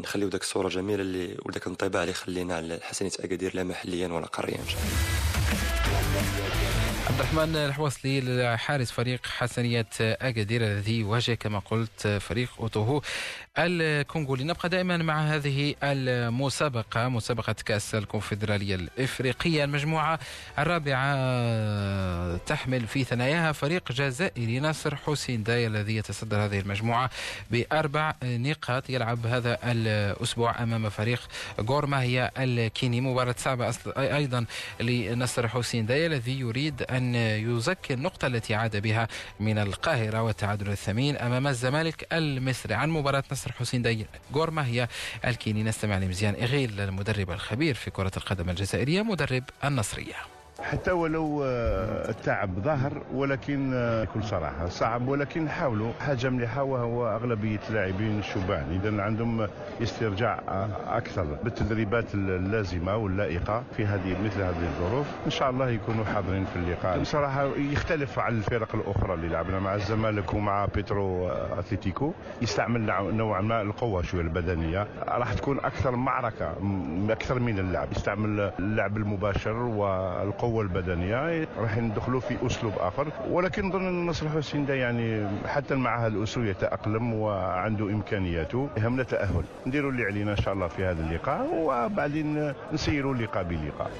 نخليو 0.00 0.28
ذاك 0.28 0.40
الصورة 0.42 0.66
الجميله 0.66 1.02
اللي 1.02 1.36
وذاك 1.46 1.66
الانطباع 1.66 2.02
اللي 2.02 2.14
خلينا 2.14 2.56
على 2.56 2.78
حسنيه 2.82 3.10
اكادير 3.20 3.56
لا 3.56 3.64
محليا 3.64 4.08
ولا 4.08 4.26
قاريا 4.26 4.58
إن 4.58 4.68
شاء 4.68 4.80
الله. 4.80 4.90
عبد 7.10 7.20
الرحمن 7.20 7.56
الحوصلي 7.56 8.58
حارس 8.58 8.90
فريق 8.90 9.26
حسنية 9.26 9.86
أكادير 10.00 10.62
الذي 10.62 10.98
يواجه 10.98 11.34
كما 11.34 11.58
قلت 11.58 12.06
فريق 12.06 12.48
أوتوهو. 12.60 13.02
الكونغولي. 13.60 14.44
نبقى 14.44 14.68
دائما 14.68 14.96
مع 14.96 15.20
هذه 15.20 15.74
المسابقة 15.82 17.08
مسابقة 17.08 17.54
كأس 17.64 17.94
الكونفدرالية 17.94 18.74
الإفريقية 18.74 19.64
المجموعة 19.64 20.18
الرابعة 20.58 22.36
تحمل 22.36 22.86
في 22.86 23.04
ثناياها 23.04 23.52
فريق 23.52 23.92
جزائري 23.92 24.60
ناصر 24.60 24.96
حسين 24.96 25.42
داي 25.42 25.66
الذي 25.66 25.96
يتصدر 25.96 26.44
هذه 26.44 26.60
المجموعة 26.60 27.10
بأربع 27.50 28.14
نقاط. 28.22 28.90
يلعب 28.90 29.26
هذا 29.26 29.58
الأسبوع 29.64 30.62
أمام 30.62 30.88
فريق 30.88 31.20
غورماهيا 31.60 32.30
الكيني. 32.38 33.00
مباراة 33.00 33.34
صعبة 33.38 33.74
أيضا 33.96 34.44
لنصر 34.80 35.48
حسين 35.48 35.86
داي 35.86 36.06
الذي 36.06 36.40
يريد 36.40 36.82
أن 36.82 37.14
يزكي 37.14 37.94
النقطة 37.94 38.26
التي 38.26 38.54
عاد 38.54 38.76
بها 38.76 39.08
من 39.40 39.58
القاهرة 39.58 40.22
والتعادل 40.22 40.68
الثمين 40.68 41.16
أمام 41.16 41.46
الزمالك 41.46 42.06
المصري. 42.12 42.74
عن 42.74 42.90
مباراة 42.90 43.24
نصر 43.32 43.49
حسين 43.52 43.82
داي 43.82 44.06
غورماهيا 44.34 44.88
الكيني. 45.24 45.62
نستمع 45.62 45.98
لمزيان 45.98 46.34
إغيل 46.34 46.80
المدرب 46.80 47.30
الخبير 47.30 47.74
في 47.74 47.90
كرة 47.90 48.12
القدم 48.16 48.50
الجزائرية 48.50 49.02
مدرب 49.02 49.44
النصرية. 49.64 50.39
حتى 50.62 50.90
ولو 50.90 51.42
آه، 51.44 52.10
التعب 52.10 52.50
ظاهر 52.58 52.92
ولكن 53.14 53.70
آه، 53.74 54.04
بكل 54.04 54.24
صراحة 54.24 54.68
صعب 54.68 55.08
ولكن 55.08 55.48
حاولوا. 55.48 55.92
حاجة 56.00 56.28
مليحة 56.28 56.62
وهو 56.62 57.08
أغلبية 57.08 57.58
اللاعبين 57.70 58.18
الشبان. 58.18 58.80
اذا 58.84 59.02
عندهم 59.02 59.48
استرجاع 59.82 60.40
أكثر 60.88 61.24
بالتدريبات 61.44 62.14
اللازمة 62.14 62.96
واللائقة 62.96 63.62
في 63.76 63.86
هذه 63.86 64.16
مثل 64.24 64.40
هذه 64.42 64.62
الظروف. 64.62 65.06
إن 65.26 65.30
شاء 65.30 65.50
الله 65.50 65.68
يكونوا 65.70 66.04
حاضرين 66.04 66.44
في 66.44 66.56
اللقاء. 66.56 66.98
بصراحة 67.00 67.44
يختلف 67.56 68.18
عن 68.18 68.36
الفرق 68.36 68.74
الأخرى 68.74 69.14
اللي 69.14 69.28
لعبنا 69.28 69.60
مع 69.60 69.74
الزمالك 69.74 70.34
ومع 70.34 70.66
بيترو 70.74 71.28
اتليتيكو 71.28 72.12
يستعمل 72.42 72.92
نوعا 73.16 73.40
ما 73.40 73.62
القوة 73.62 74.02
شوية 74.02 74.20
البدنية. 74.22 74.86
راح 75.08 75.32
تكون 75.32 75.58
أكثر 75.58 75.96
معركة 75.96 76.52
أكثر 77.10 77.38
من 77.38 77.58
اللعب. 77.58 77.88
يستعمل 77.92 78.52
اللعب 78.58 78.96
المباشر 78.96 79.56
والقوة 79.56 80.49
القوه 80.50 80.62
البدنيه 80.62 81.48
راح 81.58 81.78
ندخلوا 81.78 82.20
في 82.20 82.46
أسلوب 82.46 82.72
آخر. 82.78 83.06
ولكن 83.30 83.68
نظن 83.68 83.86
أن 83.86 84.06
نصر 84.06 84.28
حسين 84.28 84.66
ده 84.66 84.74
يعني 84.74 85.26
حتى 85.46 85.74
مع 85.74 86.06
هذا 86.06 86.16
الاسلوب 86.16 86.46
يتأقلم 86.46 87.14
وعنده 87.14 87.84
إمكانياته. 87.84 88.68
يهمنا 88.76 89.02
تاهل 89.02 89.44
نديروا 89.66 89.90
اللي 89.90 90.04
علينا 90.04 90.32
إن 90.32 90.36
شاء 90.36 90.54
الله 90.54 90.68
في 90.68 90.84
هذا 90.84 91.02
اللقاء 91.02 91.48
وبعدين 91.54 92.52
نسيروا 92.72 93.14
اللقاء 93.14 93.44
بلقاء. 93.44 93.90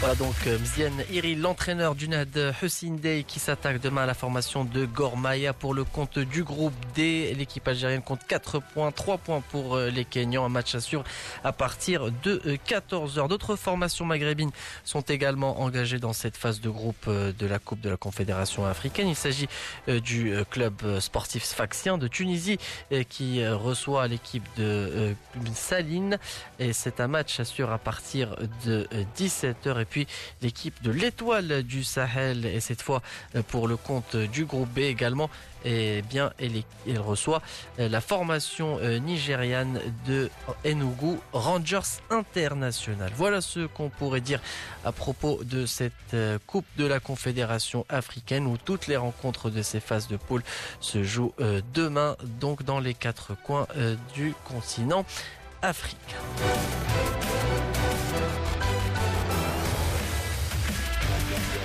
Voilà 0.00 0.16
donc 0.16 0.34
euh, 0.46 0.58
Mzian 0.58 0.92
Iri, 1.10 1.34
l'entraîneur 1.34 1.94
du 1.94 2.08
NAD 2.08 2.54
Hussein 2.62 2.96
Day 3.00 3.24
qui 3.26 3.38
s'attaque 3.38 3.80
demain 3.80 4.02
à 4.02 4.06
la 4.06 4.12
formation 4.12 4.64
de 4.64 4.84
Gormaya 4.84 5.54
pour 5.54 5.72
le 5.72 5.84
compte 5.84 6.18
du 6.18 6.44
groupe 6.44 6.74
D. 6.94 7.32
L'équipe 7.34 7.66
algérienne 7.66 8.02
compte 8.02 8.20
4 8.26 8.60
points, 8.60 8.92
3 8.92 9.16
points 9.18 9.42
pour 9.50 9.76
euh, 9.76 9.88
les 9.88 10.04
Kenyans. 10.04 10.44
Un 10.44 10.50
match 10.50 10.74
à 10.74 10.80
suivre 10.80 11.04
à 11.42 11.52
partir 11.52 12.10
de 12.22 12.58
14h. 12.66 13.24
Euh, 13.24 13.28
D'autres 13.28 13.56
formations 13.56 14.04
maghrébines 14.04 14.50
sont 14.84 15.00
également 15.00 15.60
engagées 15.62 15.98
dans 15.98 16.12
cette 16.12 16.36
phase 16.36 16.60
de 16.60 16.68
groupe 16.68 17.08
de 17.08 17.46
la 17.46 17.58
Coupe 17.58 17.80
de 17.80 17.88
la 17.88 17.96
Confédération 17.96 18.66
africaine. 18.66 19.08
Il 19.08 19.16
s'agit 19.16 19.48
du 19.88 20.34
club 20.50 21.00
sportif 21.00 21.44
sfaxien 21.44 21.96
de 21.98 22.06
Tunisie 22.08 22.58
qui 23.08 23.46
reçoit 23.46 24.06
l'équipe 24.08 24.46
de 24.58 25.14
Saline. 25.54 26.18
Et 26.58 26.72
c'est 26.72 27.00
un 27.00 27.08
match 27.08 27.40
à 27.40 27.44
suivre 27.44 27.72
à 27.72 27.78
partir 27.78 28.36
de 28.66 28.86
17h. 29.16 29.83
Et 29.84 29.86
puis 29.86 30.06
l'équipe 30.40 30.82
de 30.82 30.90
l'étoile 30.90 31.62
du 31.62 31.84
Sahel 31.84 32.46
et 32.46 32.60
cette 32.60 32.80
fois 32.80 33.02
euh, 33.36 33.42
pour 33.42 33.68
le 33.68 33.76
compte 33.76 34.16
du 34.16 34.46
groupe 34.46 34.70
B 34.70 34.78
également 34.78 35.28
et 35.66 35.98
eh 35.98 36.02
bien 36.02 36.32
elle, 36.38 36.98
reçoit 36.98 37.42
euh, 37.78 37.88
la 37.88 38.00
formation 38.00 38.78
euh, 38.80 38.98
nigériane 38.98 39.78
de 40.06 40.30
Enugu 40.64 41.18
Rangers 41.34 42.00
International. 42.08 43.12
Voilà 43.14 43.42
ce 43.42 43.66
qu'on 43.66 43.90
pourrait 43.90 44.22
dire 44.22 44.40
à 44.86 44.92
propos 44.92 45.44
de 45.44 45.66
cette 45.66 45.92
Coupe 46.46 46.66
de 46.78 46.86
la 46.86 46.98
Confédération 46.98 47.84
africaine 47.90 48.46
où 48.46 48.56
toutes 48.56 48.86
les 48.86 48.96
rencontres 48.96 49.50
de 49.50 49.60
ces 49.60 49.80
phases 49.80 50.08
de 50.08 50.16
poule 50.16 50.42
se 50.80 51.02
jouent 51.02 51.34
demain 51.74 52.16
donc 52.40 52.62
dans 52.62 52.80
les 52.80 52.94
quatre 52.94 53.34
coins 53.34 53.66
du 54.14 54.34
continent 54.44 55.04
africain. 55.62 56.20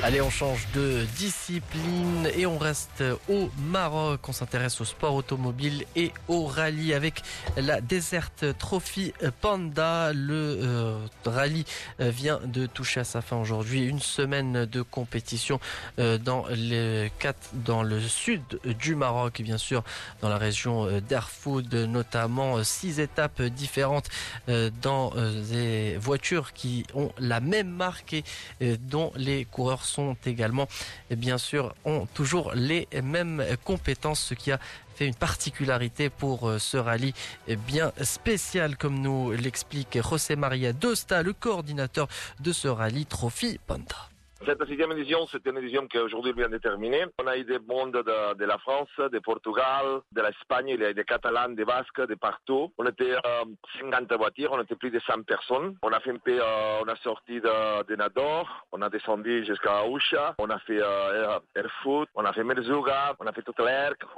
Allez, 0.02 0.22
on 0.22 0.30
change 0.30 0.66
de 0.74 1.04
discipline 1.18 2.30
et 2.34 2.46
on 2.46 2.58
reste 2.58 3.04
au 3.28 3.50
Maroc. 3.58 4.30
On 4.30 4.32
s'intéresse 4.32 4.80
au 4.80 4.86
sport 4.86 5.14
automobile 5.14 5.84
et 5.98 6.14
au 6.30 6.46
rallye 6.46 6.94
avec 6.94 7.22
la 7.58 7.82
Desert 7.82 8.32
Trophy 8.58 9.14
Panda. 9.42 10.14
Le 10.14 10.58
euh, 10.64 10.98
rallye 11.26 11.66
euh, 12.00 12.12
vient 12.12 12.40
de 12.46 12.66
toucher 12.66 13.02
à 13.02 13.04
sa 13.04 13.22
fin 13.22 13.36
aujourd'hui. 13.36 13.84
Une 13.84 14.00
semaine 14.00 14.66
de 14.66 14.82
compétition 14.82 15.60
euh, 16.00 16.18
dans, 16.18 16.46
dans 17.54 17.84
le 17.84 18.00
sud 18.00 18.42
du 18.64 18.96
Maroc, 18.96 19.42
bien 19.42 19.58
sûr, 19.58 19.84
dans 20.22 20.30
la 20.30 20.38
région 20.38 21.02
d'Erfoud, 21.02 21.74
notamment 21.74 22.64
six 22.64 23.02
étapes 23.02 23.42
différentes 23.42 24.08
dans 24.82 25.12
des 25.52 25.98
voitures 25.98 26.54
qui 26.54 26.86
ont 26.94 27.12
la 27.20 27.42
même 27.42 27.70
marque 27.70 28.14
et 28.14 28.78
dont 28.78 29.12
les 29.16 29.44
coureurs 29.44 29.86
sont 29.90 30.16
également, 30.26 30.68
bien 31.12 31.38
sûr, 31.38 31.74
ont 31.86 32.08
toujours 32.14 32.54
les 32.54 32.88
mêmes 33.04 33.44
compétences, 33.64 34.22
ce 34.22 34.34
qui 34.34 34.52
a 34.52 34.60
fait 34.96 35.08
une 35.08 35.16
particularité 35.16 36.10
pour 36.10 36.50
euh, 36.50 36.60
ce 36.60 36.78
rallye 36.78 37.14
bien 37.68 37.94
spécial, 38.02 38.76
comme 38.76 39.00
nous 39.00 39.32
l'explique 39.32 39.98
José 40.02 40.36
Maria 40.36 40.74
Dosta, 40.74 41.24
le 41.24 41.34
coordinateur 41.34 42.08
de 42.40 42.52
ce 42.52 42.68
rallye 42.68 43.06
Trophy 43.06 43.60
Panda. 43.66 44.10
Cette 44.46 44.66
sixième 44.68 44.92
édition, 44.94 45.28
c'est 45.28 45.46
une 45.46 45.58
édition 45.58 45.88
qui 45.88 45.98
aujourd'hui 46.00 46.34
vient 46.34 46.50
de 46.50 46.58
terminer. 46.58 47.06
On 47.22 47.28
a 47.28 47.38
eu 47.38 47.44
des 47.44 47.60
mondes 47.60 47.94
de, 47.94 48.34
de 48.36 48.46
la 48.46 48.58
France, 48.58 48.90
de 48.98 49.20
Portugal, 49.20 50.02
de 50.12 50.22
l'Espagne, 50.22 50.70
il 50.70 50.82
y 50.82 50.86
a 50.86 50.94
des 50.94 51.04
Catalans, 51.04 51.50
des 51.50 51.66
Basques, 51.66 52.08
de 52.08 52.16
partout. 52.16 52.72
On 52.78 52.86
était 52.86 53.14
euh, 53.14 53.46
50 53.80 54.12
voitures, 54.14 54.52
on 54.54 54.62
était 54.62 54.76
plus 54.76 54.92
de 54.92 55.00
100 55.00 55.24
personnes. 55.24 55.76
On 55.84 55.90
a 55.90 56.00
fait 56.00 56.12
un 56.12 56.18
peu, 56.18 56.40
euh, 56.42 56.82
on 56.82 56.88
a 56.88 56.96
sorti 56.98 57.40
de, 57.42 57.84
de 57.84 57.96
Nador, 57.96 58.66
on 58.72 58.82
a 58.82 58.90
descendu 58.90 59.46
jusqu'à 59.46 59.86
Usha, 59.88 60.36
on 60.40 60.50
a 60.50 60.60
fait 60.60 60.82
euh, 60.82 61.40
Erfurt, 61.56 62.08
on 62.16 62.26
a 62.26 62.34
fait 62.34 62.44
Merzuga, 62.44 63.16
on 63.20 63.28
a 63.28 63.34
fait 63.34 63.42
toute 63.42 63.60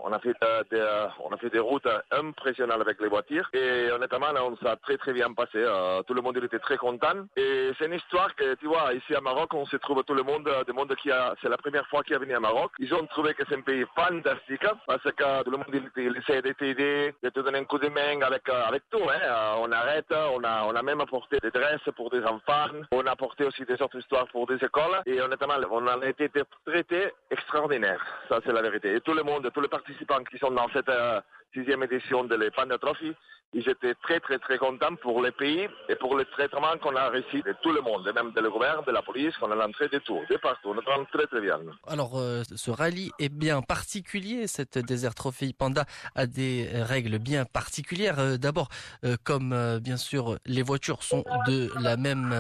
on 0.04 0.12
a 0.14 0.20
fait 0.20 0.36
euh, 0.44 0.64
des, 0.70 0.80
euh, 0.80 1.08
on 1.24 1.34
a 1.34 1.38
fait 1.38 1.50
des 1.50 1.60
routes 1.60 1.88
impressionnantes 2.12 2.82
avec 2.82 3.02
les 3.02 3.08
voitures. 3.08 3.50
Et 3.54 3.92
honnêtement, 3.92 4.28
on 4.42 4.56
s'est 4.58 4.76
très 4.84 4.98
très 4.98 5.14
bien 5.14 5.34
passé. 5.34 5.58
Euh, 5.58 6.02
tout 6.04 6.14
le 6.14 6.22
monde 6.22 6.38
était 6.38 6.60
très 6.60 6.78
content. 6.78 7.26
Et 7.36 7.72
c'est 7.78 7.86
une 7.86 7.94
histoire 7.94 8.34
que 8.36 8.56
tu 8.56 8.68
vois 8.68 8.94
ici 8.94 9.16
à 9.16 9.22
Maroc, 9.22 9.54
on 9.54 9.66
se 9.66 9.78
trouve 9.78 10.04
le 10.14 10.24
monde, 10.24 10.50
du 10.66 10.74
monde 10.74 10.96
qui 10.96 11.12
a, 11.12 11.34
c'est 11.42 11.50
la 11.50 11.58
première 11.58 11.88
fois 11.88 12.04
qu'il 12.04 12.16
est 12.16 12.20
venu 12.20 12.36
à 12.36 12.40
Maroc. 12.40 12.72
Ils 12.80 12.94
ont 12.94 13.06
trouvé 13.08 13.34
que 13.34 13.44
c'est 13.48 13.56
un 13.56 13.62
pays 13.62 13.86
fantastique 13.96 14.66
parce 14.88 15.04
que 15.04 15.44
tout 15.44 15.52
le 15.52 15.58
monde 15.58 15.92
il, 15.98 16.18
essaie 16.18 16.42
de 16.42 16.52
t'aider, 16.54 17.14
de 17.24 17.30
te 17.30 17.40
donner 17.40 17.60
un 17.60 17.66
coup 17.66 17.80
de 17.80 17.88
main 17.90 18.22
avec 18.22 18.48
avec 18.50 18.84
tout. 18.90 19.04
Hein. 19.10 19.20
Euh, 19.24 19.56
On 19.60 19.72
arrête, 19.72 20.12
on 20.12 20.44
a 20.44 20.64
on 20.66 20.76
a 20.76 20.82
même 20.82 21.02
apporté 21.02 21.38
des 21.40 21.52
dresses 21.52 21.90
pour 21.96 22.10
des 22.10 22.24
enfants, 22.24 22.68
on 22.92 23.06
a 23.06 23.12
apporté 23.12 23.46
aussi 23.46 23.64
des 23.66 23.82
autres 23.82 24.00
histoires 24.00 24.28
pour 24.28 24.48
des 24.48 24.56
écoles. 24.56 25.02
Et 25.06 25.22
honnêtement, 25.22 25.56
on 25.72 25.88
a 25.88 26.06
été 26.06 26.30
traités 26.66 27.12
extraordinaire. 27.30 28.02
Ça 28.30 28.40
c'est 28.46 28.54
la 28.54 28.62
vérité. 28.62 28.96
Et 28.96 29.02
tout 29.02 29.14
le 29.14 29.24
monde, 29.24 29.50
tous 29.54 29.62
les 29.62 29.68
participants 29.68 30.24
qui 30.30 30.38
sont 30.38 30.52
dans 30.52 30.70
cette 30.74 30.90
euh, 30.90 31.20
sixième 31.54 31.84
édition 31.84 32.24
de 32.24 32.36
l'Epanda 32.36 32.78
Trophy, 32.78 33.14
ils 33.54 33.68
étaient 33.68 33.96
très 33.96 34.20
très 34.22 34.40
très 34.40 34.58
contents 34.58 34.96
pour 35.02 35.22
le 35.22 35.32
pays 35.32 35.68
et 35.90 35.96
pour 35.96 36.16
le 36.16 36.24
traitement 36.24 36.78
qu'on 36.82 36.96
a 36.96 37.10
reçu 37.10 37.42
de 37.42 37.54
tout 37.62 37.74
le 37.74 37.82
monde, 37.82 38.10
même 38.16 38.32
de 38.32 38.40
le 38.40 38.50
gouvernement, 38.50 38.84
de 38.88 38.92
la 38.94 39.02
police, 39.02 39.36
qu'on 39.38 39.52
a 39.52 39.56
l'entrée 39.56 39.90
de 39.90 40.00
tout, 40.00 40.22
de 40.30 40.38
partout. 40.38 40.70
On 40.70 40.78
est 40.80 41.06
très 41.12 41.28
très 41.28 41.42
bien. 41.42 41.60
Alors, 41.86 42.18
euh, 42.18 42.44
ce 42.56 42.72
rallye 42.72 43.12
est 43.20 43.28
bien 43.28 43.62
particulier. 43.62 44.48
Cette 44.48 44.78
Desert 44.78 45.16
Trophy 45.16 45.54
Panda 45.54 45.84
a 46.16 46.28
des 46.28 46.70
règles 46.72 47.20
bien 47.20 47.44
particulières. 47.44 48.20
Euh, 48.20 48.38
D'abord, 48.38 48.70
euh, 49.04 49.18
comme 49.26 49.54
bien 49.84 49.98
sûr 49.98 50.38
les 50.46 50.64
voitures 50.64 51.04
sont 51.04 51.26
de 51.46 51.70
la 51.82 51.98
même 51.98 52.34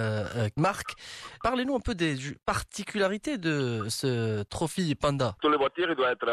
marque, 0.55 0.93
parlez-nous 1.43 1.75
un 1.75 1.79
peu 1.81 1.93
des 1.93 2.15
particularités 2.45 3.37
de 3.37 3.89
ce 3.89 4.43
Trophy 4.43 4.95
Panda. 4.95 5.35
Toutes 5.41 5.51
les 5.51 5.57
voitures, 5.57 5.89
il 5.89 5.95
doit 5.95 6.11
être 6.11 6.25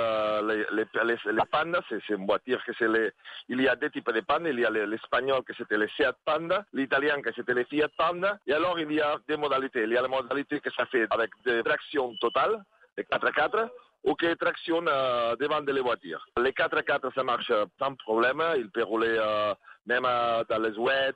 les, 0.46 0.64
les, 0.70 0.84
les, 1.04 1.32
les 1.32 1.42
Panda, 1.50 1.80
c'est 1.88 2.08
une 2.10 2.26
voiture 2.26 2.62
que 2.68 2.74
c'est 2.78 2.88
les, 2.88 3.10
il 3.48 3.60
y 3.62 3.68
a 3.68 3.76
deux 3.76 3.90
types 3.90 4.12
de 4.12 4.20
Panda, 4.20 4.50
il 4.50 4.60
y 4.60 4.64
a 4.66 4.70
les- 4.70 4.86
l'espagnol 4.86 5.42
que 5.46 5.54
c'était 5.58 5.78
le 5.78 5.88
Seat 5.96 6.16
Panda, 6.24 6.64
l'italien 6.74 7.22
que 7.22 7.32
c'était 7.32 7.54
le 7.54 7.64
Fiat 7.64 7.88
Panda, 7.96 8.38
et 8.46 8.52
alors 8.52 8.78
il 8.78 8.92
y 8.92 9.00
a 9.00 9.16
des 9.26 9.36
modalités. 9.38 9.84
Il 9.84 9.92
y 9.92 9.96
a 9.96 10.02
la 10.02 10.08
modalité 10.08 10.60
que 10.60 10.70
ça 10.78 10.84
fait 10.86 11.06
avec 11.10 11.30
des 11.46 11.62
tractions 11.62 12.14
totales, 12.20 12.58
les 12.96 13.04
4x4, 13.04 13.68
ou 14.04 14.14
que 14.14 14.34
traction 14.34 14.84
euh, 14.86 15.34
devant 15.36 15.62
de 15.62 15.72
les 15.72 15.80
voitures. 15.80 16.24
Les 16.46 16.52
4x4, 16.52 17.12
ça 17.14 17.24
marche 17.24 17.50
sans 17.78 17.94
problème, 17.94 18.42
il 18.56 18.70
peut 18.70 18.84
rouler 18.84 19.16
euh, 19.18 19.54
même 19.86 20.04
euh, 20.06 20.44
dans 20.50 20.58
les 20.66 20.76
wets, 20.78 21.14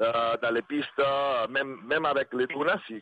euh, 0.00 0.36
dans 0.42 0.50
les 0.54 0.62
pistes, 0.62 1.02
même, 1.48 1.72
même 1.84 2.04
avec 2.06 2.28
les 2.32 2.46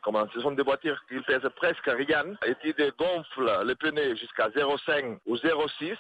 comment, 0.03 0.27
ce 0.35 0.41
sont 0.41 0.53
des 0.53 0.63
voitures 0.63 1.01
qui 1.09 1.21
pèsent 1.21 1.51
presque 1.57 1.87
rien, 2.03 2.25
et 2.47 2.55
qui 2.63 2.73
dégonflent 2.75 3.53
les 3.65 3.75
pneus 3.77 4.17
jusqu'à 4.17 4.49
0,5 4.49 5.19
ou 5.27 5.37
0,6, 5.37 5.97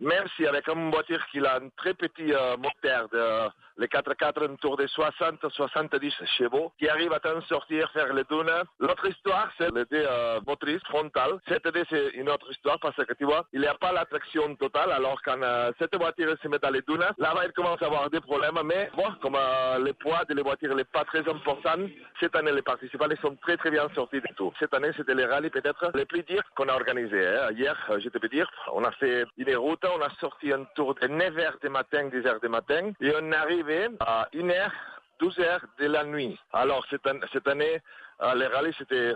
même 0.00 0.24
si 0.36 0.46
avec 0.46 0.68
une 0.68 0.90
voiture 0.90 1.24
qui 1.30 1.44
a 1.44 1.56
un 1.56 1.68
très 1.76 1.94
petit 1.94 2.32
euh, 2.32 2.56
moteur 2.56 3.08
de 3.08 3.50
les 3.78 3.86
4x4 3.86 4.42
autour 4.52 4.76
de 4.76 4.86
60-70 4.86 6.12
chevaux, 6.36 6.72
qui 6.78 6.88
arrive 6.88 7.12
à 7.12 7.20
t'en 7.20 7.40
sortir, 7.42 7.88
faire 7.92 8.12
les 8.12 8.24
dunes. 8.24 8.50
L'autre 8.80 9.06
histoire, 9.08 9.50
c'est 9.56 9.72
les 9.72 9.84
deux 9.84 10.04
euh, 10.04 10.40
motrices 10.46 10.82
frontales. 10.84 11.38
Cette 11.46 11.64
idée, 11.66 11.84
c'est 11.88 12.08
une 12.14 12.28
autre 12.28 12.50
histoire 12.50 12.78
parce 12.80 12.96
que 12.96 13.14
tu 13.14 13.24
vois, 13.24 13.46
il 13.52 13.60
n'y 13.60 13.66
a 13.66 13.74
pas 13.74 13.92
la 13.92 14.04
traction 14.04 14.54
totale, 14.56 14.90
alors 14.90 15.20
quand 15.24 15.40
euh, 15.42 15.70
cette 15.78 15.94
voiture 15.96 16.34
se 16.42 16.48
met 16.48 16.58
dans 16.58 16.70
les 16.70 16.82
dunes, 16.82 17.04
là-bas, 17.18 17.46
il 17.46 17.52
commence 17.52 17.80
à 17.82 17.86
avoir 17.86 18.10
des 18.10 18.20
problèmes, 18.20 18.58
mais 18.64 18.90
bon, 18.96 19.12
comme 19.22 19.36
euh, 19.36 19.78
le 19.78 19.92
poids 19.92 20.24
de 20.28 20.34
les 20.34 20.42
voitures 20.42 20.74
n'est 20.74 20.84
pas 20.84 21.04
très 21.04 21.20
important, 21.28 21.76
cette 22.20 22.34
année, 22.34 22.52
les 22.52 22.62
participants 22.62 23.06
ils 23.10 23.16
sont 23.18 23.36
très 23.36 23.56
très 23.56 23.70
bien 23.70 23.88
sortis 23.94 24.20
du 24.20 24.34
tout. 24.36 24.52
Cette 24.58 24.74
année, 24.74 24.90
c'était 24.96 25.14
les 25.14 25.24
rallyes 25.24 25.50
peut-être 25.50 25.92
les 25.94 26.04
plus 26.04 26.22
durs 26.24 26.42
qu'on 26.56 26.68
a 26.68 26.74
organisés. 26.74 27.26
hein. 27.26 27.50
Hier, 27.52 27.76
euh, 27.90 28.00
je 28.00 28.08
te 28.08 28.18
peux 28.18 28.28
dire, 28.28 28.50
on 28.72 28.82
a 28.84 28.90
fait 28.92 29.24
une 29.36 29.54
route, 29.56 29.84
on 29.96 30.02
a 30.02 30.10
sorti 30.20 30.52
un 30.52 30.64
tour 30.74 30.94
de 30.94 31.06
9h 31.08 31.60
du 31.60 31.68
matin, 31.68 32.08
10h 32.08 32.40
du 32.40 32.48
matin, 32.48 32.92
et 33.00 33.12
on 33.20 33.32
est 33.32 33.36
arrivé 33.36 33.88
à 34.00 34.28
1h, 34.32 34.70
12h 35.20 35.60
de 35.78 35.86
la 35.86 36.04
nuit. 36.04 36.38
Alors, 36.52 36.84
cette, 36.90 37.06
an- 37.06 37.20
cette 37.32 37.46
année, 37.48 37.80
euh, 38.22 38.34
les 38.34 38.46
rallyes, 38.46 38.74
c'était, 38.78 39.12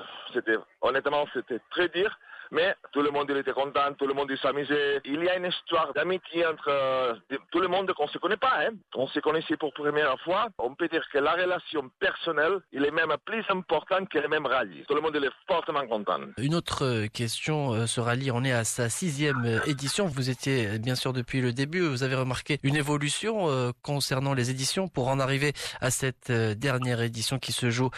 honnêtement, 0.81 1.27
c'était 1.33 1.61
très 1.71 1.89
dur. 1.89 2.17
Mais 2.51 2.75
tout 2.93 3.03
le 3.03 3.11
monde 3.11 3.27
il 3.31 3.37
était 3.37 3.53
content, 3.53 3.93
tout 3.99 4.07
le 4.07 4.15
monde 4.15 4.29
il 4.31 4.39
s'amusait. 4.39 5.01
Il 5.05 5.23
y 5.23 5.29
a 5.29 5.37
une 5.37 5.47
histoire 5.47 5.93
d'amitié 5.95 6.47
entre 6.47 6.69
euh, 6.69 7.15
tout 7.51 7.61
le 7.61 7.69
monde 7.69 7.93
qu'on 7.93 8.05
ne 8.05 8.11
se 8.11 8.19
connaît 8.19 8.37
pas. 8.37 8.59
Hein. 8.61 8.75
On 8.95 9.07
se 9.07 9.21
connaissait 9.21 9.57
pour 9.57 9.73
la 9.77 9.83
première 9.83 10.21
fois. 10.21 10.49
On 10.59 10.75
peut 10.75 10.89
dire 10.89 11.05
que 11.13 11.19
la 11.19 11.33
relation 11.33 11.91
personnelle, 11.99 12.59
il 12.73 12.85
est 12.85 12.91
même 12.91 13.15
plus 13.25 13.45
importante 13.49 14.09
que 14.09 14.19
les 14.19 14.29
mêmes 14.29 14.47
rallyes. 14.47 14.85
Tout 14.89 14.95
le 14.95 15.01
monde 15.01 15.17
il 15.17 15.25
est 15.25 15.33
fortement 15.47 15.87
content. 15.87 16.21
Une 16.39 16.55
autre 16.55 17.07
question, 17.09 17.73
euh, 17.73 17.87
ce 17.87 18.01
rallye, 18.01 18.31
on 18.31 18.45
est 18.45 18.53
à 18.53 18.65
sa 18.65 18.89
sixième 18.89 19.45
euh, 19.45 19.61
édition. 19.67 20.07
Vous 20.07 20.31
étiez 20.31 20.79
bien 20.79 20.95
sûr 20.95 21.13
depuis 21.13 21.41
le 21.41 21.53
début. 21.53 21.81
Vous 21.81 22.03
avez 22.03 22.15
remarqué 22.15 22.59
une 22.63 22.77
évolution 22.77 23.49
euh, 23.49 23.71
concernant 23.83 24.35
les 24.35 24.51
éditions 24.51 24.89
pour 24.89 25.09
en 25.09 25.21
arriver 25.21 25.53
à 25.81 25.91
cette 25.91 26.31
euh, 26.31 26.55
dernière 26.55 27.01
édition 27.01 27.39
qui 27.39 27.53
se 27.53 27.71
joue 27.71 27.91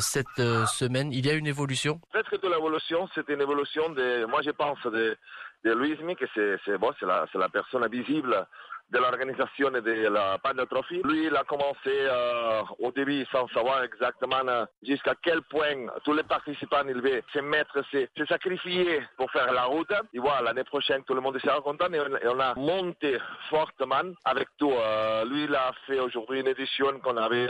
cette 0.00 0.26
semaine. 0.36 1.12
Il 1.12 1.26
y 1.26 1.30
a 1.30 1.34
une 1.34 1.46
évolution? 1.46 2.00
Presque 2.10 2.30
toute 2.30 2.50
l'évolution, 2.50 3.08
c'est 3.14 3.28
une 3.28 3.40
évolution 3.40 3.90
de, 3.90 3.99
moi 4.28 4.40
je 4.42 4.50
pense, 4.50 4.82
de, 4.84 5.16
de 5.64 5.72
Luismi, 5.72 6.16
que 6.16 6.26
c'est, 6.34 6.78
bon, 6.78 6.92
la, 7.02 7.26
la 7.34 7.48
personne 7.48 7.86
visible 7.88 8.46
de 8.90 8.98
l'organisation 8.98 9.70
de 9.70 10.08
la 10.08 10.38
Panda 10.38 10.66
Trophy. 10.66 11.00
Lui, 11.04 11.26
il 11.26 11.36
a 11.36 11.44
commencé 11.44 11.76
euh, 11.86 12.62
au 12.80 12.90
début 12.90 13.24
sans 13.30 13.46
savoir 13.48 13.84
exactement 13.84 14.42
euh, 14.48 14.64
jusqu'à 14.82 15.14
quel 15.22 15.42
point 15.42 15.86
tous 16.04 16.12
les 16.12 16.24
participants 16.24 16.84
devaient 16.84 17.22
se 17.32 17.38
mettre, 17.38 17.82
se, 17.90 18.24
sacrifier 18.26 19.02
pour 19.16 19.30
faire 19.30 19.52
la 19.52 19.64
route. 19.64 19.92
Et 20.12 20.18
voilà, 20.18 20.42
l'année 20.42 20.64
prochaine, 20.64 21.04
tout 21.04 21.14
le 21.14 21.20
monde 21.20 21.38
sera 21.38 21.60
content 21.60 21.92
et 21.92 22.00
on, 22.00 22.16
et 22.16 22.28
on 22.28 22.40
a 22.40 22.54
monté 22.56 23.16
fortement 23.48 24.10
avec 24.24 24.48
tout. 24.58 24.72
Euh, 24.72 25.24
lui, 25.24 25.44
il 25.44 25.54
a 25.54 25.70
fait 25.86 26.00
aujourd'hui 26.00 26.40
une 26.40 26.48
édition 26.48 26.98
qu'on 27.00 27.16
avait 27.16 27.46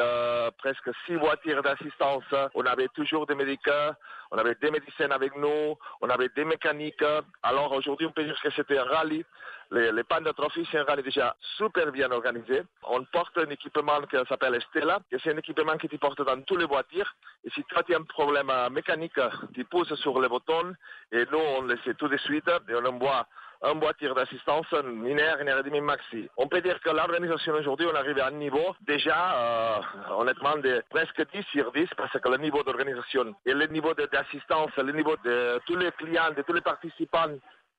presque 0.58 0.90
six 1.06 1.14
voitures 1.16 1.62
d'assistance. 1.62 2.24
On 2.54 2.66
avait 2.66 2.88
toujours 2.88 3.26
des 3.26 3.34
médicaments, 3.34 3.94
on 4.30 4.38
avait 4.38 4.54
des 4.56 4.70
médecins 4.70 5.10
avec 5.10 5.36
nous, 5.36 5.76
on 6.00 6.08
avait 6.08 6.28
des 6.34 6.44
mécaniques. 6.44 7.04
Alors 7.42 7.72
aujourd'hui, 7.72 8.06
on 8.06 8.12
peut 8.12 8.24
dire 8.24 8.40
que 8.42 8.50
c'était 8.50 8.78
un 8.78 8.84
rallye. 8.84 9.24
Les, 9.72 9.92
les 9.92 10.04
Panda 10.04 10.32
Trophy, 10.32 10.66
c'est 10.70 10.78
un 10.78 10.84
rallye 10.84 11.02
déjà 11.02 11.36
super 11.56 11.90
bien 11.92 12.10
organisé. 12.10 12.62
On 12.84 13.04
porte 13.04 13.36
un 13.38 13.50
équipement 13.50 14.00
qui 14.02 14.16
s'appelle 14.28 14.60
Stella, 14.70 15.00
que 15.10 15.18
c'est 15.18 15.32
un 15.32 15.38
équipement 15.38 15.76
qui 15.76 15.88
te 15.88 15.96
porte 15.96 16.22
dans 16.22 16.40
toutes 16.42 16.60
les 16.60 16.66
voitures. 16.66 17.12
Et 17.44 17.50
si 17.50 17.64
toi 17.64 17.82
tu 17.82 17.94
as 17.94 17.98
un 17.98 18.02
problème 18.02 18.52
mécanique, 18.70 19.20
tu 19.54 19.64
pousses 19.64 19.94
sur 19.94 20.20
le 20.20 20.28
bouton 20.28 20.74
et 21.12 21.24
nous 21.30 21.38
on 21.38 21.62
le 21.62 21.76
sait 21.84 21.94
tout 21.94 22.08
de 22.08 22.16
suite 22.18 22.48
et 22.68 22.74
on 22.74 22.84
envoie 22.84 23.26
un 23.62 23.74
voiture 23.74 24.14
d'assistance, 24.14 24.66
heure, 24.72 24.86
une 24.86 25.20
heure 25.20 25.82
maxi. 25.82 26.28
On 26.36 26.48
peut 26.48 26.60
dire 26.60 26.80
que 26.80 26.90
l'organisation 26.90 27.54
aujourd'hui, 27.54 27.86
on 27.92 27.94
arrive 27.94 28.18
à 28.18 28.28
un 28.28 28.32
niveau 28.32 28.74
déjà, 28.80 29.34
euh, 29.34 29.80
honnêtement, 30.16 30.56
de 30.56 30.82
presque 30.88 31.22
10 31.32 31.42
sur 31.52 31.70
10 31.72 31.88
parce 31.96 32.12
que 32.12 32.28
le 32.28 32.38
niveau 32.38 32.62
d'organisation 32.62 33.34
et 33.44 33.52
le 33.52 33.66
niveau 33.66 33.92
d'assistance, 33.94 34.70
le 34.78 34.92
niveau 34.92 35.14
de 35.24 35.60
tous 35.66 35.76
les 35.76 35.90
clients, 35.92 36.30
de 36.34 36.42
tous 36.42 36.54
les 36.54 36.62
participants, 36.62 37.36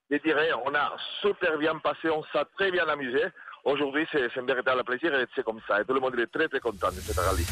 je 0.10 0.18
dirais, 0.18 0.52
on 0.66 0.76
a 0.76 0.94
super 1.22 1.58
bien 1.58 1.78
passé, 1.80 2.10
on 2.10 2.24
s'est 2.24 2.46
très 2.58 2.72
bien 2.72 2.88
amusé. 2.88 3.24
Aujourd'hui, 3.64 4.08
c'est 4.12 4.30
c'est 4.34 4.40
un 4.40 4.46
véritable 4.46 4.84
plaisir 4.84 5.14
et 5.16 5.26
c'est 5.36 5.44
comme 5.44 5.62
ça. 5.68 5.82
Et 5.82 5.86
tout 5.86 5.94
le 5.94 6.00
monde 6.00 6.20
est 6.20 6.28
très 6.28 6.48
très 6.48 6.60
content 6.60 6.90
de 6.90 7.00
cette 7.00 7.18
rallye. 7.18 7.46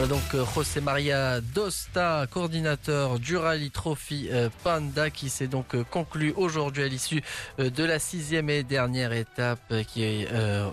Voilà 0.00 0.14
donc 0.14 0.34
euh, 0.34 0.46
José 0.54 0.80
Maria 0.80 1.42
Dosta, 1.42 2.26
coordinateur 2.30 3.18
du 3.18 3.36
Rallye 3.36 3.70
Trophy 3.70 4.28
euh, 4.32 4.48
Panda, 4.64 5.10
qui 5.10 5.28
s'est 5.28 5.46
donc 5.46 5.74
euh, 5.74 5.84
conclu 5.84 6.32
aujourd'hui 6.38 6.84
à 6.84 6.88
l'issue 6.88 7.22
euh, 7.58 7.68
de 7.68 7.84
la 7.84 7.98
sixième 7.98 8.48
et 8.48 8.62
dernière 8.62 9.12
étape 9.12 9.60
euh, 9.70 9.82
qui 9.82 10.04
est 10.04 10.26
euh, 10.32 10.70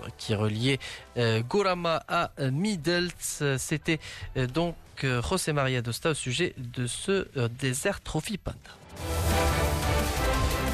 euh, 1.18 1.42
Gorama 1.46 2.02
à 2.08 2.30
euh, 2.40 2.50
Middels. 2.50 3.10
C'était 3.58 4.00
euh, 4.38 4.46
donc 4.46 4.76
euh, 5.04 5.20
José 5.20 5.52
Maria 5.52 5.82
Dosta 5.82 6.12
au 6.12 6.14
sujet 6.14 6.54
de 6.56 6.86
ce 6.86 7.28
euh, 7.36 7.48
désert 7.60 8.00
Trophy 8.00 8.38
Panda. 8.38 8.58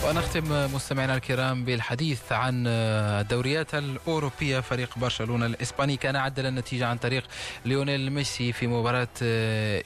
ونختم 0.04 0.74
مستمعينا 0.74 1.14
الكرام 1.14 1.64
بالحديث 1.64 2.32
عن 2.32 2.66
الدوريات 2.66 3.74
الأوروبية. 3.74 4.60
فريق 4.60 4.98
برشلونة 4.98 5.46
الإسباني 5.46 5.96
كان 5.96 6.16
عدل 6.16 6.46
النتيجة 6.46 6.86
عن 6.86 6.96
طريق 6.96 7.24
ليونيل 7.64 8.10
ميسي 8.12 8.52
في 8.52 8.66
مباراة 8.66 9.08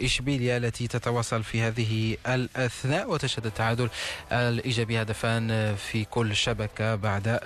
إشبيليا 0.05 0.57
التي 0.57 0.89
تتواصل 0.89 1.43
في 1.43 1.63
هذه 1.63 2.17
الأثناء 2.27 3.11
وتشهد 3.11 3.47
التعادل 3.47 3.89
الإيجابي 4.33 5.03
هدفان 5.03 5.75
في 5.77 6.05
كل 6.05 6.37
شبكة 6.37 6.95
بعد 6.95 7.39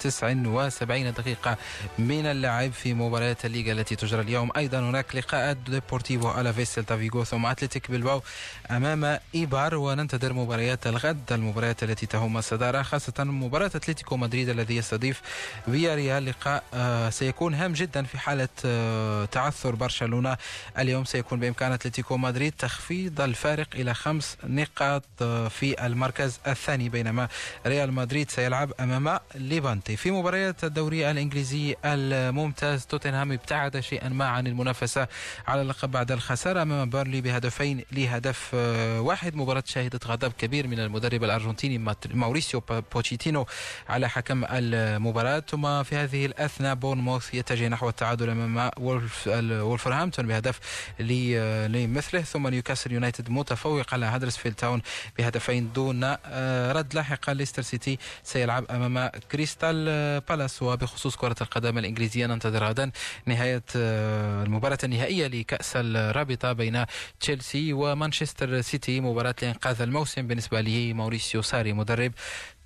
79 0.00 1.12
دقيقة 1.12 1.56
من 1.98 2.26
اللعب 2.26 2.72
في 2.72 2.94
مباريات 2.94 3.44
الليغا 3.44 3.72
التي 3.72 3.96
تجرى 3.96 4.20
اليوم. 4.20 4.50
أيضا 4.56 4.78
هناك 4.80 5.16
لقاءات 5.16 5.56
ديبورتيفو 5.56 6.40
ألافيس 6.40 6.74
سيلتا 6.74 6.96
فيغو 6.96 7.24
ثم 7.24 7.46
أتلتيك 7.46 7.90
بلباو 7.90 8.22
أمام 8.70 9.18
إيبار 9.34 9.74
وننتظر 9.74 10.32
مباريات 10.32 10.86
الغد 10.86 11.32
المباريات 11.32 11.82
التي 11.82 12.06
تهم 12.12 12.38
الصدارة 12.38 12.82
خاصة 12.82 13.24
مباراة 13.24 13.66
أتلتيكو 13.66 14.16
مدريد 14.16 14.48
الذي 14.48 14.76
يستضيف 14.76 15.22
فيا 15.64 15.94
ريال 15.94 16.24
لقاء 16.24 16.62
آه، 16.74 17.10
سيكون 17.10 17.54
هام 17.54 17.72
جدا 17.72 18.02
في 18.02 18.18
حالة 18.18 18.48
آه، 18.64 19.24
تعثر 19.24 19.74
برشلونة. 19.74 20.36
اليوم 20.78 21.04
سيكون 21.04 21.40
بإمكان 21.40 21.72
أتلتيكو 21.72 22.16
مدريد 22.16 22.52
تخفيض 22.58 23.20
الفارق 23.20 23.66
إلى 23.74 23.94
خمس 23.94 24.36
نقاط 24.44 25.04
آه، 25.22 25.48
في 25.48 25.86
المركز 25.86 26.38
الثاني 26.46 26.88
بينما 26.88 27.28
ريال 27.66 27.92
مدريد 27.92 28.30
سيلعب 28.30 28.72
أمام 28.80 29.18
ليفانتي. 29.34 29.96
في 29.96 30.10
مباريات 30.10 30.64
الدوري 30.64 31.10
الإنجليزي 31.10 31.76
الممتاز 31.84 32.86
توتنهام 32.86 33.32
ابتعد 33.32 33.80
شيئا 33.80 34.08
ما 34.08 34.24
عن 34.24 34.46
المنافسة 34.46 35.08
على 35.46 35.62
اللقب 35.62 35.90
بعد 35.90 36.12
الخسارة 36.12 36.62
أمام 36.62 36.90
بيرنلي 36.90 37.20
بهدفين 37.20 37.84
لهدف 37.92 38.54
واحد. 38.98 39.36
مباراة 39.36 39.64
شهدت 39.66 40.06
غضب 40.06 40.32
كبير 40.32 40.66
من 40.66 40.80
المدرب 40.80 41.24
الأرجنتيني 41.24 41.78
ماوريسيو 42.14 42.62
بوتشيتينو 42.94 43.46
على 43.88 44.08
حكم 44.08 44.44
المباراة. 44.50 45.42
ثم 45.48 45.82
في 45.82 45.96
هذه 45.96 46.26
الأثناء 46.26 46.74
بورنموث 46.74 47.34
يتجه 47.34 47.68
نحو 47.68 47.88
التعادل 47.88 48.30
أمام 48.30 48.70
وولفرهامبتون 48.78 50.26
بهدف 50.26 50.60
لمثله. 51.00 52.20
ثم 52.20 52.48
نيوكاسل 52.48 52.92
يونايتد 52.92 53.30
متفوق 53.30 53.94
على 53.94 54.06
هدرسفيلد 54.06 54.54
تاون 54.54 54.82
بهدفين 55.18 55.72
دون 55.72 56.00
آه، 56.04 56.72
رد 56.72 56.94
لاحقا. 56.94 57.34
ليستر 57.34 57.62
سيتي 57.62 57.98
سيلعب 58.24 58.64
أمام 58.70 59.08
كريستال 59.08 60.20
بالاس. 60.20 60.62
وبخصوص 60.62 61.16
كرة 61.16 61.36
القدم 61.40 61.78
الإنجليزية 61.78 62.26
ننتظر 62.26 62.64
غدا 62.64 62.90
نهاية 63.26 63.62
آه، 63.76 64.44
المباراة 64.44 64.78
النهائية 64.84 65.26
لكأس 65.26 65.72
الرابطة 65.76 66.52
بين 66.52 66.84
تشيلسي 67.20 67.72
ومانشستر 67.72 68.60
سيتي. 68.60 69.00
مباراة 69.00 69.34
لإنقاذ 69.42 69.82
الموسم 69.82 70.26
بالنسبة 70.26 70.60
لماوريسيو 70.60 71.42
ساري 71.42 71.72
مدرب 71.82 72.12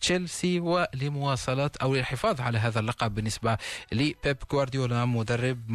تشيلسي 0.00 0.60
ولمواصلة 0.60 1.70
أو 1.82 1.94
للحفاظ 1.94 2.40
على 2.40 2.58
هذا 2.58 2.80
اللقب 2.80 3.14
بالنسبة 3.14 3.56
لبيب 3.92 4.36
غوارديولا 4.52 5.04
مدرب 5.04 5.70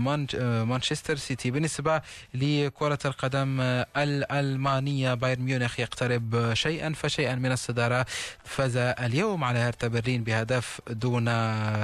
مانشستر 0.65 1.15
سيتي. 1.15 1.51
بالنسبة 1.51 2.01
لكرة 2.33 2.99
القدم 3.05 3.61
الألمانية 3.97 5.13
بايرن 5.13 5.41
ميونخ 5.41 5.79
يقترب 5.79 6.53
شيئا 6.53 6.93
فشيئا 6.93 7.35
من 7.35 7.51
الصدارة. 7.51 8.05
فاز 8.45 8.77
اليوم 8.77 9.43
على 9.43 9.59
هرتا 9.59 9.87
برلين 9.87 10.23
بهدف 10.23 10.81
دون 10.89 11.27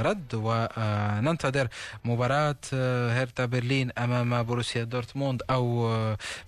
رد 0.02 0.34
وننتظر 0.34 1.68
مباراة 2.06 2.56
هرتا 3.12 3.46
برلين 3.46 3.92
أمام 3.98 4.44
بروسيا 4.44 4.84
دورتموند 4.84 5.42
أو 5.50 5.92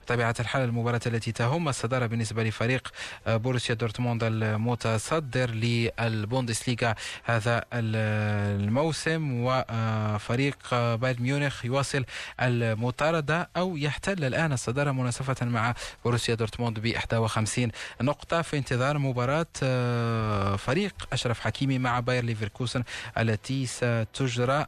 بطبيعة 0.04 0.36
الحال 0.40 0.62
المباراة 0.62 1.02
التي 1.06 1.32
تهم 1.32 1.70
الصدارة 1.70 2.06
بالنسبة 2.06 2.44
لفريق 2.44 2.88
بروسيا 3.28 3.76
دورتموند 3.76 4.24
المتصدر 4.24 5.50
البوندسليغا 6.00 6.96
هذا 7.24 7.64
الموسم 7.74 9.44
وفريق 9.44 10.58
بايرن 10.72 11.22
ميونخ 11.24 11.66
يواصل 11.66 12.06
المطاردة 12.42 13.50
أو 13.58 13.78
يحتل 13.78 14.26
الآن 14.26 14.54
الصدارة 14.54 14.92
مناسبة 14.92 15.36
مع 15.42 15.74
بروسيا 16.06 16.36
دورتموند 16.36 16.80
ب 16.80 16.86
51 16.86 17.72
نقطة 18.02 18.42
في 18.42 18.58
انتظار 18.58 18.98
مباراة 18.98 19.46
فريق 20.56 20.94
أشرف 21.14 21.40
حكيمي 21.40 21.80
مع 21.80 22.00
باير 22.00 22.24
ليفركوسن 22.24 22.84
التي 23.18 23.66
ستجرى 23.66 24.66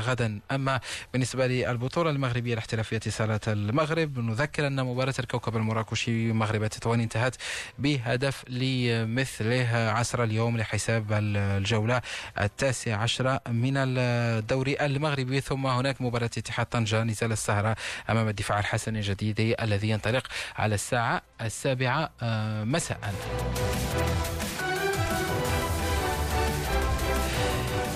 غدا. 0.00 0.40
أما 0.50 0.80
بالنسبة 1.12 1.46
للبطولة 1.46 2.10
المغربية 2.10 2.52
الاحترافية 2.52 3.00
صالة 3.08 3.40
المغرب 3.48 4.18
نذكر 4.18 4.66
أن 4.66 4.84
مباراة 4.84 5.14
الكوكب 5.18 5.56
المراكشي 5.56 6.32
مغرب 6.32 6.66
تطوان 6.66 7.00
انتهت 7.00 7.36
بهدف 7.78 8.44
لمثله 8.48 9.68
عصر 9.76 10.22
اليوم. 10.22 10.47
لحساب 10.56 11.06
الجولة 11.12 12.02
التاسعة 12.40 12.96
عشرة 12.96 13.40
من 13.48 13.76
الدوري 13.76 14.76
المغربي. 14.80 15.40
ثم 15.40 15.66
هناك 15.66 16.00
مباراة 16.02 16.30
اتحاد 16.38 16.66
طنجة 16.66 17.02
نزال 17.02 17.32
السهرة 17.32 17.76
أمام 18.10 18.28
الدفاع 18.28 18.58
الحسني 18.58 18.98
الجديد 18.98 19.54
الذي 19.62 19.88
ينطلق 19.88 20.26
على 20.56 20.74
الساعة 20.74 21.22
السابعة 21.40 22.10
آه، 22.22 22.64
مساء. 22.64 22.98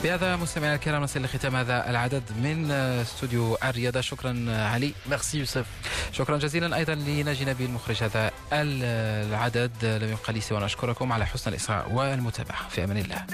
بهذا 0.03 0.37
مستمعينا 0.37 0.75
الكرام 0.75 1.03
نصل 1.03 1.23
لختام 1.23 1.57
هذا 1.57 1.91
العدد 1.91 2.23
من 2.43 2.71
استوديو 2.71 3.59
الرياضة. 3.65 4.01
شكرا 4.01 4.47
علي. 4.49 4.95
ميرسي 5.07 5.39
يوسف. 5.39 5.67
شكرا 6.13 6.39
جزيلا 6.39 6.77
أيضا 6.77 6.95
لناجي 6.95 7.45
نبيل 7.45 7.71
مخرج 7.71 8.03
هذا 8.03 8.31
العدد. 8.53 9.85
لم 9.85 10.13
يبقى 10.13 10.33
لي 10.33 10.41
سوى 10.41 10.59
أن 10.59 10.63
أشكركم 10.63 11.13
على 11.13 11.27
حسن 11.27 11.51
الاصغاء 11.51 11.93
والمتابعة. 11.93 12.69
في 12.69 12.85
أمان 12.85 12.97
الله. 12.97 13.27